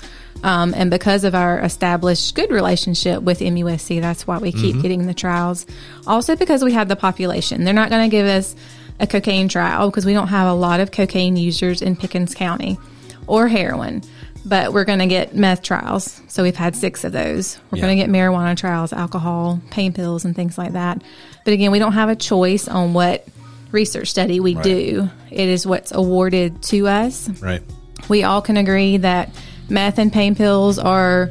Um, 0.43 0.75
and 0.75 0.91
because 0.91 1.25
of 1.25 1.35
our 1.35 1.59
established 1.61 2.35
good 2.35 2.51
relationship 2.51 3.23
with 3.23 3.41
MUSC, 3.41 4.01
that's 4.01 4.27
why 4.27 4.39
we 4.39 4.53
keep 4.53 4.81
getting 4.83 5.07
the 5.07 5.15
trials. 5.15 5.67
Also, 6.07 6.37
because 6.37 6.63
we 6.63 6.73
have 6.73 6.89
the 6.89 6.97
population, 6.97 7.65
they're 7.65 7.75
not 7.75 7.91
going 7.91 8.09
to 8.09 8.15
give 8.15 8.27
us 8.27 8.55
a 9.01 9.07
cocaine 9.07 9.49
trial 9.49 9.91
because 9.91 10.07
we 10.07 10.13
don't 10.13 10.29
have 10.29 10.49
a 10.49 10.55
lot 10.55 10.81
of 10.81 10.91
cocaine 10.93 11.37
users 11.37 11.83
in 11.83 11.97
Pickens 11.97 12.35
County 12.35 12.79
or 13.27 13.49
heroin. 13.49 14.03
But 14.45 14.73
we're 14.73 14.85
going 14.85 15.01
to 15.01 15.07
get 15.07 15.35
meth 15.35 15.63
trials. 15.63 16.21
So 16.29 16.45
we've 16.45 16.55
had 16.55 16.77
six 16.77 17.03
of 17.03 17.11
those. 17.11 17.59
We're 17.71 17.81
going 17.81 17.99
to 17.99 18.03
get 18.03 18.09
marijuana 18.09 18.57
trials, 18.57 18.93
alcohol, 18.93 19.61
pain 19.71 19.93
pills, 19.93 20.25
and 20.25 20.37
things 20.37 20.57
like 20.57 20.75
that. 20.75 21.03
But 21.45 21.53
again, 21.53 21.73
we 21.73 21.81
don't 21.81 21.95
have 21.95 22.09
a 22.09 22.15
choice 22.15 22.69
on 22.69 22.95
what 22.95 23.27
research 23.73 24.09
study 24.09 24.39
we 24.39 24.55
do. 24.55 25.11
It 25.33 25.49
is 25.49 25.67
what's 25.67 25.91
awarded 25.91 26.63
to 26.65 26.87
us. 26.87 27.29
right, 27.43 27.63
We 28.09 28.23
all 28.23 28.41
can 28.41 28.57
agree 28.57 28.99
that 28.99 29.31
meth 29.69 29.99
and 29.99 30.13
pain 30.13 30.35
pills 30.35 30.79
are 30.79 31.31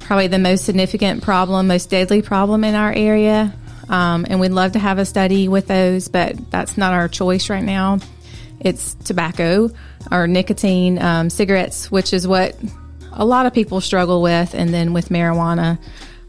probably 0.00 0.26
the 0.26 0.38
most 0.38 0.64
significant 0.64 1.22
problem, 1.22 1.66
most 1.66 1.90
deadly 1.90 2.22
problem 2.22 2.64
in 2.64 2.74
our 2.74 2.92
area. 2.92 3.54
Um, 3.88 4.26
and 4.28 4.40
we'd 4.40 4.52
love 4.52 4.72
to 4.72 4.78
have 4.78 4.98
a 4.98 5.04
study 5.04 5.48
with 5.48 5.66
those, 5.66 6.08
but 6.08 6.50
that's 6.50 6.76
not 6.78 6.92
our 6.92 7.08
choice 7.08 7.50
right 7.50 7.62
now. 7.62 7.98
It's 8.60 8.94
tobacco 8.94 9.70
or 10.10 10.26
nicotine, 10.26 11.00
um, 11.00 11.30
cigarettes, 11.30 11.90
which 11.90 12.12
is 12.12 12.26
what 12.26 12.56
a 13.12 13.24
lot 13.24 13.46
of 13.46 13.54
people 13.54 13.80
struggle 13.80 14.22
with, 14.22 14.54
and 14.54 14.72
then 14.72 14.92
with 14.92 15.08
marijuana. 15.08 15.78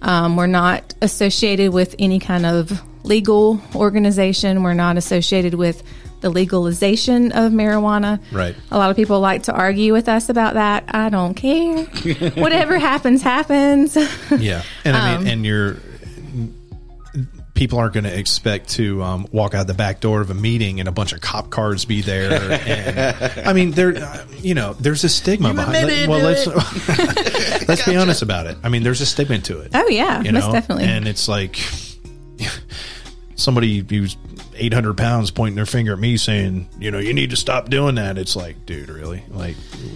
Um, 0.01 0.35
we're 0.35 0.47
not 0.47 0.93
associated 1.01 1.73
with 1.73 1.95
any 1.97 2.19
kind 2.19 2.45
of 2.45 2.81
legal 3.05 3.61
organization. 3.73 4.63
We're 4.63 4.73
not 4.73 4.97
associated 4.97 5.53
with 5.53 5.81
the 6.21 6.29
legalization 6.29 7.31
of 7.31 7.51
marijuana. 7.51 8.19
Right. 8.31 8.55
A 8.71 8.77
lot 8.77 8.89
of 8.89 8.95
people 8.95 9.19
like 9.19 9.43
to 9.43 9.53
argue 9.53 9.93
with 9.93 10.07
us 10.09 10.29
about 10.29 10.55
that. 10.55 10.85
I 10.87 11.09
don't 11.09 11.33
care. 11.35 11.83
Whatever 12.35 12.79
happens, 12.79 13.21
happens. 13.21 13.95
yeah. 14.31 14.63
And 14.83 14.95
I 14.97 15.15
Um, 15.15 15.23
mean, 15.23 15.31
and 15.33 15.45
you're 15.45 15.77
people 17.53 17.79
aren't 17.79 17.93
going 17.93 18.03
to 18.03 18.19
expect 18.19 18.67
to 18.71 19.01
um, 19.01 19.25
walk 19.31 19.53
out 19.53 19.65
the 19.65 19.73
back 19.73 20.01
door 20.01 20.19
of 20.19 20.29
a 20.29 20.33
meeting 20.33 20.81
and 20.81 20.89
a 20.89 20.91
bunch 20.91 21.13
of 21.13 21.21
cop 21.21 21.49
cars 21.49 21.85
be 21.85 22.01
there. 22.01 22.31
And 23.37 23.47
I 23.47 23.53
mean, 23.53 23.71
there, 23.71 23.93
you 24.41 24.53
know, 24.53 24.73
there's 24.73 25.05
a 25.05 25.09
stigma 25.09 25.53
behind. 25.53 25.77
admitted 25.77 26.09
well, 26.09 26.19
let's 26.19 26.45
let's 27.69 27.85
be 27.85 27.95
honest 27.95 28.21
about 28.21 28.47
it. 28.47 28.57
I 28.63 28.67
mean, 28.69 28.83
there's 28.83 28.99
a 28.99 29.05
stigma 29.05 29.39
to 29.39 29.59
it. 29.61 29.71
Oh, 29.73 29.87
yeah, 29.87 30.21
you 30.21 30.33
most 30.33 30.47
know? 30.47 30.51
definitely. 30.51 30.83
And 30.85 31.07
it's 31.07 31.29
like 31.29 31.57
somebody 33.35 33.85
who's 33.87 34.15
800 34.55 34.95
pounds 34.95 35.31
pointing 35.31 35.55
their 35.55 35.65
finger 35.65 35.93
at 35.93 35.99
me 35.99 36.15
saying, 36.17 36.69
you 36.79 36.89
know, 36.91 36.99
you 36.99 37.13
need 37.13 37.31
to 37.31 37.35
stop 37.35 37.69
doing 37.69 37.95
that. 37.95 38.17
It's 38.17 38.35
like, 38.35 38.65
dude, 38.65 38.89
really? 38.89 39.23
Like, 39.29 39.55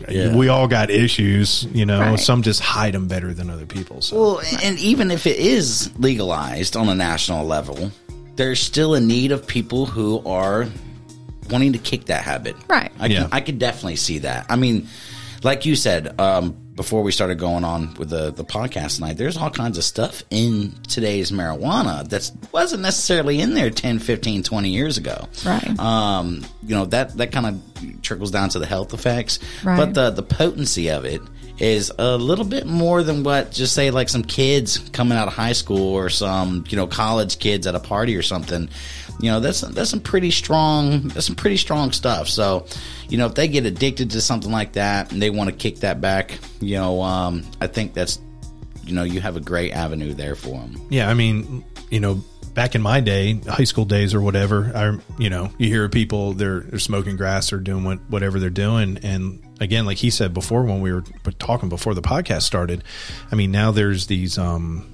Yeah. 0.10 0.36
we 0.36 0.50
all 0.50 0.68
got 0.68 0.90
issues, 0.90 1.66
you 1.74 1.86
know, 1.86 2.00
Right. 2.02 2.20
some 2.20 2.42
just 2.42 2.60
hide 2.60 2.94
them 2.94 3.08
better 3.08 3.34
than 3.34 3.50
other 3.50 3.66
people. 3.66 4.02
So, 4.02 4.20
well, 4.20 4.42
and 4.64 4.78
even 4.80 5.10
if 5.12 5.26
it 5.26 5.38
is 5.38 5.90
legalized 5.98 6.76
on 6.76 6.90
a 6.90 6.96
national 6.96 7.46
level, 7.46 7.92
there's 8.36 8.60
still 8.60 8.94
a 8.96 9.00
need 9.02 9.32
of 9.32 9.48
people 9.48 9.86
who 9.86 10.22
are 10.26 10.68
wanting 11.50 11.74
to 11.74 11.80
kick 11.80 12.06
that 12.06 12.24
habit. 12.24 12.56
Right. 12.68 12.92
I 13.00 13.08
can, 13.08 13.12
Yeah. 13.12 13.28
I 13.32 13.40
could 13.42 13.58
definitely 13.60 13.96
see 13.96 14.20
that. 14.20 14.46
I 14.50 14.56
mean, 14.58 14.88
like 15.44 15.66
you 15.66 15.76
said, 15.76 16.20
um, 16.20 16.56
before 16.80 17.04
we 17.04 17.12
started 17.12 17.38
going 17.38 17.66
on 17.66 17.94
with 17.96 18.10
the, 18.10 18.32
the 18.32 18.46
podcast 18.46 18.96
tonight, 18.96 19.18
there's 19.18 19.36
all 19.36 19.50
kinds 19.50 19.78
of 19.78 19.84
stuff 19.84 20.24
in 20.30 20.74
today's 20.88 21.30
marijuana 21.30 22.08
that 22.08 22.32
wasn't 22.54 22.82
necessarily 22.82 23.42
in 23.42 23.54
there 23.54 23.70
10, 23.70 24.00
15, 24.00 24.44
20 24.44 24.70
years 24.70 24.98
ago. 24.98 25.28
Right. 25.46 25.78
Um, 25.78 26.46
you 26.64 26.74
know, 26.74 26.86
that, 26.86 27.18
that 27.18 27.34
kind 27.34 27.48
of 27.48 28.02
trickles 28.02 28.32
down 28.32 28.48
to 28.52 28.60
the 28.60 28.66
health 28.66 28.94
effects. 28.94 29.40
Right. 29.62 29.76
But 29.76 29.94
the, 29.94 30.12
the 30.12 30.24
potency 30.24 30.90
of 30.90 31.04
it 31.04 31.22
is 31.58 31.92
a 32.00 32.16
little 32.16 32.46
bit 32.46 32.66
more 32.66 33.04
than 33.04 33.24
what 33.24 33.52
just 33.52 33.76
say 33.76 33.92
like 33.92 34.08
some 34.08 34.24
kids 34.24 34.78
coming 34.94 35.18
out 35.18 35.28
of 35.28 35.34
high 35.34 35.52
school 35.52 35.94
or 35.94 36.10
some, 36.10 36.64
you 36.70 36.78
know, 36.78 36.88
college 36.88 37.40
kids 37.40 37.68
at 37.68 37.76
a 37.76 37.82
party 37.82 38.16
or 38.16 38.22
something. 38.22 38.70
You 39.20 39.32
know, 39.32 39.40
that's 39.40 39.62
that's 39.62 39.90
some 39.90 40.00
pretty 40.00 40.32
strong 40.32 41.10
that's 41.10 41.26
some 41.26 41.36
pretty 41.36 41.58
strong 41.58 41.92
stuff. 41.92 42.30
So, 42.30 42.66
you 43.10 43.18
know, 43.18 43.26
if 43.26 43.36
they 43.36 43.48
get 43.48 43.66
addicted 43.66 44.12
to 44.12 44.22
something 44.22 44.52
like 44.52 44.74
that 44.74 45.12
and 45.12 45.22
they 45.22 45.30
want 45.30 45.50
to 45.50 45.56
kick 45.56 45.78
that 45.82 46.00
back, 46.00 46.40
you 46.62 46.78
know, 46.78 47.02
um, 47.02 47.44
I 47.60 47.68
think 47.68 47.94
that's 47.94 48.20
you 48.84 48.96
know, 48.96 49.04
you 49.04 49.22
have 49.22 49.36
a 49.36 49.42
great 49.42 49.72
avenue 49.72 50.14
there 50.14 50.36
for 50.36 50.60
them. 50.60 50.82
Yeah, 50.90 51.10
I 51.10 51.14
mean, 51.14 51.64
you 51.92 52.00
know, 52.00 52.24
back 52.54 52.76
in 52.76 52.82
my 52.82 53.00
day, 53.00 53.36
high 53.48 53.64
school 53.64 53.86
days 53.86 54.14
or 54.14 54.22
whatever, 54.22 54.72
I 54.74 54.98
you 55.22 55.30
know, 55.30 55.52
you 55.58 55.68
hear 55.68 55.88
people 55.90 56.34
they're 56.34 56.62
they're 56.62 56.80
smoking 56.80 57.16
grass 57.16 57.54
or 57.54 57.60
doing 57.60 57.84
what, 57.84 58.00
whatever 58.10 58.40
they're 58.40 58.50
doing, 58.50 59.00
and 59.04 59.44
again, 59.60 59.86
like 59.86 59.98
he 59.98 60.10
said 60.10 60.34
before 60.34 60.64
when 60.64 60.82
we 60.82 60.94
were 60.94 61.04
talking 61.40 61.70
before 61.70 61.94
the 61.94 62.02
podcast 62.02 62.44
started, 62.44 62.84
I 63.32 63.36
mean, 63.36 63.52
now 63.52 63.72
there's 63.72 64.08
these 64.08 64.38
um 64.38 64.94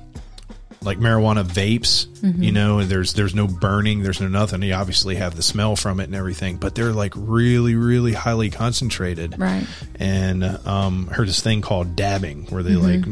like 0.86 1.00
marijuana 1.00 1.44
vapes, 1.44 2.08
you 2.42 2.52
know, 2.52 2.80
and 2.80 2.90
there's 2.90 3.14
there's 3.14 3.36
no 3.36 3.48
burning, 3.48 4.04
there's 4.04 4.22
no 4.22 4.28
nothing. 4.28 4.62
You 4.62 4.74
obviously 4.74 5.16
have 5.16 5.36
the 5.36 5.42
smell 5.42 5.76
from 5.76 6.00
it 6.00 6.06
and 6.06 6.16
everything, 6.16 6.58
but 6.58 6.76
they're 6.76 6.94
like 6.94 7.14
really, 7.16 7.76
really 7.76 8.14
highly 8.14 8.50
concentrated. 8.50 9.38
Right. 9.40 9.66
And 10.00 10.44
um, 10.66 11.08
heard 11.08 11.28
this 11.28 11.42
thing 11.42 11.62
called 11.62 11.96
dabbing, 11.96 12.46
where 12.50 12.64
they 12.64 12.76
like 12.76 13.04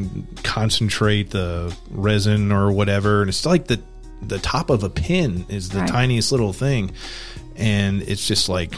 concentrate 0.44 1.30
the 1.32 1.76
resin 1.90 2.52
or 2.52 2.72
whatever, 2.72 3.22
and 3.22 3.30
it's 3.30 3.46
like 3.46 3.68
the 3.68 3.82
the 4.22 4.40
top 4.40 4.70
of 4.70 4.84
a 4.84 4.90
pin 4.90 5.46
is 5.50 5.70
the 5.70 5.80
Right. 5.80 5.90
tiniest 5.90 6.32
little 6.32 6.54
thing, 6.54 6.92
and 7.56 8.02
it's 8.04 8.26
just 8.28 8.50
like 8.50 8.74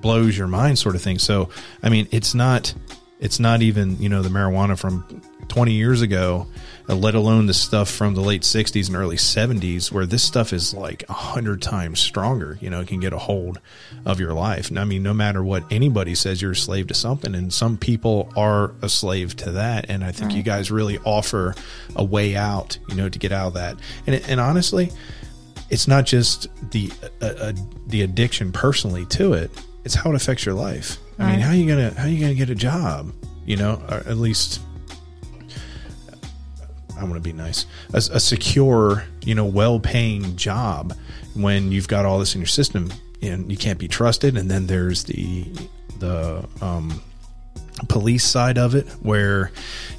blows 0.00 0.36
your 0.36 0.46
mind, 0.48 0.78
sort 0.78 0.94
of 0.94 1.02
thing. 1.02 1.18
So, 1.18 1.48
I 1.82 1.88
mean, 1.88 2.06
it's 2.10 2.34
not 2.34 2.74
it's 3.20 3.40
not 3.40 3.62
even 3.62 4.00
you 4.00 4.08
know 4.08 4.22
the 4.22 4.28
marijuana 4.28 4.78
from 4.78 5.22
20 5.48 5.72
years 5.72 6.02
ago, 6.02 6.46
let 6.94 7.14
alone 7.14 7.46
the 7.46 7.54
stuff 7.54 7.90
from 7.90 8.14
the 8.14 8.20
late 8.20 8.42
60s 8.42 8.86
and 8.86 8.96
early 8.96 9.16
70s, 9.16 9.90
where 9.90 10.06
this 10.06 10.22
stuff 10.22 10.52
is 10.52 10.72
like 10.72 11.04
a 11.08 11.12
hundred 11.12 11.60
times 11.60 11.98
stronger. 11.98 12.58
You 12.60 12.70
know, 12.70 12.80
it 12.80 12.88
can 12.88 13.00
get 13.00 13.12
a 13.12 13.18
hold 13.18 13.58
of 14.04 14.20
your 14.20 14.32
life. 14.34 14.68
And 14.68 14.78
I 14.78 14.84
mean, 14.84 15.02
no 15.02 15.12
matter 15.12 15.42
what 15.42 15.64
anybody 15.72 16.14
says, 16.14 16.40
you're 16.40 16.52
a 16.52 16.56
slave 16.56 16.86
to 16.88 16.94
something, 16.94 17.34
and 17.34 17.52
some 17.52 17.76
people 17.76 18.32
are 18.36 18.72
a 18.82 18.88
slave 18.88 19.34
to 19.36 19.50
that. 19.52 19.86
And 19.88 20.04
I 20.04 20.12
think 20.12 20.32
you 20.34 20.42
guys 20.42 20.70
really 20.70 20.98
offer 20.98 21.54
a 21.96 22.04
way 22.04 22.36
out, 22.36 22.78
you 22.88 22.94
know, 22.94 23.08
to 23.08 23.18
get 23.18 23.32
out 23.32 23.48
of 23.48 23.54
that. 23.54 23.76
And 24.06 24.14
and 24.28 24.38
honestly, 24.40 24.92
it's 25.70 25.88
not 25.88 26.06
just 26.06 26.48
the 26.70 26.92
uh, 27.20 27.24
uh, 27.26 27.52
the 27.88 28.02
addiction 28.02 28.52
personally 28.52 29.06
to 29.06 29.32
it; 29.32 29.50
it's 29.84 29.94
how 29.94 30.10
it 30.10 30.16
affects 30.16 30.46
your 30.46 30.54
life. 30.54 30.98
I 31.18 31.22
mean, 31.26 31.34
Right. 31.36 31.42
how 31.42 31.52
you 31.52 31.66
gonna 31.66 31.92
how 31.94 32.04
are 32.04 32.08
you 32.08 32.20
gonna 32.20 32.34
get 32.34 32.50
a 32.50 32.54
job? 32.54 33.12
You 33.44 33.56
know, 33.56 33.82
or 33.88 33.96
at 33.96 34.16
least 34.18 34.60
I 36.96 37.02
want 37.02 37.14
to 37.14 37.20
be 37.20 37.32
nice, 37.32 37.66
a, 37.92 37.98
a 37.98 38.20
secure, 38.20 39.04
you 39.22 39.34
know, 39.34 39.44
well-paying 39.44 40.36
job 40.36 40.96
when 41.34 41.72
you've 41.72 41.88
got 41.88 42.06
all 42.06 42.18
this 42.18 42.34
in 42.34 42.40
your 42.40 42.46
system 42.46 42.92
and 43.22 43.50
you 43.50 43.56
can't 43.56 43.78
be 43.78 43.88
trusted. 43.88 44.36
And 44.36 44.50
then 44.50 44.66
there's 44.66 45.04
the 45.04 45.46
the 45.98 46.46
um, 46.60 47.02
police 47.88 48.24
side 48.24 48.58
of 48.58 48.74
it 48.74 48.86
where 49.00 49.50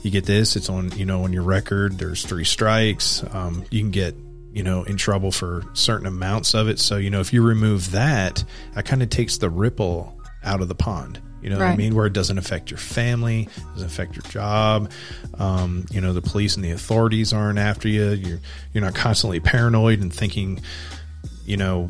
you 0.03 0.11
get 0.11 0.25
this. 0.25 0.55
It's 0.55 0.69
on 0.69 0.91
you 0.97 1.05
know 1.05 1.23
on 1.23 1.33
your 1.33 1.43
record. 1.43 1.97
There's 1.97 2.25
three 2.25 2.45
strikes. 2.45 3.23
Um, 3.31 3.63
you 3.71 3.81
can 3.81 3.91
get 3.91 4.15
you 4.57 4.63
know, 4.63 4.81
in 4.85 4.97
trouble 4.97 5.31
for 5.31 5.63
certain 5.73 6.07
amounts 6.07 6.55
of 6.55 6.67
it. 6.67 6.79
So, 6.79 6.97
you 6.97 7.11
know, 7.11 7.19
if 7.19 7.31
you 7.31 7.43
remove 7.43 7.91
that, 7.91 8.43
that 8.73 8.85
kind 8.85 9.03
of 9.03 9.11
takes 9.11 9.37
the 9.37 9.51
ripple 9.51 10.19
out 10.43 10.61
of 10.61 10.67
the 10.67 10.73
pond. 10.73 11.21
You 11.41 11.51
know 11.51 11.57
what 11.59 11.67
I 11.67 11.75
mean? 11.75 11.93
Where 11.95 12.05
it 12.07 12.13
doesn't 12.13 12.37
affect 12.37 12.71
your 12.71 12.79
family, 12.79 13.47
doesn't 13.73 13.85
affect 13.87 14.15
your 14.15 14.23
job. 14.31 14.91
Um, 15.37 15.85
you 15.91 16.01
know, 16.01 16.13
the 16.13 16.21
police 16.21 16.55
and 16.55 16.65
the 16.65 16.71
authorities 16.71 17.31
aren't 17.33 17.59
after 17.59 17.87
you. 17.87 18.09
You're 18.11 18.39
you're 18.73 18.83
not 18.83 18.95
constantly 18.95 19.39
paranoid 19.39 20.01
and 20.01 20.11
thinking, 20.13 20.61
you 21.45 21.57
know, 21.57 21.89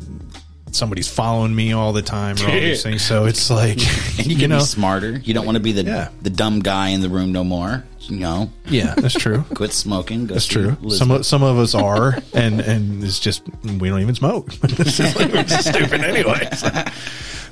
somebody's 0.72 1.08
following 1.08 1.56
me 1.56 1.72
all 1.72 1.93
the 1.93 2.02
time 2.02 2.36
or 2.39 2.45
all 2.45 2.52
these 2.52 2.84
things. 2.88 3.02
So 3.02 3.26
it's 3.26 3.50
like, 3.50 3.80
And 4.20 4.28
you 4.28 4.34
you 4.36 4.38
can 4.38 4.50
know, 4.50 4.58
be 4.60 4.66
smarter. 4.66 5.12
You 5.18 5.34
don't 5.34 5.45
want 5.45 5.56
to 5.56 5.64
be 5.64 5.72
the 5.72 5.84
Yeah. 5.84 6.10
the 6.22 6.30
dumb 6.30 6.60
guy 6.60 6.89
in 6.89 7.00
the 7.02 7.10
room 7.10 7.32
no 7.32 7.43
more. 7.43 7.84
You 8.02 8.20
know, 8.20 8.52
yeah, 8.68 8.93
that's 8.95 9.16
true. 9.16 9.43
quit 9.54 9.74
smoking. 9.74 10.28
Go 10.28 10.36
That's 10.36 10.45
true. 10.45 10.78
Elizabeth. 10.82 10.93
Some 10.98 11.12
of, 11.12 11.26
some 11.26 11.43
of 11.43 11.58
us 11.58 11.74
are, 11.76 12.18
and 12.34 12.62
and 12.62 13.04
it's 13.04 13.20
just 13.20 13.43
we 13.64 13.89
don't 13.89 14.00
even 14.02 14.16
smoke. 14.16 14.48
it's 14.64 14.95
just 14.95 15.18
like, 15.18 15.32
we're 15.34 15.43
just 15.43 15.68
stupid 15.70 16.02
anyway. 16.02 16.48
So. 16.56 16.70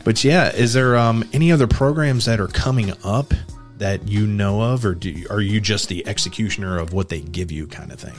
But 0.05 0.23
yeah, 0.23 0.51
is 0.53 0.73
there 0.73 0.95
um, 0.95 1.27
any 1.33 1.51
other 1.51 1.67
programs 1.67 2.25
that 2.25 2.39
are 2.39 2.47
coming 2.47 2.93
up 3.03 3.33
that 3.79 4.07
you 4.07 4.27
know 4.27 4.61
of, 4.61 4.85
or 4.85 4.93
do 4.93 5.25
are 5.29 5.41
you 5.41 5.59
just 5.59 5.89
the 5.89 6.07
executioner 6.07 6.77
of 6.77 6.93
what 6.93 7.09
they 7.09 7.19
give 7.19 7.51
you, 7.51 7.67
kind 7.67 7.91
of 7.91 7.99
thing? 7.99 8.13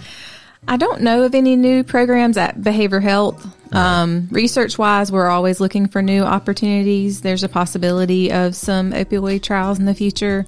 I 0.68 0.78
don't 0.78 1.02
know 1.02 1.22
of 1.22 1.34
any 1.34 1.54
new 1.54 1.84
programs 1.84 2.36
at 2.36 2.60
Behavior 2.60 2.98
Health. 2.98 3.46
Um, 3.72 4.26
research 4.32 4.76
wise, 4.78 5.12
we're 5.12 5.28
always 5.28 5.60
looking 5.60 5.86
for 5.86 6.02
new 6.02 6.22
opportunities. 6.22 7.20
There's 7.20 7.44
a 7.44 7.48
possibility 7.48 8.32
of 8.32 8.56
some 8.56 8.90
opioid 8.90 9.42
trials 9.42 9.78
in 9.78 9.84
the 9.84 9.94
future. 9.94 10.44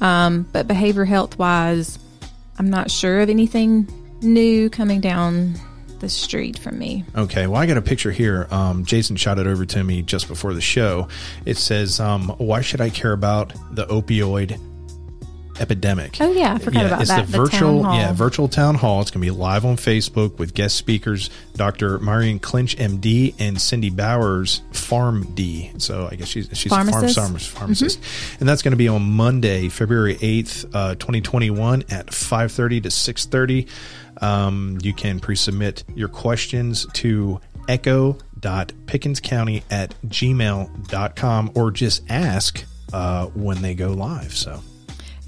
Um, 0.00 0.46
but 0.52 0.68
behavior 0.68 1.04
health 1.04 1.38
wise, 1.38 1.98
I'm 2.56 2.70
not 2.70 2.88
sure 2.88 3.20
of 3.20 3.30
anything 3.30 3.88
new 4.22 4.70
coming 4.70 5.00
down 5.00 5.54
the 6.00 6.08
street 6.08 6.58
from 6.58 6.78
me. 6.78 7.04
Okay, 7.16 7.46
well, 7.46 7.60
I 7.60 7.66
got 7.66 7.76
a 7.76 7.82
picture 7.82 8.10
here. 8.10 8.46
Um, 8.50 8.84
Jason 8.84 9.16
shot 9.16 9.38
it 9.38 9.46
over 9.46 9.64
to 9.66 9.84
me 9.84 10.02
just 10.02 10.28
before 10.28 10.54
the 10.54 10.60
show. 10.60 11.08
It 11.44 11.56
says, 11.56 12.00
um, 12.00 12.28
"Why 12.38 12.60
should 12.60 12.80
I 12.80 12.90
care 12.90 13.12
about 13.12 13.52
the 13.72 13.86
opioid 13.86 14.58
epidemic?" 15.60 16.16
Oh, 16.20 16.32
yeah, 16.32 16.54
I 16.54 16.58
forgot 16.58 16.86
about 16.86 17.00
it's 17.00 17.10
that, 17.10 17.26
the 17.26 17.32
the 17.32 17.38
virtual, 17.38 17.82
town 17.82 17.84
hall. 17.84 17.96
yeah, 17.96 18.12
virtual 18.12 18.48
town 18.48 18.74
hall. 18.76 19.00
It's 19.00 19.10
going 19.10 19.24
to 19.24 19.32
be 19.32 19.36
live 19.36 19.64
on 19.64 19.76
Facebook 19.76 20.38
with 20.38 20.54
guest 20.54 20.76
speakers, 20.76 21.30
Dr. 21.54 21.98
Marion 21.98 22.38
Clinch, 22.38 22.76
MD, 22.76 23.34
and 23.38 23.60
Cindy 23.60 23.90
Bowers, 23.90 24.62
PharmD. 24.72 25.80
So 25.80 26.08
I 26.10 26.16
guess 26.16 26.28
she's 26.28 26.48
she's 26.52 26.66
a 26.66 26.74
farm 26.74 26.88
Pharmacist? 26.88 27.18
pharmacist, 27.18 27.50
pharmacist. 27.50 28.00
and 28.40 28.48
that's 28.48 28.62
going 28.62 28.72
to 28.72 28.76
be 28.76 28.88
on 28.88 29.02
Monday, 29.02 29.68
February 29.68 30.18
eighth, 30.20 30.64
uh, 30.74 30.94
twenty 30.96 31.20
twenty 31.20 31.50
one, 31.50 31.84
at 31.90 32.12
five 32.12 32.52
thirty 32.52 32.80
to 32.80 32.90
six 32.90 33.26
thirty. 33.26 33.66
Um, 34.20 34.78
you 34.82 34.92
can 34.92 35.20
pre-submit 35.20 35.84
your 35.94 36.08
questions 36.08 36.86
to 36.94 37.40
echo.pickenscounty 37.68 39.62
at 39.70 39.94
gmail.com 40.06 41.52
or 41.54 41.70
just 41.70 42.02
ask 42.08 42.64
uh, 42.92 43.26
when 43.26 43.62
they 43.62 43.74
go 43.74 43.92
live. 43.92 44.34
So 44.34 44.60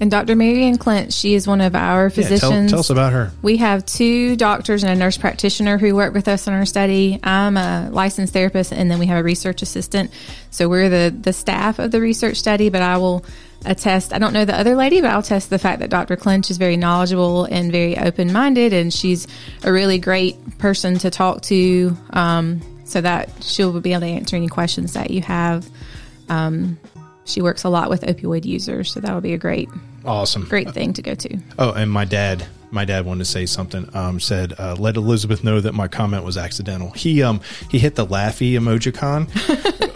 And 0.01 0.09
Dr. 0.09 0.35
Marianne 0.35 0.79
Clinch, 0.79 1.13
she 1.13 1.35
is 1.35 1.45
one 1.47 1.61
of 1.61 1.75
our 1.75 2.05
yeah, 2.05 2.09
physicians. 2.09 2.41
tell, 2.41 2.67
tell 2.69 2.79
us 2.79 2.89
about 2.89 3.13
her. 3.13 3.31
We 3.43 3.57
have 3.57 3.85
two 3.85 4.35
doctors 4.35 4.83
and 4.83 4.91
a 4.91 4.95
nurse 4.95 5.15
practitioner 5.15 5.77
who 5.77 5.95
work 5.95 6.15
with 6.15 6.27
us 6.27 6.47
in 6.47 6.55
our 6.55 6.65
study. 6.65 7.19
I'm 7.21 7.55
a 7.55 7.87
licensed 7.91 8.33
therapist, 8.33 8.73
and 8.73 8.89
then 8.89 8.97
we 8.97 9.05
have 9.05 9.19
a 9.19 9.23
research 9.23 9.61
assistant. 9.61 10.09
So 10.49 10.67
we're 10.67 10.89
the 10.89 11.15
the 11.15 11.33
staff 11.33 11.77
of 11.77 11.91
the 11.91 12.01
research 12.01 12.37
study. 12.37 12.69
But 12.69 12.81
I 12.81 12.97
will 12.97 13.23
attest. 13.63 14.11
I 14.11 14.17
don't 14.17 14.33
know 14.33 14.43
the 14.43 14.57
other 14.57 14.75
lady, 14.75 15.01
but 15.01 15.11
I'll 15.11 15.21
test 15.21 15.51
the 15.51 15.59
fact 15.59 15.81
that 15.81 15.91
Dr. 15.91 16.15
Clinch 16.15 16.49
is 16.49 16.57
very 16.57 16.77
knowledgeable 16.77 17.45
and 17.45 17.71
very 17.71 17.95
open 17.95 18.33
minded, 18.33 18.73
and 18.73 18.91
she's 18.91 19.27
a 19.63 19.71
really 19.71 19.99
great 19.99 20.57
person 20.57 20.97
to 20.97 21.11
talk 21.11 21.43
to. 21.43 21.95
Um, 22.09 22.61
so 22.85 23.01
that 23.01 23.29
she'll 23.43 23.79
be 23.79 23.93
able 23.93 24.01
to 24.01 24.07
answer 24.07 24.35
any 24.35 24.47
questions 24.47 24.93
that 24.93 25.11
you 25.11 25.21
have. 25.21 25.69
Um, 26.27 26.79
she 27.23 27.41
works 27.41 27.63
a 27.63 27.69
lot 27.69 27.91
with 27.91 28.01
opioid 28.01 28.45
users, 28.45 28.91
so 28.91 28.99
that 28.99 29.13
will 29.13 29.21
be 29.21 29.33
a 29.33 29.37
great 29.37 29.69
Awesome. 30.05 30.45
great 30.45 30.71
thing 30.71 30.93
to 30.93 31.01
go 31.01 31.15
to. 31.15 31.37
Oh, 31.59 31.71
and 31.73 31.91
my 31.91 32.05
dad, 32.05 32.45
my 32.71 32.85
dad 32.85 33.05
wanted 33.05 33.19
to 33.19 33.25
say 33.25 33.45
something. 33.45 33.89
Um, 33.95 34.19
said, 34.19 34.53
uh, 34.57 34.75
"Let 34.79 34.95
Elizabeth 34.95 35.43
know 35.43 35.59
that 35.59 35.73
my 35.73 35.87
comment 35.87 36.23
was 36.23 36.37
accidental." 36.37 36.91
He 36.91 37.21
um 37.23 37.41
he 37.69 37.79
hit 37.79 37.95
the 37.95 38.05
laughy 38.05 38.53
emojicon 38.53 39.27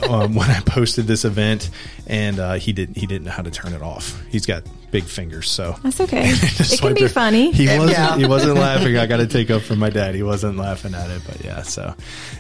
um, 0.10 0.36
when 0.36 0.50
I 0.50 0.60
posted 0.62 1.08
this 1.08 1.26
event, 1.26 1.70
and 2.08 2.40
uh, 2.40 2.54
he 2.54 2.74
didn't 2.74 2.98
he 2.98 3.08
didn't 3.08 3.26
know 3.26 3.32
how 3.32 3.44
to 3.44 3.52
turn 3.52 3.74
it 3.74 3.82
off. 3.82 4.22
He's 4.30 4.46
got 4.46 4.64
big 4.92 5.04
fingers, 5.04 5.50
so 5.50 5.76
That's 5.84 6.00
okay. 6.02 6.30
It 6.32 6.80
can 6.80 6.94
be 6.94 7.04
it. 7.04 7.12
funny. 7.12 7.52
He 7.52 7.68
wasn't 7.68 7.92
Yeah. 7.92 8.18
he 8.18 8.26
wasn't 8.26 8.56
laughing. 8.56 8.98
I 8.98 9.06
got 9.08 9.18
to 9.18 9.28
take 9.28 9.50
up 9.52 9.62
for 9.62 9.76
my 9.76 9.90
dad. 9.90 10.16
He 10.16 10.24
wasn't 10.24 10.58
laughing 10.58 10.94
at 10.94 11.10
it, 11.10 11.22
but 11.28 11.44
yeah. 11.44 11.62
So, 11.64 11.94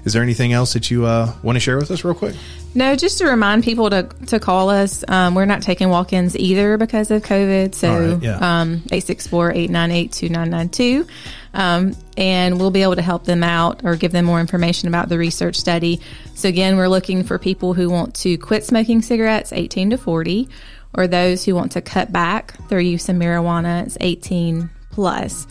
is 0.05 0.13
there 0.13 0.23
anything 0.23 0.53
else 0.53 0.73
that 0.73 0.89
you 0.89 1.05
uh, 1.05 1.33
want 1.43 1.55
to 1.57 1.59
share 1.59 1.77
with 1.77 1.91
us, 1.91 2.03
real 2.03 2.13
quick? 2.13 2.35
No, 2.73 2.95
just 2.95 3.17
to 3.19 3.25
remind 3.27 3.63
people 3.63 3.89
to 3.89 4.03
to 4.27 4.39
call 4.39 4.69
us. 4.69 5.03
Um, 5.07 5.35
we're 5.35 5.45
not 5.45 5.61
taking 5.61 5.89
walk-ins 5.89 6.37
either 6.37 6.77
because 6.77 7.11
of 7.11 7.21
COVID. 7.23 7.75
So 7.75 7.91
All 7.91 7.99
right, 8.15 8.23
yeah. 8.23 8.61
um, 8.61 8.79
864-898-2992. 8.91 11.07
Um, 11.53 11.95
and 12.17 12.59
we'll 12.59 12.71
be 12.71 12.83
able 12.83 12.97
to 12.97 13.01
help 13.01 13.23
them 13.23 13.41
out 13.43 13.85
or 13.85 13.95
give 13.95 14.11
them 14.11 14.25
more 14.25 14.41
information 14.41 14.89
about 14.89 15.07
the 15.07 15.17
research 15.17 15.55
study. 15.55 16.01
So 16.33 16.49
again, 16.49 16.75
we're 16.75 16.89
looking 16.89 17.23
for 17.23 17.39
people 17.39 17.73
who 17.73 17.89
want 17.89 18.13
to 18.15 18.37
quit 18.37 18.65
smoking 18.65 19.01
cigarettes, 19.01 19.53
18 19.53 19.91
to 19.91 19.97
40, 19.97 20.49
or 20.97 21.07
those 21.07 21.45
who 21.45 21.55
want 21.55 21.73
to 21.73 21.81
cut 21.81 22.11
back 22.11 22.55
their 22.69 22.79
use 22.79 23.09
of 23.09 23.15
marijuana, 23.15 23.85
it's 23.85 23.97
18 23.99 24.69
plus. 24.91 25.47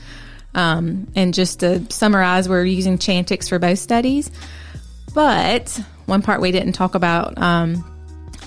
Um, 0.55 1.09
and 1.14 1.34
just 1.34 1.61
to 1.61 1.90
summarize, 1.90 2.49
we're 2.49 2.64
using 2.64 2.99
Chantix 2.99 3.49
for 3.49 3.59
both 3.59 3.78
studies. 3.78 4.30
But 5.14 5.80
one 6.07 6.22
part 6.22 6.40
we 6.40 6.53
didn't 6.53 6.72
talk 6.72 6.95
about 6.95 7.38
um, 7.38 7.84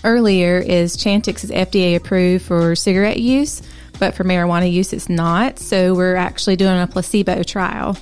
earlier 0.04 0.58
is 0.58 0.98
Chantix 0.98 1.44
is 1.44 1.52
FDA 1.52 1.96
approved 1.96 2.46
for 2.46 2.76
cigarette 2.76 3.20
use, 3.20 3.62
but 4.00 4.16
for 4.16 4.24
marijuana 4.24 4.72
use, 4.72 4.94
it's 4.94 5.10
not. 5.10 5.60
So 5.60 5.94
we're 5.94 6.16
actually 6.16 6.56
doing 6.56 6.80
a 6.80 6.88
placebo 6.88 7.44
trial. 7.44 7.98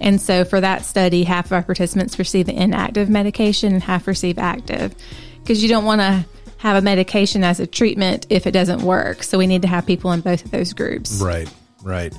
And 0.00 0.20
so 0.20 0.44
for 0.44 0.60
that 0.60 0.84
study, 0.84 1.24
half 1.24 1.46
of 1.46 1.52
our 1.52 1.62
participants 1.62 2.18
receive 2.18 2.46
the 2.46 2.54
inactive 2.54 3.08
medication 3.08 3.72
and 3.72 3.82
half 3.82 4.06
receive 4.06 4.38
active 4.38 4.94
because 5.42 5.62
you 5.62 5.68
don't 5.68 5.84
want 5.84 6.00
to 6.00 6.24
have 6.58 6.76
a 6.76 6.82
medication 6.82 7.44
as 7.44 7.60
a 7.60 7.66
treatment 7.66 8.26
if 8.30 8.46
it 8.46 8.52
doesn't 8.52 8.82
work. 8.82 9.22
So 9.22 9.38
we 9.38 9.46
need 9.46 9.62
to 9.62 9.68
have 9.68 9.86
people 9.86 10.12
in 10.12 10.20
both 10.20 10.44
of 10.44 10.50
those 10.50 10.72
groups. 10.72 11.20
Right, 11.22 11.52
right. 11.82 12.12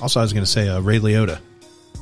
Also, 0.00 0.20
I 0.20 0.22
was 0.22 0.32
going 0.32 0.44
to 0.44 0.50
say 0.50 0.68
uh, 0.68 0.80
Ray 0.80 0.98
Liotta. 0.98 1.38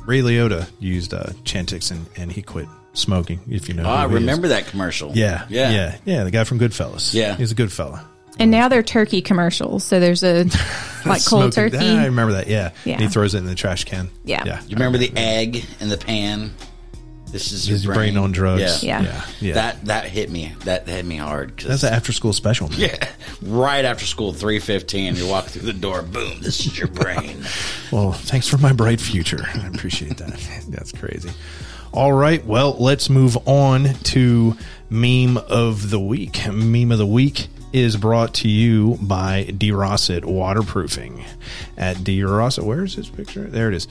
Ray 0.05 0.21
Liotta 0.21 0.69
used 0.79 1.13
uh, 1.13 1.25
Chantix 1.43 1.91
and, 1.91 2.05
and 2.17 2.31
he 2.31 2.41
quit 2.41 2.67
smoking. 2.93 3.39
If 3.49 3.67
you 3.69 3.73
know, 3.75 3.83
Oh, 3.85 3.89
I 3.89 4.03
who 4.03 4.09
he 4.09 4.15
is. 4.15 4.21
remember 4.21 4.47
that 4.49 4.67
commercial. 4.67 5.11
Yeah, 5.15 5.45
yeah, 5.49 5.71
yeah, 5.71 5.97
yeah. 6.05 6.23
The 6.23 6.31
guy 6.31 6.43
from 6.43 6.59
Goodfellas. 6.59 7.13
Yeah. 7.13 7.35
he's 7.35 7.51
a 7.51 7.55
good 7.55 7.71
fella. 7.71 8.05
And 8.39 8.49
now 8.51 8.67
they're 8.67 8.81
turkey 8.83 9.21
commercials. 9.21 9.83
So 9.83 9.99
there's 9.99 10.23
a 10.23 10.43
like 11.05 11.23
cold 11.25 11.53
Smoking- 11.53 11.71
turkey. 11.71 11.77
I 11.77 12.05
remember 12.05 12.33
that. 12.33 12.47
Yeah, 12.47 12.71
Yeah. 12.83 12.93
And 12.93 13.01
he 13.03 13.07
throws 13.07 13.35
it 13.35 13.39
in 13.39 13.45
the 13.45 13.55
trash 13.55 13.83
can. 13.85 14.09
Yeah. 14.25 14.43
yeah. 14.45 14.61
You 14.67 14.75
remember 14.75 14.97
the 14.97 15.11
egg 15.15 15.63
in 15.79 15.89
the 15.89 15.97
pan? 15.97 16.51
This 17.33 17.51
is 17.51 17.67
your 17.67 17.75
Is 17.75 17.83
your 17.83 17.93
brain 17.95 18.15
on 18.15 18.31
drugs? 18.31 18.61
Yeah. 18.83 19.01
Yeah. 19.01 19.07
yeah, 19.09 19.25
yeah. 19.41 19.53
That 19.55 19.85
that 19.85 20.05
hit 20.05 20.29
me. 20.29 20.53
That 20.65 20.87
hit 20.87 21.03
me 21.05 21.17
hard. 21.17 21.57
'cause- 21.57 21.67
That's 21.67 21.83
an 21.83 21.93
after-school 21.93 22.31
special. 22.31 22.69
Man. 22.69 22.79
yeah. 22.79 23.07
Right 23.41 23.83
after 23.83 24.05
school, 24.05 24.31
three 24.33 24.59
fifteen. 24.59 25.15
You 25.15 25.27
walk 25.27 25.47
through 25.47 25.63
the 25.63 25.73
door. 25.73 26.01
Boom. 26.03 26.39
This 26.41 26.59
is 26.65 26.77
your 26.77 26.87
brain. 26.87 27.43
Well, 27.91 28.13
thanks 28.13 28.47
for 28.47 28.57
my 28.59 28.71
bright 28.71 29.01
future. 29.01 29.45
I 29.53 29.67
appreciate 29.67 30.17
that. 30.17 30.39
That's 30.69 30.91
crazy. 30.91 31.31
All 31.91 32.13
right. 32.13 32.43
Well, 32.45 32.75
let's 32.79 33.09
move 33.09 33.37
on 33.47 33.93
to 34.13 34.55
meme 34.89 35.37
of 35.37 35.89
the 35.89 35.99
week. 35.99 36.39
Meme 36.51 36.91
of 36.91 36.97
the 36.97 37.05
week 37.07 37.47
is 37.73 37.97
brought 37.97 38.35
to 38.35 38.47
you 38.47 38.97
by 39.01 39.43
D. 39.57 39.71
DeRosset 39.71 40.23
Waterproofing. 40.23 41.25
At 41.75 42.03
D. 42.03 42.19
DeRosset, 42.19 42.63
where 42.63 42.83
is 42.83 42.95
this 42.95 43.09
picture? 43.09 43.41
There 43.41 43.67
it 43.67 43.73
is. 43.73 43.87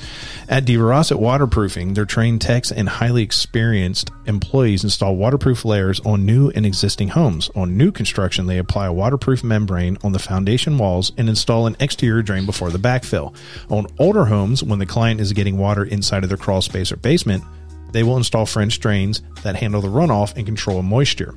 At 0.49 0.65
D. 0.65 0.77
DeRosset 0.77 1.19
Waterproofing, 1.19 1.95
their 1.95 2.05
trained 2.05 2.41
techs 2.41 2.71
and 2.71 2.89
highly 2.89 3.23
experienced 3.23 4.11
employees 4.27 4.85
install 4.85 5.17
waterproof 5.17 5.65
layers 5.65 5.99
on 6.01 6.25
new 6.25 6.51
and 6.51 6.65
existing 6.65 7.09
homes. 7.09 7.51
On 7.57 7.77
new 7.77 7.91
construction, 7.91 8.47
they 8.47 8.59
apply 8.59 8.87
a 8.87 8.93
waterproof 8.93 9.43
membrane 9.43 9.99
on 10.05 10.13
the 10.13 10.21
foundation 10.21 10.79
walls 10.79 11.11
and 11.19 11.29
install 11.29 11.67
an 11.67 11.77
exterior 11.81 12.23
drain 12.23 12.47
before 12.47 12.71
the 12.71 12.79
backfill. 12.79 13.35
On 13.69 13.87
older 13.99 14.27
homes, 14.27 14.63
when 14.63 14.79
the 14.79 14.87
client 14.87 15.21
is 15.21 15.33
getting 15.33 15.59
water 15.59 15.85
inside 15.85 16.23
of 16.23 16.29
their 16.29 16.39
crawl 16.39 16.63
space 16.63 16.93
or 16.93 16.97
basement, 16.97 17.43
they 17.91 18.05
will 18.05 18.17
install 18.17 18.47
French 18.47 18.79
drains 18.81 19.23
that 19.43 19.57
handle 19.57 19.81
the 19.81 19.89
runoff 19.89 20.37
and 20.37 20.47
control 20.47 20.83
moisture. 20.83 21.35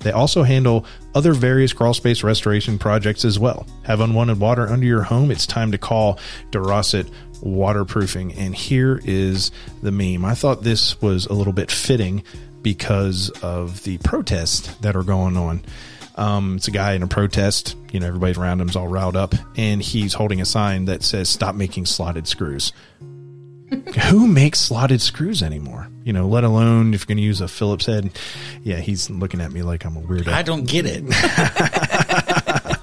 They 0.00 0.12
also 0.12 0.42
handle 0.42 0.86
other 1.14 1.32
various 1.32 1.72
crawl 1.72 1.94
space 1.94 2.22
restoration 2.22 2.78
projects 2.78 3.24
as 3.24 3.38
well. 3.38 3.66
Have 3.84 4.00
unwanted 4.00 4.40
water 4.40 4.66
under 4.68 4.86
your 4.86 5.02
home? 5.02 5.30
It's 5.30 5.46
time 5.46 5.72
to 5.72 5.78
call 5.78 6.18
DeRosset 6.50 7.10
Waterproofing. 7.42 8.34
And 8.34 8.54
here 8.54 9.00
is 9.04 9.50
the 9.82 9.92
meme. 9.92 10.24
I 10.24 10.34
thought 10.34 10.62
this 10.62 11.00
was 11.00 11.26
a 11.26 11.32
little 11.32 11.52
bit 11.52 11.70
fitting 11.70 12.22
because 12.62 13.30
of 13.42 13.82
the 13.84 13.98
protests 13.98 14.74
that 14.76 14.96
are 14.96 15.02
going 15.02 15.36
on. 15.36 15.62
Um, 16.16 16.56
it's 16.56 16.68
a 16.68 16.72
guy 16.72 16.92
in 16.92 17.02
a 17.02 17.06
protest. 17.06 17.76
You 17.92 18.00
know, 18.00 18.06
everybody 18.06 18.38
around 18.38 18.60
him's 18.60 18.76
all 18.76 18.88
riled 18.88 19.16
up, 19.16 19.34
and 19.56 19.80
he's 19.80 20.12
holding 20.12 20.40
a 20.40 20.44
sign 20.44 20.84
that 20.84 21.02
says 21.02 21.30
"Stop 21.30 21.54
making 21.54 21.86
slotted 21.86 22.26
screws." 22.26 22.72
who 24.10 24.26
makes 24.26 24.60
slotted 24.60 25.00
screws 25.00 25.42
anymore? 25.42 25.88
You 26.04 26.12
know, 26.12 26.28
let 26.28 26.44
alone 26.44 26.94
if 26.94 27.02
you're 27.02 27.06
going 27.06 27.18
to 27.18 27.22
use 27.22 27.40
a 27.40 27.48
Phillips 27.48 27.86
head. 27.86 28.10
Yeah, 28.64 28.76
he's 28.76 29.10
looking 29.10 29.40
at 29.40 29.52
me 29.52 29.62
like 29.62 29.84
I'm 29.84 29.96
a 29.96 30.00
weirdo. 30.00 30.28
I 30.28 30.42
don't 30.42 30.66
get 30.66 30.86
it. 30.86 31.04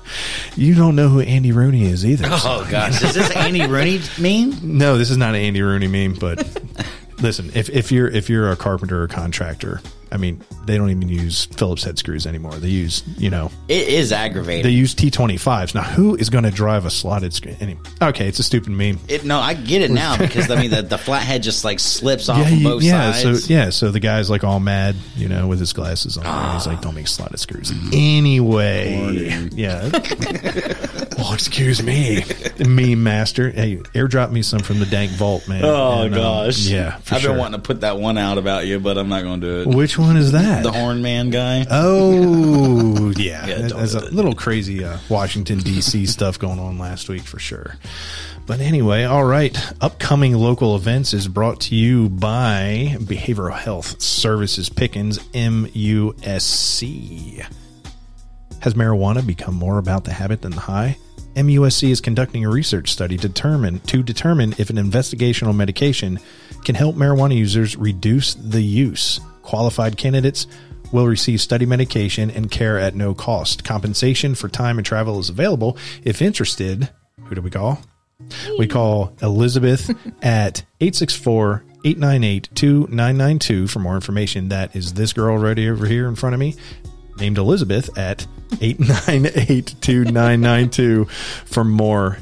you 0.55 0.75
don't 0.75 0.95
know 0.95 1.09
who 1.09 1.21
Andy 1.21 1.51
Rooney 1.51 1.85
is 1.85 2.05
either. 2.05 2.27
Oh 2.29 2.67
gosh, 2.69 3.03
is 3.03 3.13
this 3.13 3.35
Andy 3.35 3.65
Rooney 3.65 4.01
meme? 4.19 4.77
No, 4.77 4.97
this 4.97 5.09
is 5.09 5.17
not 5.17 5.35
an 5.35 5.41
Andy 5.41 5.61
Rooney 5.61 5.88
meme, 5.88 6.17
but 6.19 6.38
listen, 7.21 7.51
if, 7.53 7.69
if 7.69 7.91
you're 7.91 8.07
if 8.07 8.29
you're 8.29 8.51
a 8.51 8.55
carpenter 8.55 9.01
or 9.01 9.07
contractor, 9.07 9.81
I 10.12 10.18
mean, 10.18 10.41
they 10.66 10.78
don't 10.78 10.89
even 10.89 11.10
use 11.10 11.45
Phillips 11.45 11.84
head 11.84 11.97
screws 11.97 12.26
anymore. 12.26 12.53
They 12.53 12.70
use, 12.70 13.03
you 13.18 13.30
know, 13.30 13.51
It 13.68 13.88
is 13.88 14.12
aggravating. 14.12 14.64
they 14.64 14.70
use 14.72 14.95
T25s. 14.95 15.76
Now, 15.76 15.82
who 15.84 16.16
is 16.16 16.30
going 16.30 16.43
to 16.45 16.51
drive 16.51 16.86
a 16.86 16.89
slotted 16.89 17.34
screw? 17.34 17.55
Any, 17.60 17.78
okay, 18.01 18.28
it's 18.28 18.39
a 18.39 18.43
stupid 18.43 18.70
meme. 18.70 18.99
It, 19.08 19.26
no, 19.26 19.39
I 19.39 19.53
get 19.53 19.82
it 19.82 19.91
now 19.91 20.18
because 20.20 20.49
I 20.51 20.60
mean 20.60 20.72
the, 20.72 20.82
the 20.82 20.97
flathead 20.97 21.43
just 21.43 21.66
like 21.66 21.80
slips 21.80 22.30
off 22.30 22.38
yeah, 22.39 22.43
of 22.45 22.51
you- 22.51 22.64
both 22.68 22.84
yeah. 22.84 23.12
sides. 23.12 23.43
So 23.45 23.53
yeah, 23.53 23.70
so 23.70 23.91
the 23.91 23.99
guy's 23.99 24.30
like 24.30 24.43
all 24.43 24.60
mad, 24.60 24.95
you 25.16 25.28
know, 25.28 25.47
with 25.47 25.60
his 25.60 25.74
glasses 25.74 26.18
on. 26.18 26.26
and 26.26 26.53
he's 26.53 26.68
like, 26.68 26.82
"Don't 26.82 26.95
make 26.95 27.08
slotted 27.08 27.39
screws." 27.39 27.72
Anyway, 27.93 29.49
yeah. 29.53 29.89
well, 31.18 31.34
excuse 31.34 31.82
me, 31.84 32.24
meme 32.66 33.01
master. 33.03 33.49
Hey, 33.51 33.78
airdrop 33.93 34.32
me 34.32 34.41
some 34.41 34.60
from 34.60 34.80
the 34.80 34.86
dank 34.86 35.12
vault, 35.12 35.47
man. 35.47 35.64
Oh 35.64 36.03
And, 36.03 36.14
um, 36.14 36.20
gosh, 36.20 36.60
yeah. 36.68 36.97
For 36.97 37.16
I've 37.16 37.22
sure. 37.22 37.32
been 37.32 37.39
wanting 37.39 37.60
to 37.62 37.66
put 37.66 37.82
that 37.82 37.97
one 37.97 38.18
out 38.18 38.38
about 38.38 38.66
you, 38.68 38.80
but 38.80 38.97
I'm 38.97 39.10
not 39.10 39.24
going 39.24 39.41
to 39.41 39.64
do 39.64 39.70
it. 39.70 39.76
Which 39.76 39.97
one 39.98 40.18
is 40.18 40.32
that? 40.32 40.64
The 40.64 40.72
Horn 40.72 41.02
Man 41.02 41.30
guy. 41.30 41.66
Oh 41.70 43.12
yeah, 43.18 43.45
Yeah, 43.48 43.68
there's 43.68 43.95
a 43.95 44.10
little 44.12 44.36
crazy 44.36 44.84
uh, 44.84 44.98
Washington 45.10 45.60
D.C. 45.60 46.06
stuff 46.18 46.39
going 46.39 46.60
on 46.60 46.78
last 46.78 47.10
week 47.10 47.24
for 47.24 47.39
sure. 47.39 47.76
But 48.45 48.62
anyway, 48.62 49.04
all 49.04 49.26
right. 49.26 49.58
Upcoming 49.82 50.34
local 50.34 50.76
events 50.76 51.14
is 51.14 51.28
brought 51.28 51.60
to 51.62 51.76
you 51.76 52.08
by 52.10 52.95
Behavioral 53.00 53.58
Health 53.58 54.02
Services 54.02 54.70
Pickens 54.70 55.20
MUSC. 55.34 56.16
Has 58.62 58.74
marijuana 58.74 59.26
become 59.26 59.56
more 59.56 59.78
about 59.78 60.06
the 60.06 60.14
habit 60.14 60.41
than 60.41 60.52
the 60.52 60.62
high? 60.62 60.98
MUSC 61.36 61.89
is 61.89 62.02
conducting 62.02 62.45
a 62.45 62.50
research 62.50 62.91
study 62.91 63.16
determine 63.16 63.80
to 63.82 64.02
determine 64.02 64.56
if 64.58 64.72
an 64.72 64.78
investigational 64.78 65.56
medication 65.56 66.20
can 66.64 66.74
help 66.74 66.95
marijuana 66.95 67.36
users 67.38 67.76
reduce 67.76 68.34
the 68.34 68.62
use. 68.62 69.20
Qualified 69.48 69.95
candidates 69.95 70.45
will 70.91 71.08
receive 71.08 71.39
study 71.39 71.66
medication 71.66 72.30
and 72.30 72.52
care 72.52 72.78
at 72.78 72.95
no 72.95 73.14
cost. 73.14 73.64
Compensation 73.64 74.36
for 74.36 74.50
time 74.50 74.78
and 74.78 74.86
travel 74.86 75.20
is 75.22 75.30
available. 75.30 75.78
If 76.04 76.22
interested, 76.22 76.89
who 77.24 77.36
do 77.36 77.41
we 77.41 77.50
call? 77.50 77.80
We 78.60 78.68
call 78.68 79.16
Elizabeth 79.22 79.89
at 80.22 80.66
864 80.82 81.64
898 81.86 82.50
2992 82.56 83.68
for 83.68 83.80
more 83.80 83.95
information. 83.95 84.50
That 84.50 84.76
is 84.76 84.95
this 84.95 85.14
girl 85.14 85.38
right 85.38 85.58
over 85.58 85.86
here 85.86 86.10
in 86.10 86.16
front 86.16 86.34
of 86.34 86.41
me, 86.41 86.58
named 87.18 87.38
Elizabeth 87.38 87.98
at 87.98 88.28
898 88.60 89.76
2992 89.80 91.06
for 91.45 91.64
more 91.64 92.18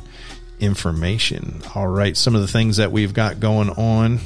information. 0.59 1.63
All 1.73 1.87
right, 1.87 2.15
some 2.15 2.35
of 2.35 2.41
the 2.41 2.47
things 2.47 2.77
that 2.77 2.91
we've 2.91 3.15
got 3.15 3.39
going 3.39 3.71
on. 3.71 4.19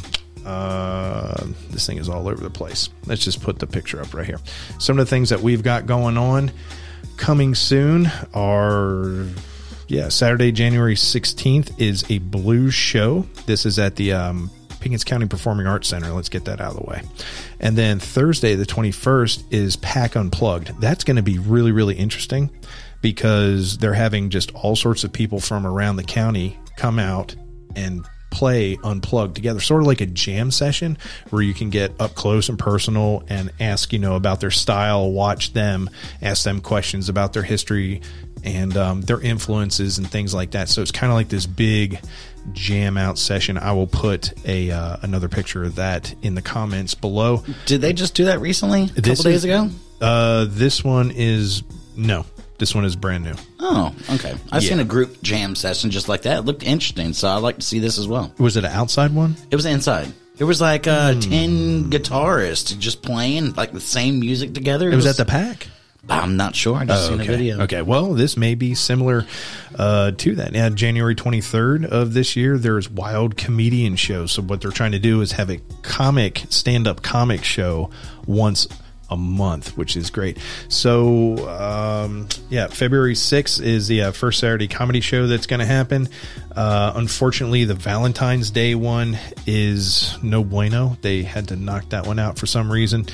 Uh, 0.50 1.46
this 1.70 1.86
thing 1.86 1.98
is 1.98 2.10
all 2.10 2.28
over 2.28 2.42
the 2.42 2.50
place. 2.50 2.90
Let's 3.06 3.24
just 3.24 3.44
put 3.44 3.60
the 3.60 3.68
picture 3.68 4.02
up 4.02 4.16
right 4.16 4.26
here. 4.26 4.40
Some 4.80 4.98
of 4.98 5.06
the 5.06 5.10
things 5.10 5.30
that 5.30 5.42
we've 5.42 5.62
got 5.62 5.86
going 5.86 6.18
on 6.18 6.52
coming 7.18 7.54
soon 7.54 8.12
are 8.34 9.28
yeah, 9.88 10.10
Saturday, 10.10 10.52
January 10.52 10.96
16th 10.96 11.80
is 11.80 12.04
a 12.10 12.18
blues 12.18 12.74
show. 12.74 13.28
This 13.46 13.68
is 13.68 13.78
at 13.78 13.96
the 13.96 14.14
um, 14.14 14.50
Pickens 14.80 15.04
County 15.04 15.28
Performing 15.28 15.68
Arts 15.68 15.88
Center. 15.88 16.12
Let's 16.14 16.30
get 16.30 16.46
that 16.46 16.60
out 16.60 16.76
of 16.76 16.84
the 16.84 16.90
way. 16.90 17.04
And 17.60 17.78
then 17.78 18.00
Thursday, 18.00 18.56
the 18.56 18.66
21st, 18.66 19.44
is 19.52 19.76
Pack 19.76 20.16
Unplugged. 20.16 20.82
That's 20.82 21.04
going 21.04 21.18
to 21.18 21.24
be 21.24 21.38
really, 21.38 21.72
really 21.72 21.96
interesting 21.96 22.50
because 23.02 23.78
they're 23.78 23.94
having 23.94 24.32
just 24.32 24.52
all 24.56 24.76
sorts 24.76 25.04
of 25.04 25.14
people 25.14 25.40
from 25.40 25.68
around 25.68 25.98
the 25.98 26.04
county 26.04 26.58
come 26.76 26.98
out 26.98 27.36
and 27.76 28.04
play 28.30 28.78
unplugged 28.84 29.36
together 29.36 29.60
sort 29.60 29.82
of 29.82 29.88
like 29.88 30.02
a 30.02 30.06
jam 30.06 30.52
session 30.52 30.98
where 31.32 31.42
you 31.42 31.54
can 31.54 31.70
get 31.70 31.92
up 32.00 32.14
close 32.16 32.48
and 32.50 32.60
personal 32.60 33.24
and 33.28 33.52
ask 33.60 33.92
you 33.92 34.00
know 34.00 34.16
about 34.16 34.40
their 34.40 34.52
style 34.52 35.12
watch 35.12 35.54
them 35.54 35.90
ask 36.22 36.44
them 36.44 36.62
questions 36.62 37.10
about 37.10 37.34
their 37.34 37.44
history 37.44 38.02
and 38.44 38.78
um, 38.78 39.02
their 39.02 39.20
influences 39.20 39.98
and 39.98 40.10
things 40.10 40.34
like 40.34 40.52
that 40.52 40.70
so 40.70 40.82
it's 40.82 40.92
kind 40.92 41.12
of 41.12 41.16
like 41.16 41.28
this 41.30 41.46
big 41.46 42.00
jam 42.54 42.98
out 42.98 43.18
session 43.18 43.58
i 43.58 43.72
will 43.74 43.88
put 43.88 44.32
a 44.48 44.72
uh, 44.72 44.96
another 45.02 45.28
picture 45.28 45.64
of 45.64 45.76
that 45.76 46.14
in 46.22 46.36
the 46.36 46.42
comments 46.42 46.94
below 46.96 47.44
Did 47.66 47.82
they 47.82 47.94
just 47.94 48.16
do 48.16 48.26
that 48.26 48.40
recently? 48.40 48.84
A 48.84 48.88
couple 48.88 49.02
This 49.02 49.24
days 49.24 49.36
is- 49.38 49.44
ago? 49.46 49.70
uh, 50.02 50.46
this 50.48 50.84
one 50.84 51.12
is 51.12 51.64
no 51.98 52.26
this 52.60 52.76
one 52.76 52.86
is 52.86 52.96
brand 52.96 53.24
new 53.24 53.34
Oh, 53.60 53.94
okay. 54.12 54.36
I've 54.52 54.62
Yeah. 54.64 54.70
seen 54.70 54.80
a 54.80 54.84
group 54.84 55.22
jam 55.22 55.56
session 55.56 55.90
just 55.92 56.08
like 56.10 56.22
that. 56.24 56.40
It 56.40 56.42
looked 56.46 56.64
interesting, 56.64 57.14
so 57.14 57.28
I'd 57.30 57.38
like 57.38 57.56
to 57.58 57.62
see 57.66 57.80
this 57.80 57.98
as 57.98 58.08
well. 58.08 58.32
was 58.38 58.56
it 58.58 58.64
an 58.66 58.72
outside 58.72 59.14
one 59.14 59.36
It 59.52 59.56
was 59.56 59.66
inside. 59.66 60.12
It 60.38 60.44
was 60.46 60.62
like 60.62 60.88
uh, 60.88 61.14
Hmm. 61.16 61.20
10 61.20 61.90
guitarists 61.92 62.78
just 62.80 63.02
playing 63.02 63.54
like 63.56 63.74
the 63.74 63.82
same 63.82 64.20
music 64.20 64.54
together. 64.54 64.90
it 64.92 64.96
was 64.96 65.06
at 65.06 65.18
the 65.18 65.26
pack 65.26 65.68
I'm 66.10 66.38
not 66.38 66.56
sure. 66.56 66.76
I 66.78 66.86
just 66.86 67.06
Oh, 67.06 67.10
seen 67.12 67.22
a 67.22 67.26
video. 67.26 67.62
Okay. 67.64 67.84
Well, 67.84 68.14
this 68.16 68.36
may 68.36 68.56
be 68.56 68.74
similar 68.74 69.28
uh, 69.78 70.10
to 70.18 70.36
that. 70.36 70.54
Now, 70.54 70.70
January 70.70 71.14
23rd 71.14 71.86
of 71.86 72.14
this 72.14 72.36
year, 72.36 72.58
there's 72.58 72.90
Wild 72.90 73.38
Comedian 73.38 73.96
Show. 73.96 74.26
So 74.26 74.42
what 74.42 74.62
they're 74.62 74.72
trying 74.72 74.94
to 74.94 75.00
do 75.00 75.22
is 75.22 75.34
have 75.34 75.52
a 75.52 75.60
comic, 75.84 76.46
stand-up 76.50 77.04
comic 77.04 77.44
show 77.44 77.92
once 78.26 78.66
a 79.10 79.18
month, 79.18 79.78
which 79.78 79.96
is 79.96 80.10
great. 80.10 80.38
So, 80.68 81.50
um, 81.50 82.28
yeah, 82.50 82.68
February 82.68 83.16
6th 83.16 83.62
is 83.62 83.88
the 83.88 84.04
uh, 84.04 84.12
first 84.12 84.40
Saturday 84.40 84.68
comedy 84.68 85.02
show 85.02 85.28
that's 85.28 85.48
going 85.48 85.60
to 85.60 85.66
happen. 85.66 86.10
Uh, 86.56 86.94
unfortunately, 86.96 87.66
the 87.66 87.74
Valentine's 87.74 88.52
Day 88.52 88.76
one 88.76 89.18
is 89.46 90.18
no 90.24 90.44
bueno. 90.44 90.98
They 91.02 91.24
had 91.24 91.48
to 91.50 91.56
knock 91.56 91.90
that 91.90 92.06
one 92.06 92.20
out 92.20 92.38
for 92.38 92.46
some 92.46 92.72
reason 92.72 93.06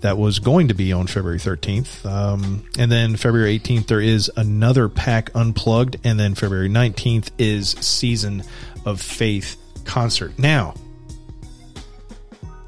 that 0.00 0.16
was 0.16 0.38
going 0.38 0.68
to 0.68 0.74
be 0.74 0.92
on 0.92 1.06
February 1.06 1.38
13th. 1.38 2.06
Um, 2.06 2.64
and 2.78 2.90
then 2.90 3.16
February 3.16 3.58
18th, 3.58 3.86
there 3.86 4.00
is 4.00 4.30
another 4.36 4.88
pack 4.88 5.30
unplugged. 5.34 5.96
And 6.04 6.18
then 6.18 6.34
February 6.34 6.68
19th 6.68 7.30
is 7.38 7.70
Season 7.70 8.44
of 8.84 9.00
Faith 9.00 9.56
concert. 9.84 10.38
Now, 10.38 10.74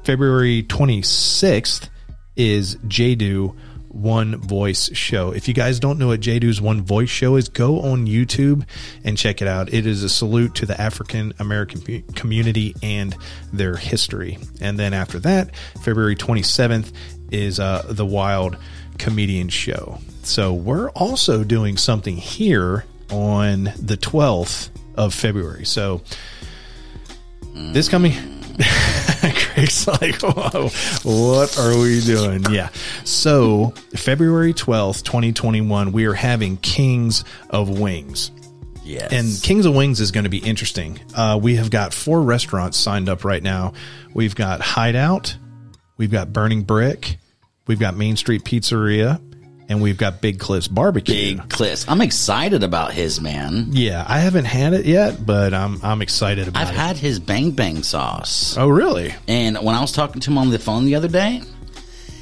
February 0.03 0.63
26th 0.63 1.87
is 2.35 2.75
Jadu 2.77 3.55
One 3.89 4.37
Voice 4.37 4.95
Show. 4.95 5.31
If 5.31 5.47
you 5.47 5.53
guys 5.53 5.79
don't 5.79 5.99
know 5.99 6.07
what 6.07 6.21
Jadu's 6.21 6.61
One 6.61 6.81
Voice 6.81 7.09
Show 7.09 7.35
is, 7.35 7.49
go 7.49 7.81
on 7.81 8.07
YouTube 8.07 8.65
and 9.03 9.17
check 9.17 9.41
it 9.41 9.47
out. 9.47 9.73
It 9.73 9.85
is 9.85 10.03
a 10.03 10.09
salute 10.09 10.55
to 10.55 10.65
the 10.65 10.79
African 10.79 11.33
American 11.39 12.03
community 12.13 12.75
and 12.81 13.15
their 13.51 13.75
history. 13.75 14.37
And 14.61 14.79
then 14.79 14.93
after 14.93 15.19
that, 15.19 15.55
February 15.83 16.15
27th 16.15 16.93
is 17.31 17.59
uh, 17.59 17.85
the 17.87 18.05
Wild 18.05 18.57
Comedian 18.97 19.49
Show. 19.49 19.99
So 20.23 20.53
we're 20.53 20.89
also 20.91 21.43
doing 21.43 21.77
something 21.77 22.15
here 22.15 22.85
on 23.09 23.65
the 23.79 23.97
12th 23.97 24.69
of 24.95 25.13
February. 25.13 25.65
So 25.65 26.01
this 27.53 27.89
coming 27.89 28.40
Craig's 29.35 29.87
like, 29.87 30.21
whoa, 30.21 30.69
what 31.03 31.57
are 31.57 31.77
we 31.79 32.01
doing? 32.01 32.43
Yeah. 32.49 32.69
So, 33.03 33.73
February 33.95 34.53
12th, 34.53 35.03
2021, 35.03 35.91
we 35.91 36.05
are 36.05 36.13
having 36.13 36.57
Kings 36.57 37.23
of 37.49 37.69
Wings. 37.79 38.31
Yes. 38.83 39.11
And 39.11 39.43
Kings 39.43 39.65
of 39.65 39.75
Wings 39.75 39.99
is 39.99 40.11
going 40.11 40.23
to 40.25 40.29
be 40.29 40.39
interesting. 40.39 40.99
Uh, 41.15 41.39
we 41.41 41.55
have 41.55 41.69
got 41.69 41.93
four 41.93 42.21
restaurants 42.21 42.77
signed 42.77 43.09
up 43.09 43.23
right 43.23 43.41
now. 43.41 43.73
We've 44.13 44.35
got 44.35 44.59
Hideout, 44.61 45.37
we've 45.97 46.11
got 46.11 46.33
Burning 46.33 46.63
Brick, 46.63 47.17
we've 47.67 47.79
got 47.79 47.95
Main 47.95 48.17
Street 48.17 48.43
Pizzeria, 48.43 49.21
and 49.71 49.81
we've 49.81 49.97
got 49.97 50.19
Big 50.21 50.37
Cliffs 50.37 50.67
Barbecue. 50.67 51.37
Big 51.37 51.49
Cliffs. 51.49 51.85
I'm 51.87 52.01
excited 52.01 52.61
about 52.61 52.91
his, 52.91 53.21
man. 53.21 53.67
Yeah, 53.71 54.05
I 54.07 54.19
haven't 54.19 54.45
had 54.45 54.73
it 54.73 54.85
yet, 54.85 55.25
but 55.25 55.53
I'm 55.53 55.79
I'm 55.81 56.01
excited 56.01 56.49
about 56.49 56.61
it. 56.61 56.67
I've 56.67 56.75
it. 56.75 56.77
had 56.77 56.97
his 56.97 57.19
bang 57.19 57.51
bang 57.51 57.81
sauce. 57.81 58.57
oh, 58.57 58.67
really? 58.67 59.15
And 59.27 59.57
when 59.57 59.73
I 59.73 59.81
was 59.81 59.93
talking 59.93 60.19
to 60.21 60.29
him 60.29 60.37
on 60.37 60.49
the 60.49 60.59
phone 60.59 60.85
the 60.85 60.95
other 60.95 61.07
day, 61.07 61.41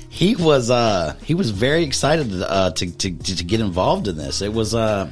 he 0.09 0.35
was 0.35 0.69
uh 0.69 1.15
he 1.23 1.33
was 1.33 1.49
very 1.49 1.83
excited 1.83 2.31
uh, 2.41 2.71
to, 2.71 2.97
to 2.97 3.11
to 3.11 3.43
get 3.43 3.59
involved 3.59 4.07
in 4.07 4.15
this. 4.15 4.41
It 4.41 4.53
was 4.53 4.75
uh 4.75 5.09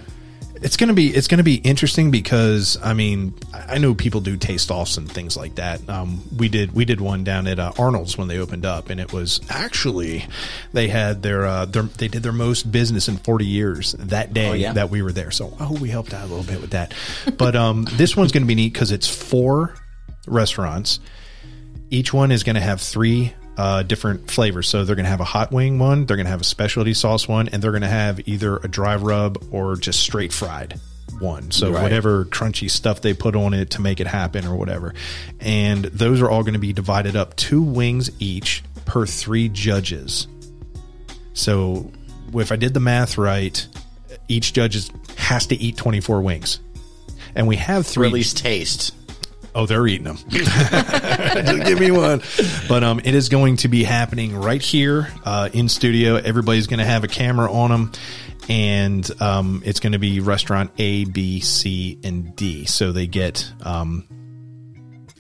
it's 0.62 0.78
gonna 0.78 0.94
be 0.94 1.08
it's 1.08 1.28
gonna 1.28 1.44
be 1.44 1.56
interesting 1.56 2.12
because 2.12 2.78
I 2.84 2.94
mean 2.94 3.34
I 3.54 3.78
know 3.78 3.94
people 3.96 4.22
do 4.22 4.38
taste 4.38 4.72
offs 4.72 4.98
and 4.98 5.12
things 5.12 5.36
like 5.38 5.56
that. 5.56 5.88
Um, 5.90 6.24
we 6.38 6.50
did 6.50 6.74
we 6.74 6.86
did 6.86 7.00
one 7.02 7.24
down 7.24 7.48
at 7.48 7.60
uh, 7.60 7.72
Arnold's 7.78 8.18
when 8.18 8.28
they 8.28 8.38
opened 8.40 8.66
up, 8.66 8.90
and 8.90 9.00
it 9.00 9.14
was 9.14 9.42
actually 9.50 10.26
they 10.74 10.88
had 10.88 11.22
their, 11.22 11.46
uh, 11.46 11.66
their 11.66 11.84
they 11.84 12.08
did 12.08 12.24
their 12.24 12.32
most 12.32 12.72
business 12.72 13.08
in 13.08 13.18
forty 13.18 13.46
years 13.46 13.94
that 14.00 14.34
day 14.34 14.50
Oh, 14.50 14.54
yeah? 14.54 14.74
that 14.74 14.90
we 14.90 15.02
were 15.02 15.12
there. 15.12 15.32
So 15.32 15.56
oh, 15.60 15.74
we 15.80 15.90
helped 15.90 16.14
out 16.14 16.24
a 16.26 16.28
little 16.28 16.44
bit 16.46 16.62
with 16.62 16.72
that. 16.72 16.94
But 17.38 17.56
um, 17.56 17.86
this 17.94 18.16
one's 18.16 18.32
gonna 18.32 18.46
be 18.46 18.56
neat 18.56 18.74
because 18.74 18.92
it's 18.92 19.08
four 19.08 19.76
restaurants. 20.28 21.00
Each 21.90 22.14
one 22.14 22.32
is 22.34 22.44
going 22.44 22.56
to 22.56 22.62
have 22.62 22.82
three 22.82 23.34
uh, 23.58 23.84
different 23.84 24.30
flavors. 24.30 24.68
So 24.68 24.86
they're 24.86 24.96
going 24.96 25.06
to 25.06 25.10
have 25.10 25.20
a 25.20 25.26
hot 25.26 25.52
wing 25.52 25.80
one, 25.80 26.06
they're 26.06 26.18
going 26.18 26.26
to 26.26 26.32
have 26.32 26.42
a 26.42 26.46
specialty 26.46 26.94
sauce 26.94 27.28
one, 27.28 27.50
and 27.50 27.62
they're 27.62 27.72
going 27.72 27.82
to 27.82 27.88
have 27.88 28.28
either 28.28 28.58
a 28.58 28.68
dry 28.68 28.96
rub 28.96 29.44
or 29.52 29.76
just 29.76 30.00
straight 30.00 30.32
fried 30.32 30.80
one. 31.20 31.50
So 31.50 31.72
Right. 31.72 31.82
whatever 31.82 32.26
crunchy 32.26 32.70
stuff 32.70 33.02
they 33.02 33.14
put 33.16 33.36
on 33.36 33.54
it 33.56 33.72
to 33.72 33.82
make 33.82 34.00
it 34.00 34.06
happen 34.08 34.46
or 34.46 34.56
whatever. 34.56 34.94
And 35.40 35.86
those 35.86 36.22
are 36.22 36.30
all 36.30 36.44
going 36.44 36.54
to 36.54 36.60
be 36.60 36.74
divided 36.74 37.16
up 37.16 37.36
two 37.36 37.62
wings 37.64 38.12
each 38.20 38.64
per 38.86 39.06
three 39.08 39.50
judges. 39.50 40.28
So 41.34 41.92
if 42.34 42.52
I 42.52 42.56
did 42.56 42.74
the 42.74 42.80
math 42.80 43.18
right, 43.18 43.66
each 44.28 44.54
judge 44.54 44.76
is, 44.76 44.92
has 45.18 45.48
to 45.48 45.56
eat 45.56 45.78
24 45.78 46.22
wings. 46.22 46.60
And 47.36 47.48
we 47.48 47.56
have 47.58 47.82
Or 47.82 47.84
three 47.84 48.08
at 48.08 48.14
least 48.14 48.38
taste. 48.38 48.94
Oh, 49.58 49.66
they're 49.66 49.88
eating 49.88 50.04
them. 50.04 50.18
Just 50.28 51.66
give 51.66 51.80
me 51.80 51.90
one. 51.90 52.22
But 52.70 52.84
um, 52.84 53.02
it 53.04 53.16
is 53.16 53.28
going 53.28 53.58
to 53.58 53.68
be 53.68 53.84
happening 53.84 54.36
right 54.36 54.62
here 54.62 55.12
uh, 55.26 55.50
in 55.52 55.68
studio. 55.68 56.16
Everybody's 56.16 56.68
going 56.68 56.78
to 56.78 56.86
have 56.86 57.04
a 57.04 57.08
camera 57.08 57.52
on 57.52 57.72
them, 57.72 57.92
and 58.48 59.10
um, 59.20 59.64
it's 59.66 59.80
going 59.80 59.94
to 59.94 60.00
be 60.00 60.20
restaurant 60.20 60.70
A, 60.78 61.06
B, 61.06 61.40
C, 61.40 61.98
and 62.04 62.36
D. 62.36 62.66
So 62.66 62.92
they 62.92 63.08
get 63.08 63.52
um, 63.64 64.08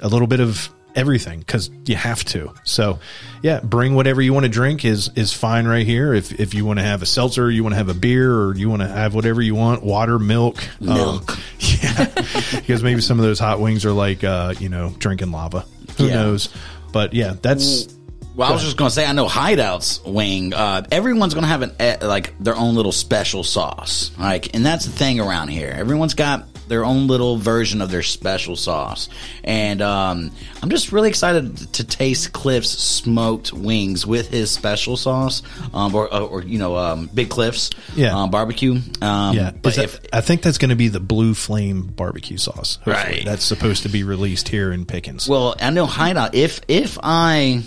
a 0.01 0.07
little 0.07 0.27
bit 0.27 0.39
of 0.39 0.69
everything 0.97 1.39
because 1.39 1.71
you 1.85 1.95
have 1.95 2.23
to. 2.25 2.53
So, 2.63 2.99
yeah, 3.41 3.59
bring 3.61 3.95
whatever 3.95 4.21
you 4.21 4.33
want 4.33 4.43
to 4.43 4.49
drink 4.49 4.83
is 4.83 5.09
is 5.15 5.31
fine 5.31 5.65
right 5.65 5.85
here. 5.85 6.13
If 6.13 6.39
if 6.39 6.53
you 6.53 6.65
want 6.65 6.79
to 6.79 6.83
have 6.83 7.01
a 7.01 7.05
seltzer, 7.05 7.49
you 7.49 7.63
want 7.63 7.73
to 7.73 7.77
have 7.77 7.89
a 7.89 7.93
beer, 7.93 8.35
or 8.35 8.55
you 8.55 8.69
want 8.69 8.81
to 8.81 8.87
have 8.87 9.15
whatever 9.15 9.41
you 9.41 9.55
want, 9.55 9.83
water, 9.83 10.19
milk, 10.19 10.61
um, 10.81 10.87
Milk. 10.87 11.39
Yeah, 11.81 12.05
because 12.55 12.83
maybe 12.83 13.01
some 13.01 13.19
of 13.19 13.25
those 13.25 13.39
hot 13.39 13.59
wings 13.59 13.85
are 13.85 13.91
like 13.91 14.23
uh, 14.23 14.53
you 14.59 14.69
know 14.69 14.93
drinking 14.99 15.31
lava. 15.31 15.65
Who 15.97 16.07
Yeah. 16.07 16.15
knows? 16.15 16.49
But 16.91 17.13
yeah, 17.13 17.35
that's 17.41 17.87
Well, 18.35 18.49
I 18.49 18.53
was 18.53 18.63
just 18.63 18.77
going 18.77 18.89
to 18.89 18.93
say, 18.95 19.05
I 19.05 19.11
know 19.13 19.27
Hideout's 19.27 20.03
wing. 20.03 20.53
Uh, 20.53 20.83
everyone's 20.91 21.33
going 21.33 21.43
to 21.43 21.47
have 21.49 21.61
an 21.63 21.71
eh, 21.79 21.97
like 22.01 22.33
their 22.39 22.55
own 22.55 22.75
little 22.75 22.91
special 22.91 23.43
sauce, 23.43 24.11
like, 24.19 24.53
and 24.55 24.65
that's 24.65 24.85
the 24.85 24.91
thing 24.91 25.19
around 25.19 25.47
here. 25.49 25.73
Everyone's 25.75 26.13
got 26.13 26.45
their 26.67 26.83
own 26.85 27.07
little 27.07 27.37
version 27.37 27.81
of 27.81 27.89
their 27.91 28.03
special 28.03 28.55
sauce, 28.55 29.09
and 29.43 29.81
um, 29.81 30.31
I'm 30.61 30.69
just 30.69 30.91
really 30.91 31.09
excited 31.09 31.57
to 31.73 31.83
taste 31.83 32.33
Cliff's 32.33 32.69
smoked 32.69 33.53
wings 33.53 34.05
with 34.05 34.29
his 34.29 34.51
special 34.51 34.97
sauce, 34.97 35.41
um, 35.73 35.93
or, 35.95 36.13
or, 36.13 36.21
or 36.21 36.43
you 36.43 36.59
know, 36.59 36.75
um, 36.77 37.09
Big 37.13 37.29
Cliff's 37.29 37.69
Yeah. 37.95 38.15
um, 38.17 38.31
barbecue. 38.31 38.79
Um, 39.01 39.35
yeah. 39.35 39.51
but 39.61 39.75
that- 39.75 39.83
if 39.85 39.99
I 40.13 40.21
think 40.21 40.41
that's 40.41 40.57
going 40.57 40.69
to 40.69 40.75
be 40.75 40.87
the 40.89 40.99
blue 40.99 41.33
flame 41.33 41.81
barbecue 41.83 42.37
sauce. 42.37 42.77
hopefully. 42.83 42.93
Right. 43.17 43.25
That's 43.25 43.45
supposed 43.45 43.83
to 43.83 43.89
be 43.89 44.03
released 44.03 44.49
here 44.49 44.71
in 44.71 44.85
Pickens. 44.85 45.27
Well, 45.27 45.55
I 45.59 45.69
know 45.69 45.85
Hideout. 45.85 46.35
If 46.35 46.61
if 46.67 46.97
I, 47.01 47.63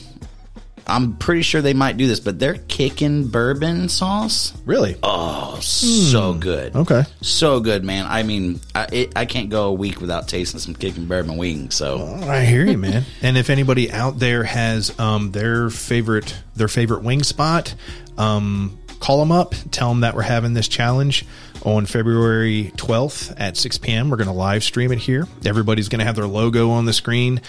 I'm 0.91 1.17
pretty 1.17 1.43
sure 1.43 1.63
they 1.63 1.75
might 1.75 1.97
do 1.97 2.07
this, 2.07 2.21
but 2.21 2.39
they're 2.39 2.59
kicking 2.69 3.29
bourbon 3.29 3.89
sauce. 3.89 4.53
really? 4.65 4.97
Oh, 5.03 5.59
so 5.61 6.35
good. 6.35 6.75
Okay. 6.75 7.05
So 7.23 7.61
good, 7.61 7.85
man. 7.85 8.07
I 8.07 8.23
mean, 8.23 8.61
I, 8.75 8.87
it, 8.93 9.13
I 9.17 9.25
can't 9.25 9.51
go 9.51 9.69
a 9.69 9.73
week 9.73 10.01
without 10.01 10.29
tasting 10.29 10.61
some 10.61 10.75
kicking 10.75 11.07
bourbon 11.07 11.37
wings. 11.37 11.75
So 11.75 12.05
I 12.23 12.45
hear 12.45 12.67
you, 12.67 12.79
man. 12.79 13.05
and 13.23 13.39
if 13.39 13.51
anybody 13.51 13.91
out 13.93 14.19
there 14.19 14.45
has 14.45 14.99
um, 14.99 15.33
their 15.33 15.71
favorite 15.71 16.37
their 16.57 16.69
favorite 16.69 17.03
wing 17.03 17.23
spot, 17.23 17.75
um, 18.19 18.79
call 18.99 19.21
them 19.21 19.33
up. 19.33 19.55
Tell 19.71 19.89
them 19.91 20.01
that 20.01 20.15
we're 20.15 20.23
having 20.23 20.55
this 20.55 20.69
challenge 20.69 21.25
on 21.63 21.87
February 21.87 22.73
12th 22.77 23.35
at 23.39 23.57
6 23.57 23.79
p.m. 23.79 24.11
We're 24.11 24.17
going 24.17 24.27
to 24.29 24.33
live 24.33 24.65
stream 24.65 24.93
it 24.93 24.99
here. 24.99 25.27
Everybody's 25.45 25.89
going 25.89 26.01
to 26.01 26.05
have 26.05 26.17
their 26.17 26.27
logo 26.27 26.71
on 26.71 26.85
the 26.85 26.93
screen, 26.93 27.41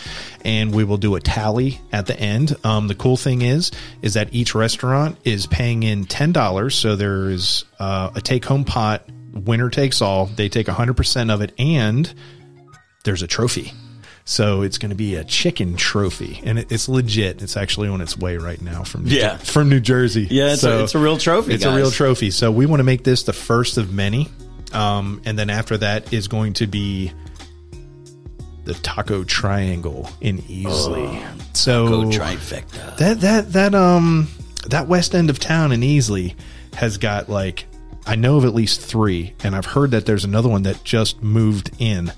and 0.43 0.73
we 0.73 0.83
will 0.83 0.97
do 0.97 1.15
a 1.15 1.19
tally 1.19 1.81
at 1.91 2.07
the 2.07 2.19
end. 2.19 2.55
Um, 2.63 2.87
the 2.87 2.95
cool 2.95 3.17
thing 3.17 3.41
is, 3.41 3.71
is 4.01 4.13
that 4.15 4.33
each 4.33 4.55
restaurant 4.55 5.17
is 5.23 5.47
paying 5.47 5.83
in 5.83 6.05
ten 6.05 6.31
dollars, 6.31 6.75
so 6.75 6.95
there 6.95 7.29
is 7.29 7.65
uh, 7.79 8.11
a 8.15 8.21
take 8.21 8.45
home 8.45 8.65
pot. 8.65 9.07
Winner 9.33 9.69
takes 9.69 10.01
all. 10.01 10.25
They 10.25 10.49
take 10.49 10.67
100% 10.67 11.33
of 11.33 11.41
it, 11.41 11.53
and 11.57 12.13
there's 13.03 13.21
a 13.21 13.27
trophy. 13.27 13.73
So 14.23 14.61
it's 14.61 14.77
going 14.77 14.91
to 14.91 14.95
be 14.95 15.15
a 15.15 15.23
chicken 15.23 15.75
trophy, 15.75 16.39
and 16.43 16.59
it, 16.59 16.71
it's 16.71 16.87
legit. 16.87 17.41
It's 17.41 17.57
actually 17.57 17.89
on 17.89 18.01
its 18.01 18.17
way 18.17 18.37
right 18.37 18.61
now 18.61 18.83
from 18.83 19.05
Yeah. 19.07 19.37
from 19.37 19.67
New 19.69 19.79
Jersey. 19.79 20.27
Yeah, 20.29 20.53
it's 20.53 20.63
a- 20.63 20.83
it's 20.83 20.95
a 20.95 20.99
real 20.99 21.17
trophy, 21.17 21.53
It's 21.55 21.65
a 21.65 21.75
real 21.75 21.91
trophy. 21.91 22.31
So 22.31 22.51
we 22.51 22.65
want 22.65 22.79
to 22.79 22.83
make 22.83 23.03
this 23.03 23.23
the 23.23 23.33
first 23.33 23.77
of 23.77 23.91
many, 23.91 24.29
um, 24.73 25.21
and 25.25 25.37
then 25.39 25.49
after 25.49 25.75
that 25.77 26.13
is 26.13 26.27
going 26.27 26.53
to 26.53 26.67
be 26.67 27.11
the 28.63 28.73
Taco 28.75 29.23
Triangle 29.23 30.09
in 30.21 30.37
Easley. 30.43 31.23
so 31.55 31.87
go 31.87 32.03
trifecta. 32.17 32.95
that 32.97 33.21
that 33.21 33.53
that 33.53 33.73
um 33.75 34.27
that 34.67 34.87
west 34.87 35.15
end 35.15 35.31
of 35.31 35.39
town 35.39 35.71
in 35.71 35.81
Easley 35.81 36.35
has 36.75 36.97
got 36.97 37.27
like 37.27 37.65
I 38.05 38.15
know 38.15 38.37
of 38.37 38.45
at 38.45 38.53
least 38.55 38.81
three, 38.81 39.33
and 39.43 39.55
I've 39.55 39.65
heard 39.65 39.91
that 39.91 40.05
there's 40.05 40.25
another 40.25 40.47
one 40.49 40.63
that 40.63 40.83
just 40.83 41.21
moved 41.23 41.71
in 41.79 42.11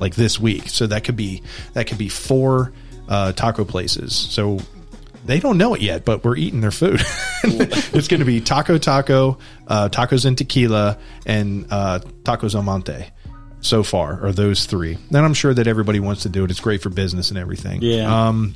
like 0.00 0.14
this 0.14 0.40
week. 0.40 0.68
So 0.68 0.86
that 0.86 1.04
could 1.04 1.16
be 1.16 1.42
that 1.74 1.86
could 1.86 1.98
be 1.98 2.08
four 2.08 2.72
uh, 3.08 3.32
taco 3.32 3.64
places. 3.64 4.14
So 4.14 4.58
they 5.26 5.38
don't 5.38 5.58
know 5.58 5.74
it 5.74 5.82
yet, 5.82 6.04
but 6.04 6.24
we're 6.24 6.36
eating 6.36 6.60
their 6.60 6.70
food. 6.70 7.00
it's 7.44 8.08
going 8.08 8.20
to 8.20 8.26
be 8.26 8.40
Taco 8.40 8.78
Taco, 8.78 9.38
uh, 9.68 9.88
Tacos 9.88 10.24
and 10.24 10.36
Tequila, 10.36 10.98
and 11.26 11.66
uh, 11.70 12.00
Tacos 12.22 12.54
Al 12.54 12.62
Monte. 12.62 13.06
So 13.62 13.82
far, 13.82 14.24
are 14.24 14.32
those 14.32 14.64
three? 14.64 14.96
And 15.08 15.18
I'm 15.18 15.34
sure 15.34 15.52
that 15.52 15.66
everybody 15.66 16.00
wants 16.00 16.22
to 16.22 16.30
do 16.30 16.44
it. 16.44 16.50
It's 16.50 16.60
great 16.60 16.80
for 16.80 16.88
business 16.88 17.28
and 17.28 17.38
everything. 17.38 17.82
Yeah. 17.82 18.28
Um, 18.28 18.54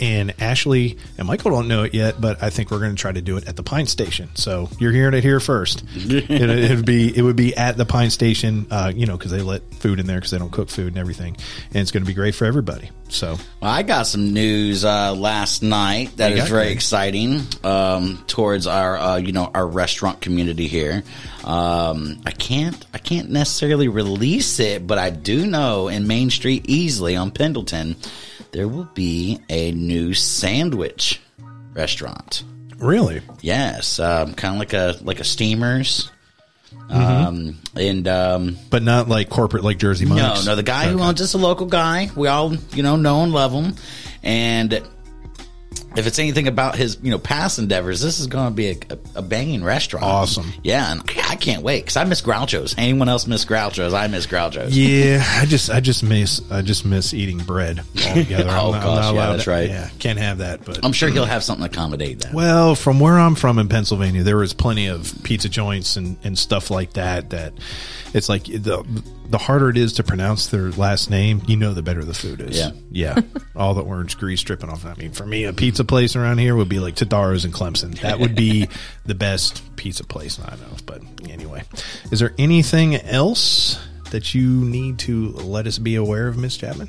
and 0.00 0.34
Ashley 0.40 0.98
and 1.18 1.28
Michael 1.28 1.50
don't 1.50 1.68
know 1.68 1.82
it 1.84 1.94
yet, 1.94 2.20
but 2.20 2.42
I 2.42 2.50
think 2.50 2.70
we're 2.70 2.78
going 2.78 2.94
to 2.94 3.00
try 3.00 3.12
to 3.12 3.20
do 3.20 3.36
it 3.36 3.46
at 3.46 3.56
the 3.56 3.62
Pine 3.62 3.86
Station. 3.86 4.30
So 4.34 4.68
you're 4.78 4.92
hearing 4.92 5.14
it 5.14 5.22
here 5.22 5.40
first. 5.40 5.84
it, 5.94 6.76
would 6.76 6.86
be 6.86 7.16
it 7.16 7.22
would 7.22 7.36
be 7.36 7.54
at 7.56 7.76
the 7.76 7.84
Pine 7.84 8.10
Station, 8.10 8.66
uh, 8.70 8.90
you 8.94 9.06
know, 9.06 9.16
because 9.16 9.30
they 9.30 9.42
let 9.42 9.62
food 9.74 10.00
in 10.00 10.06
there 10.06 10.16
because 10.16 10.30
they 10.30 10.38
don't 10.38 10.50
cook 10.52 10.70
food 10.70 10.88
and 10.88 10.98
everything, 10.98 11.36
and 11.66 11.76
it's 11.76 11.90
going 11.90 12.02
to 12.02 12.06
be 12.06 12.14
great 12.14 12.34
for 12.34 12.46
everybody. 12.46 12.90
So 13.08 13.36
Well, 13.60 13.70
I 13.70 13.82
got 13.82 14.06
some 14.06 14.32
news 14.32 14.84
uh, 14.84 15.14
last 15.14 15.62
night 15.62 16.16
that 16.16 16.30
You 16.30 16.42
is 16.42 16.48
very 16.48 16.66
that? 16.66 16.72
exciting 16.72 17.42
um, 17.64 18.22
towards 18.26 18.66
our 18.66 18.96
uh, 18.96 19.16
you 19.18 19.32
know 19.32 19.50
our 19.54 19.66
restaurant 19.66 20.20
community 20.20 20.66
here. 20.66 21.02
Um, 21.44 22.20
I 22.24 22.30
can't 22.30 22.84
I 22.94 22.98
can't 22.98 23.30
necessarily 23.30 23.88
release 23.88 24.60
it, 24.60 24.86
but 24.86 24.98
I 24.98 25.10
do 25.10 25.46
know 25.46 25.88
in 25.88 26.06
Main 26.06 26.30
Street 26.30 26.64
Easley 26.64 27.20
on 27.20 27.30
Pendleton 27.30 27.96
there 28.52 28.68
will 28.68 28.88
be 28.94 29.40
a 29.48 29.72
new 29.72 30.14
sandwich 30.14 31.20
restaurant. 31.74 32.44
really, 32.78 33.22
Yes, 33.40 33.98
um, 33.98 34.34
kind 34.34 34.54
of 34.54 34.58
like 34.58 34.72
a 34.72 34.96
like 35.02 35.20
a 35.20 35.24
steamers. 35.24 36.10
Um, 36.88 37.58
and 37.76 38.06
um, 38.08 38.56
but 38.68 38.82
not 38.82 39.08
like 39.08 39.28
corporate 39.28 39.64
like 39.64 39.78
Jersey 39.78 40.06
no, 40.06 40.14
Mike's. 40.14 40.46
no, 40.46 40.56
the 40.56 40.62
guy 40.62 40.88
who 40.88 41.00
owns 41.00 41.18
just 41.18 41.34
a 41.34 41.38
local 41.38 41.66
guy. 41.66 42.10
We 42.16 42.28
all, 42.28 42.54
you 42.54 42.82
know, 42.82 42.96
know 42.96 43.22
and 43.22 43.32
love 43.32 43.52
him. 43.52 43.74
And 44.22 44.82
if 45.96 46.06
it's 46.06 46.18
anything 46.18 46.46
about 46.46 46.76
his, 46.76 46.98
you 47.02 47.10
know, 47.10 47.18
past 47.18 47.58
endeavors, 47.58 48.00
this 48.00 48.20
is 48.20 48.26
going 48.26 48.48
to 48.48 48.54
be 48.54 48.70
a, 48.70 48.76
a, 49.16 49.22
banging 49.22 49.64
restaurant. 49.64 50.04
Awesome. 50.04 50.52
Yeah, 50.62 50.92
and 50.92 51.00
I, 51.00 51.30
I 51.30 51.36
can't 51.36 51.62
wait 51.62 51.80
because 51.80 51.96
I 51.96 52.04
miss 52.04 52.22
Groucho's. 52.22 52.74
Anyone 52.78 53.08
else 53.08 53.26
miss 53.26 53.44
Groucho's? 53.44 53.92
I 53.92 54.06
miss 54.06 54.26
Groucho's. 54.26 54.76
Yeah, 54.76 55.22
I 55.26 55.46
just 55.46 55.70
I 55.70 55.80
just 55.80 56.02
miss 56.02 56.40
I 56.50 56.62
just 56.62 56.84
miss 56.84 57.12
eating 57.12 57.38
bread 57.38 57.80
altogether. 58.06 58.50
Oh, 58.50 58.72
gosh, 58.72 59.14
yeah, 59.14 59.32
that's 59.32 59.46
right. 59.46 59.68
Yeah, 59.68 59.90
can't 59.98 60.18
have 60.18 60.38
that. 60.38 60.64
But 60.64 60.84
I'm 60.84 60.92
sure 60.92 61.08
he'll 61.08 61.24
have 61.24 61.42
something 61.42 61.66
to 61.66 61.70
accommodate 61.70 62.20
that. 62.20 62.32
Well, 62.34 62.74
from 62.74 63.00
where 63.00 63.18
I'm 63.18 63.34
from 63.34 63.58
in 63.58 63.68
Pennsylvania, 63.68 64.22
there 64.22 64.42
is 64.42 64.52
plenty 64.52 64.86
of 64.86 65.12
pizza 65.24 65.48
joints 65.48 65.96
and, 65.96 66.16
and 66.22 66.38
stuff 66.38 66.70
like 66.70 66.92
that. 66.92 67.30
That 67.30 67.52
it's 68.14 68.28
like 68.28 68.44
the 68.44 68.84
the 69.30 69.38
harder 69.38 69.70
it 69.70 69.78
is 69.78 69.94
to 69.94 70.02
pronounce 70.02 70.48
their 70.48 70.70
last 70.72 71.08
name, 71.08 71.40
you 71.46 71.56
know, 71.56 71.72
the 71.72 71.82
better 71.82 72.04
the 72.04 72.14
food 72.14 72.40
is. 72.40 72.58
Yeah. 72.58 72.72
yeah. 72.90 73.20
All 73.56 73.74
the 73.74 73.82
orange 73.82 74.18
grease 74.18 74.42
dripping 74.42 74.68
off. 74.68 74.84
I 74.84 74.94
mean, 74.94 75.12
for 75.12 75.24
me, 75.24 75.44
a 75.44 75.52
pizza 75.52 75.84
place 75.84 76.16
around 76.16 76.38
here 76.38 76.56
would 76.56 76.68
be 76.68 76.80
like 76.80 76.96
Tadaro's 76.96 77.44
in 77.44 77.52
Clemson. 77.52 77.98
That 78.00 78.18
would 78.18 78.34
be 78.34 78.68
the 79.06 79.14
best 79.14 79.62
pizza 79.76 80.04
place 80.04 80.40
I 80.40 80.56
know. 80.56 80.76
But 80.84 81.02
anyway, 81.28 81.62
is 82.10 82.18
there 82.18 82.34
anything 82.38 82.96
else 82.96 83.78
that 84.10 84.34
you 84.34 84.50
need 84.50 84.98
to 85.00 85.28
let 85.28 85.68
us 85.68 85.78
be 85.78 85.94
aware 85.94 86.26
of, 86.26 86.36
Miss 86.36 86.56
Chapman? 86.56 86.88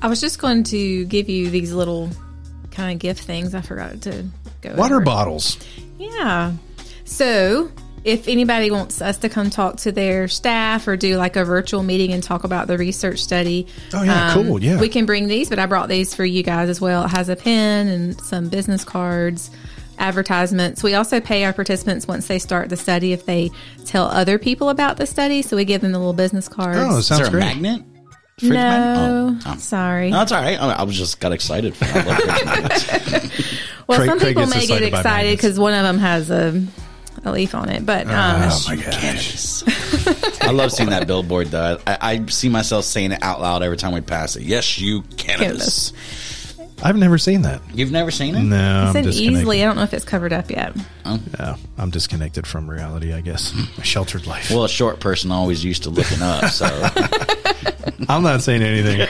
I 0.00 0.08
was 0.08 0.20
just 0.20 0.38
going 0.38 0.64
to 0.64 1.04
give 1.04 1.28
you 1.28 1.50
these 1.50 1.74
little 1.74 2.08
kind 2.70 2.92
of 2.92 2.98
gift 2.98 3.22
things. 3.22 3.54
I 3.54 3.60
forgot 3.60 4.00
to 4.02 4.24
go. 4.62 4.74
Water 4.74 4.96
over. 4.96 5.04
bottles. 5.04 5.58
Yeah. 5.98 6.52
So 7.04 7.70
if 8.06 8.28
anybody 8.28 8.70
wants 8.70 9.02
us 9.02 9.18
to 9.18 9.28
come 9.28 9.50
talk 9.50 9.78
to 9.78 9.90
their 9.90 10.28
staff 10.28 10.86
or 10.86 10.96
do 10.96 11.16
like 11.16 11.34
a 11.34 11.44
virtual 11.44 11.82
meeting 11.82 12.12
and 12.12 12.22
talk 12.22 12.44
about 12.44 12.68
the 12.68 12.78
research 12.78 13.18
study, 13.18 13.66
um, 13.92 14.00
Oh, 14.00 14.02
yeah, 14.04 14.32
cool, 14.34 14.62
yeah. 14.62 14.80
we 14.80 14.88
can 14.88 15.06
bring 15.06 15.26
these. 15.26 15.48
But 15.48 15.58
I 15.58 15.66
brought 15.66 15.88
these 15.88 16.14
for 16.14 16.24
you 16.24 16.42
guys 16.44 16.68
as 16.68 16.80
well. 16.80 17.04
It 17.04 17.08
has 17.08 17.28
a 17.28 17.34
pen 17.36 17.88
and 17.88 18.20
some 18.20 18.48
business 18.48 18.84
cards. 18.84 19.50
Advertisements. 19.98 20.82
We 20.82 20.92
also 20.94 21.20
pay 21.20 21.44
our 21.44 21.54
participants 21.54 22.06
once 22.06 22.26
they 22.28 22.38
start 22.38 22.68
the 22.68 22.76
study 22.76 23.12
if 23.14 23.24
they 23.24 23.50
tell 23.86 24.04
other 24.06 24.38
people 24.38 24.68
about 24.68 24.98
the 24.98 25.06
study. 25.06 25.40
So 25.42 25.56
we 25.56 25.64
give 25.64 25.80
them 25.80 25.90
the 25.92 25.98
little 25.98 26.12
business 26.12 26.48
cards. 26.48 26.78
Oh, 26.78 26.96
it 26.96 26.98
is 26.98 27.06
sounds 27.06 27.20
there 27.20 27.28
a 27.28 27.30
great. 27.30 27.40
magnet? 27.40 27.82
Fridge 28.38 28.50
no, 28.50 28.56
magnet? 28.58 29.42
Oh, 29.46 29.52
oh. 29.54 29.56
sorry. 29.56 30.10
No, 30.10 30.18
that's 30.18 30.32
all 30.32 30.42
right. 30.42 30.60
I, 30.60 30.72
I 30.74 30.82
was 30.82 30.96
just 30.98 31.18
got 31.18 31.32
excited 31.32 31.74
for 31.74 31.84
that. 31.86 32.06
I 32.06 32.10
love 32.10 32.18
fridge 32.18 32.44
magnets. 33.24 33.54
well, 33.88 33.98
Craig- 33.98 34.08
some 34.10 34.18
people 34.20 34.42
gets 34.42 34.54
may 34.54 34.66
get 34.66 34.82
excited 34.82 34.92
by 34.92 34.98
excited 34.98 35.02
magnets. 35.24 35.42
because 35.42 35.58
one 35.58 35.72
of 35.72 35.82
them 35.82 35.98
has 35.98 36.30
a, 36.30 36.62
a 37.26 37.32
leaf 37.32 37.54
on 37.54 37.68
it. 37.68 37.84
But 37.84 38.06
um, 38.06 38.42
Oh 38.50 38.64
my 38.68 38.76
gosh. 38.76 39.62
I 40.42 40.50
love 40.52 40.72
seeing 40.72 40.90
that 40.90 41.06
billboard 41.06 41.48
though. 41.48 41.78
I, 41.86 41.98
I 42.00 42.26
see 42.26 42.48
myself 42.48 42.84
saying 42.84 43.12
it 43.12 43.22
out 43.22 43.40
loud 43.40 43.62
every 43.62 43.76
time 43.76 43.92
we 43.92 44.00
pass 44.00 44.36
it. 44.36 44.42
Yes, 44.42 44.78
you 44.78 45.02
cannabis. 45.16 45.92
I've 46.82 46.96
never 46.96 47.16
seen 47.16 47.42
that. 47.42 47.62
You've 47.74 47.90
never 47.90 48.10
seen 48.10 48.34
it? 48.34 48.42
No, 48.42 48.84
I'm 48.86 48.92
said 48.92 49.06
easily. 49.06 49.62
I 49.62 49.66
don't 49.66 49.76
know 49.76 49.82
if 49.82 49.94
it's 49.94 50.04
covered 50.04 50.32
up 50.32 50.50
yet. 50.50 50.76
Yeah, 51.38 51.56
I'm 51.78 51.90
disconnected 51.90 52.46
from 52.46 52.68
reality, 52.68 53.14
I 53.14 53.22
guess. 53.22 53.54
A 53.78 53.82
sheltered 53.82 54.26
life. 54.26 54.50
Well, 54.50 54.64
a 54.64 54.68
short 54.68 55.00
person 55.00 55.32
always 55.32 55.64
used 55.64 55.84
to 55.84 55.90
looking 55.90 56.20
up. 56.20 56.50
So 56.50 56.66
I'm 58.08 58.22
not 58.22 58.42
saying 58.42 58.62
anything. 58.62 59.06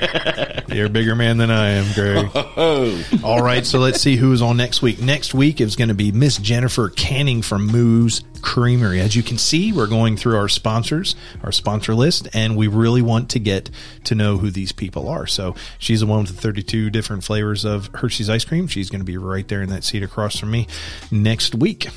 You're 0.68 0.86
a 0.86 0.90
bigger 0.90 1.14
man 1.14 1.36
than 1.36 1.50
I 1.50 1.70
am, 1.70 1.92
Greg. 1.94 2.30
Oh. 2.58 3.04
All 3.22 3.42
right, 3.42 3.66
so 3.66 3.78
let's 3.78 4.00
see 4.00 4.16
who 4.16 4.32
is 4.32 4.40
on 4.40 4.56
next 4.56 4.80
week. 4.80 4.98
Next 5.00 5.34
week 5.34 5.60
is 5.60 5.76
going 5.76 5.88
to 5.88 5.94
be 5.94 6.10
Miss 6.10 6.38
Jennifer 6.38 6.88
Canning 6.88 7.42
from 7.42 7.66
Moo's 7.66 8.22
Creamery. 8.40 9.00
As 9.00 9.14
you 9.14 9.22
can 9.22 9.36
see, 9.36 9.72
we're 9.72 9.86
going 9.86 10.16
through 10.16 10.36
our 10.38 10.48
sponsors, 10.48 11.16
our 11.42 11.52
sponsor 11.52 11.94
list, 11.94 12.28
and 12.32 12.56
we 12.56 12.66
really 12.66 13.02
want 13.02 13.28
to 13.30 13.38
get 13.38 13.68
to 14.04 14.14
know 14.14 14.38
who 14.38 14.50
these 14.50 14.72
people 14.72 15.06
are. 15.08 15.26
So 15.26 15.54
she's 15.78 16.00
the 16.00 16.06
one 16.06 16.20
with 16.20 16.34
the 16.34 16.40
32 16.40 16.88
different 16.88 17.24
flavors 17.24 17.66
of 17.66 17.88
Hershey's 17.94 18.30
ice 18.30 18.44
cream. 18.44 18.66
She's 18.68 18.88
going 18.88 19.00
to 19.00 19.06
be 19.06 19.18
right 19.18 19.46
there 19.46 19.60
in 19.60 19.68
that 19.68 19.84
seat 19.84 20.02
across 20.02 20.38
from 20.38 20.50
me 20.50 20.66
next 21.10 21.54
week. 21.54 21.88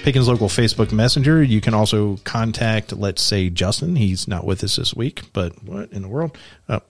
Pickens 0.03 0.27
Local 0.27 0.49
Facebook 0.49 0.91
Messenger. 0.91 1.41
You 1.45 1.61
can 1.61 1.73
also 1.73 2.17
contact, 2.25 2.93
let's 2.93 3.23
say, 3.23 3.49
Justin. 3.49 3.95
He's 3.95 4.27
not 4.27 4.45
with 4.45 4.65
us 4.65 4.75
this 4.75 4.93
week, 4.93 5.23
but 5.33 5.63
what 5.63 5.93
in 5.93 6.03
the 6.03 6.09
world? 6.09 6.37
Oh, 6.69 6.81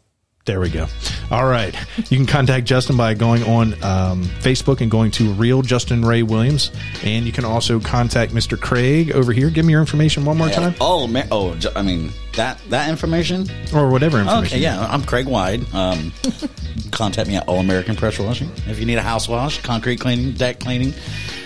there 0.47 0.59
we 0.59 0.71
go. 0.71 0.87
All 1.31 1.47
right. 1.47 1.75
You 2.09 2.17
can 2.17 2.27
contact 2.27 2.67
Justin 2.67 2.97
by 2.97 3.15
going 3.15 3.43
on 3.45 3.75
um, 3.85 4.25
Facebook 4.41 4.81
and 4.81 4.91
going 4.91 5.11
to 5.13 5.33
Real 5.35 5.63
Justin 5.63 6.03
Ray 6.03 6.23
Williams. 6.23 6.73
And 7.05 7.25
you 7.25 7.31
can 7.31 7.45
also 7.45 7.79
contact 7.79 8.33
Mr. 8.33 8.59
Craig 8.61 9.13
over 9.13 9.33
here. 9.33 9.49
Give 9.51 9.65
me 9.65 9.73
your 9.73 9.81
information 9.81 10.25
one 10.25 10.39
more 10.39 10.49
time, 10.49 10.75
Oh, 10.81 11.05
Amer- 11.05 11.29
oh, 11.31 11.57
I 11.77 11.83
mean 11.83 12.11
that 12.35 12.59
that 12.71 12.89
information. 12.89 13.47
or 13.75 13.91
whatever 13.91 14.19
information. 14.19 14.57
Okay, 14.57 14.63
yeah, 14.63 14.81
I'm 14.91 15.05
Craig 15.05 15.27
Wide. 15.27 15.73
Um, 15.75 16.13
contact 16.91 17.29
me 17.29 17.37
at 17.37 17.47
All 17.47 17.61
American 17.61 17.95
Pressure 17.95 18.23
Washing 18.25 18.51
if 18.67 18.81
you 18.81 18.87
need 18.87 18.97
a 18.99 19.03
house 19.03 19.29
wash, 19.29 19.61
concrete 19.63 20.01
cleaning, 20.01 20.33
deck 20.33 20.59
cleaning, 20.59 20.95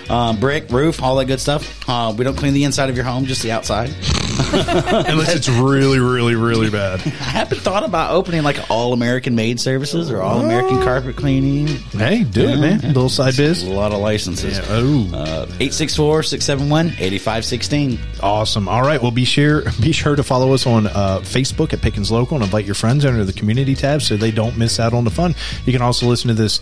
um, 0.09 0.39
brick, 0.39 0.71
roof, 0.71 1.03
all 1.03 1.17
that 1.17 1.27
good 1.27 1.41
stuff. 1.41 1.87
Uh, 1.89 2.15
we 2.17 2.25
don't 2.25 2.37
clean 2.37 2.55
the 2.55 2.65
inside 2.65 2.89
of 2.89 2.97
your 2.97 3.05
home, 3.05 3.27
just 3.27 3.43
the 3.43 3.51
outside. 3.53 3.91
Unless 5.07 5.35
it's 5.35 5.49
really, 5.49 5.99
really, 6.01 6.35
really 6.35 6.71
bad. 6.71 7.01
I 7.01 7.09
haven't 7.09 7.61
thought 7.61 7.85
about 7.85 8.13
opening 8.13 8.43
like 8.43 8.71
All 8.71 8.93
American 8.93 9.35
Maid 9.35 9.61
Services 9.61 10.11
or 10.11 10.21
All 10.21 10.41
American 10.41 10.83
Carpet 10.83 11.17
Cleaning. 11.17 11.67
Hey, 11.67 12.25
do 12.25 12.49
it, 12.49 12.59
man. 12.59 12.81
Little 12.81 13.09
side 13.09 13.37
biz. 13.37 13.63
A 13.63 13.71
lot 13.71 13.93
of 13.93 14.01
licenses. 14.01 14.59
Yeah, 14.59 14.65
oh. 14.69 15.11
Uh, 15.15 15.47
864-671-8516. 15.47 17.99
Awesome. 18.23 18.69
All 18.69 18.83
right. 18.83 19.01
Well, 19.01 19.11
be 19.13 19.25
sure 19.25 19.63
be 19.81 19.93
sure 19.93 20.17
to 20.17 20.23
follow 20.23 20.53
us 20.53 20.67
on 20.67 20.87
uh, 20.89 21.21
Facebook 21.23 21.73
at 21.73 21.81
Pickens 21.81 22.11
Local 22.11 22.37
and 22.37 22.45
invite 22.45 22.65
your 22.65 22.75
friends 22.75 23.05
under 23.05 23.25
the 23.25 23.33
community 23.33 23.75
tab 23.75 24.03
so 24.03 24.17
they 24.17 24.31
don't 24.31 24.57
miss 24.59 24.81
out 24.81 24.93
on 24.93 25.05
the 25.05 25.11
fun. 25.11 25.35
You 25.65 25.73
can 25.73 25.83
also 25.83 26.07
listen 26.07 26.29
to 26.29 26.35
this 26.35 26.61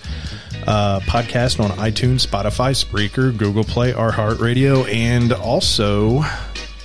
uh, 0.67 1.01
podcast 1.01 1.61
on 1.63 1.71
iTunes, 1.79 2.27
Spotify, 2.27 2.73
Spreaker, 2.73 3.37
Google 3.37 3.65
Play, 3.65 3.93
iHeartRadio, 3.93 4.89
and 4.93 5.33
also 5.33 6.23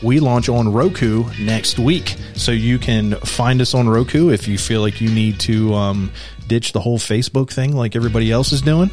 we 0.01 0.19
launch 0.19 0.49
on 0.49 0.71
Roku 0.71 1.25
next 1.39 1.79
week. 1.79 2.15
So 2.35 2.51
you 2.51 2.77
can 2.79 3.15
find 3.15 3.61
us 3.61 3.73
on 3.73 3.89
Roku 3.89 4.29
if 4.29 4.47
you 4.47 4.57
feel 4.57 4.81
like 4.81 5.01
you 5.01 5.09
need 5.09 5.39
to 5.41 5.73
um, 5.73 6.11
ditch 6.47 6.73
the 6.73 6.79
whole 6.79 6.99
Facebook 6.99 7.49
thing 7.49 7.75
like 7.75 7.95
everybody 7.95 8.31
else 8.31 8.51
is 8.51 8.61
doing 8.61 8.91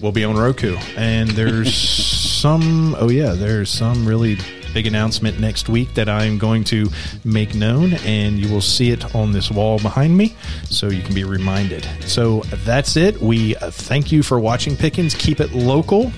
We'll 0.00 0.12
be 0.12 0.24
on 0.24 0.36
Roku. 0.36 0.76
And 0.96 1.30
there's 1.30 1.74
some, 2.40 2.94
oh 2.98 3.10
yeah, 3.10 3.32
there's 3.32 3.70
some 3.70 4.06
really 4.06 4.36
big 4.72 4.86
announcement 4.86 5.38
next 5.38 5.68
week 5.68 5.94
that 5.94 6.08
I'm 6.08 6.36
going 6.36 6.64
to 6.64 6.88
make 7.24 7.54
known, 7.54 7.94
and 8.04 8.38
you 8.38 8.52
will 8.52 8.60
see 8.60 8.90
it 8.90 9.14
on 9.14 9.30
this 9.32 9.50
wall 9.50 9.78
behind 9.78 10.16
me, 10.16 10.34
so 10.64 10.88
you 10.88 11.00
can 11.02 11.14
be 11.14 11.22
reminded. 11.24 11.86
So 12.00 12.40
that's 12.64 12.96
it. 12.96 13.20
We 13.20 13.54
uh, 13.56 13.70
thank 13.70 14.10
you 14.10 14.22
for 14.22 14.40
watching 14.40 14.76
Pickens. 14.76 15.14
Keep 15.14 15.40
it 15.40 15.52
local, 15.52 16.10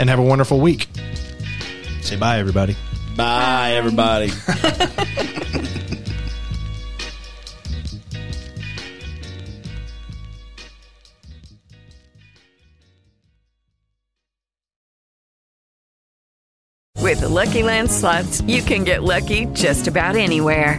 and 0.00 0.10
have 0.10 0.18
a 0.18 0.24
wonderful 0.24 0.60
week. 0.60 0.88
Say 2.02 2.16
bye, 2.16 2.38
everybody. 2.38 2.76
Bye, 3.16 3.72
everybody. 3.76 4.32
With 16.98 17.20
the 17.20 17.28
Lucky 17.28 17.62
Land 17.62 17.90
slots, 17.90 18.40
you 18.42 18.62
can 18.62 18.84
get 18.84 19.02
lucky 19.02 19.46
just 19.46 19.86
about 19.86 20.16
anywhere. 20.16 20.78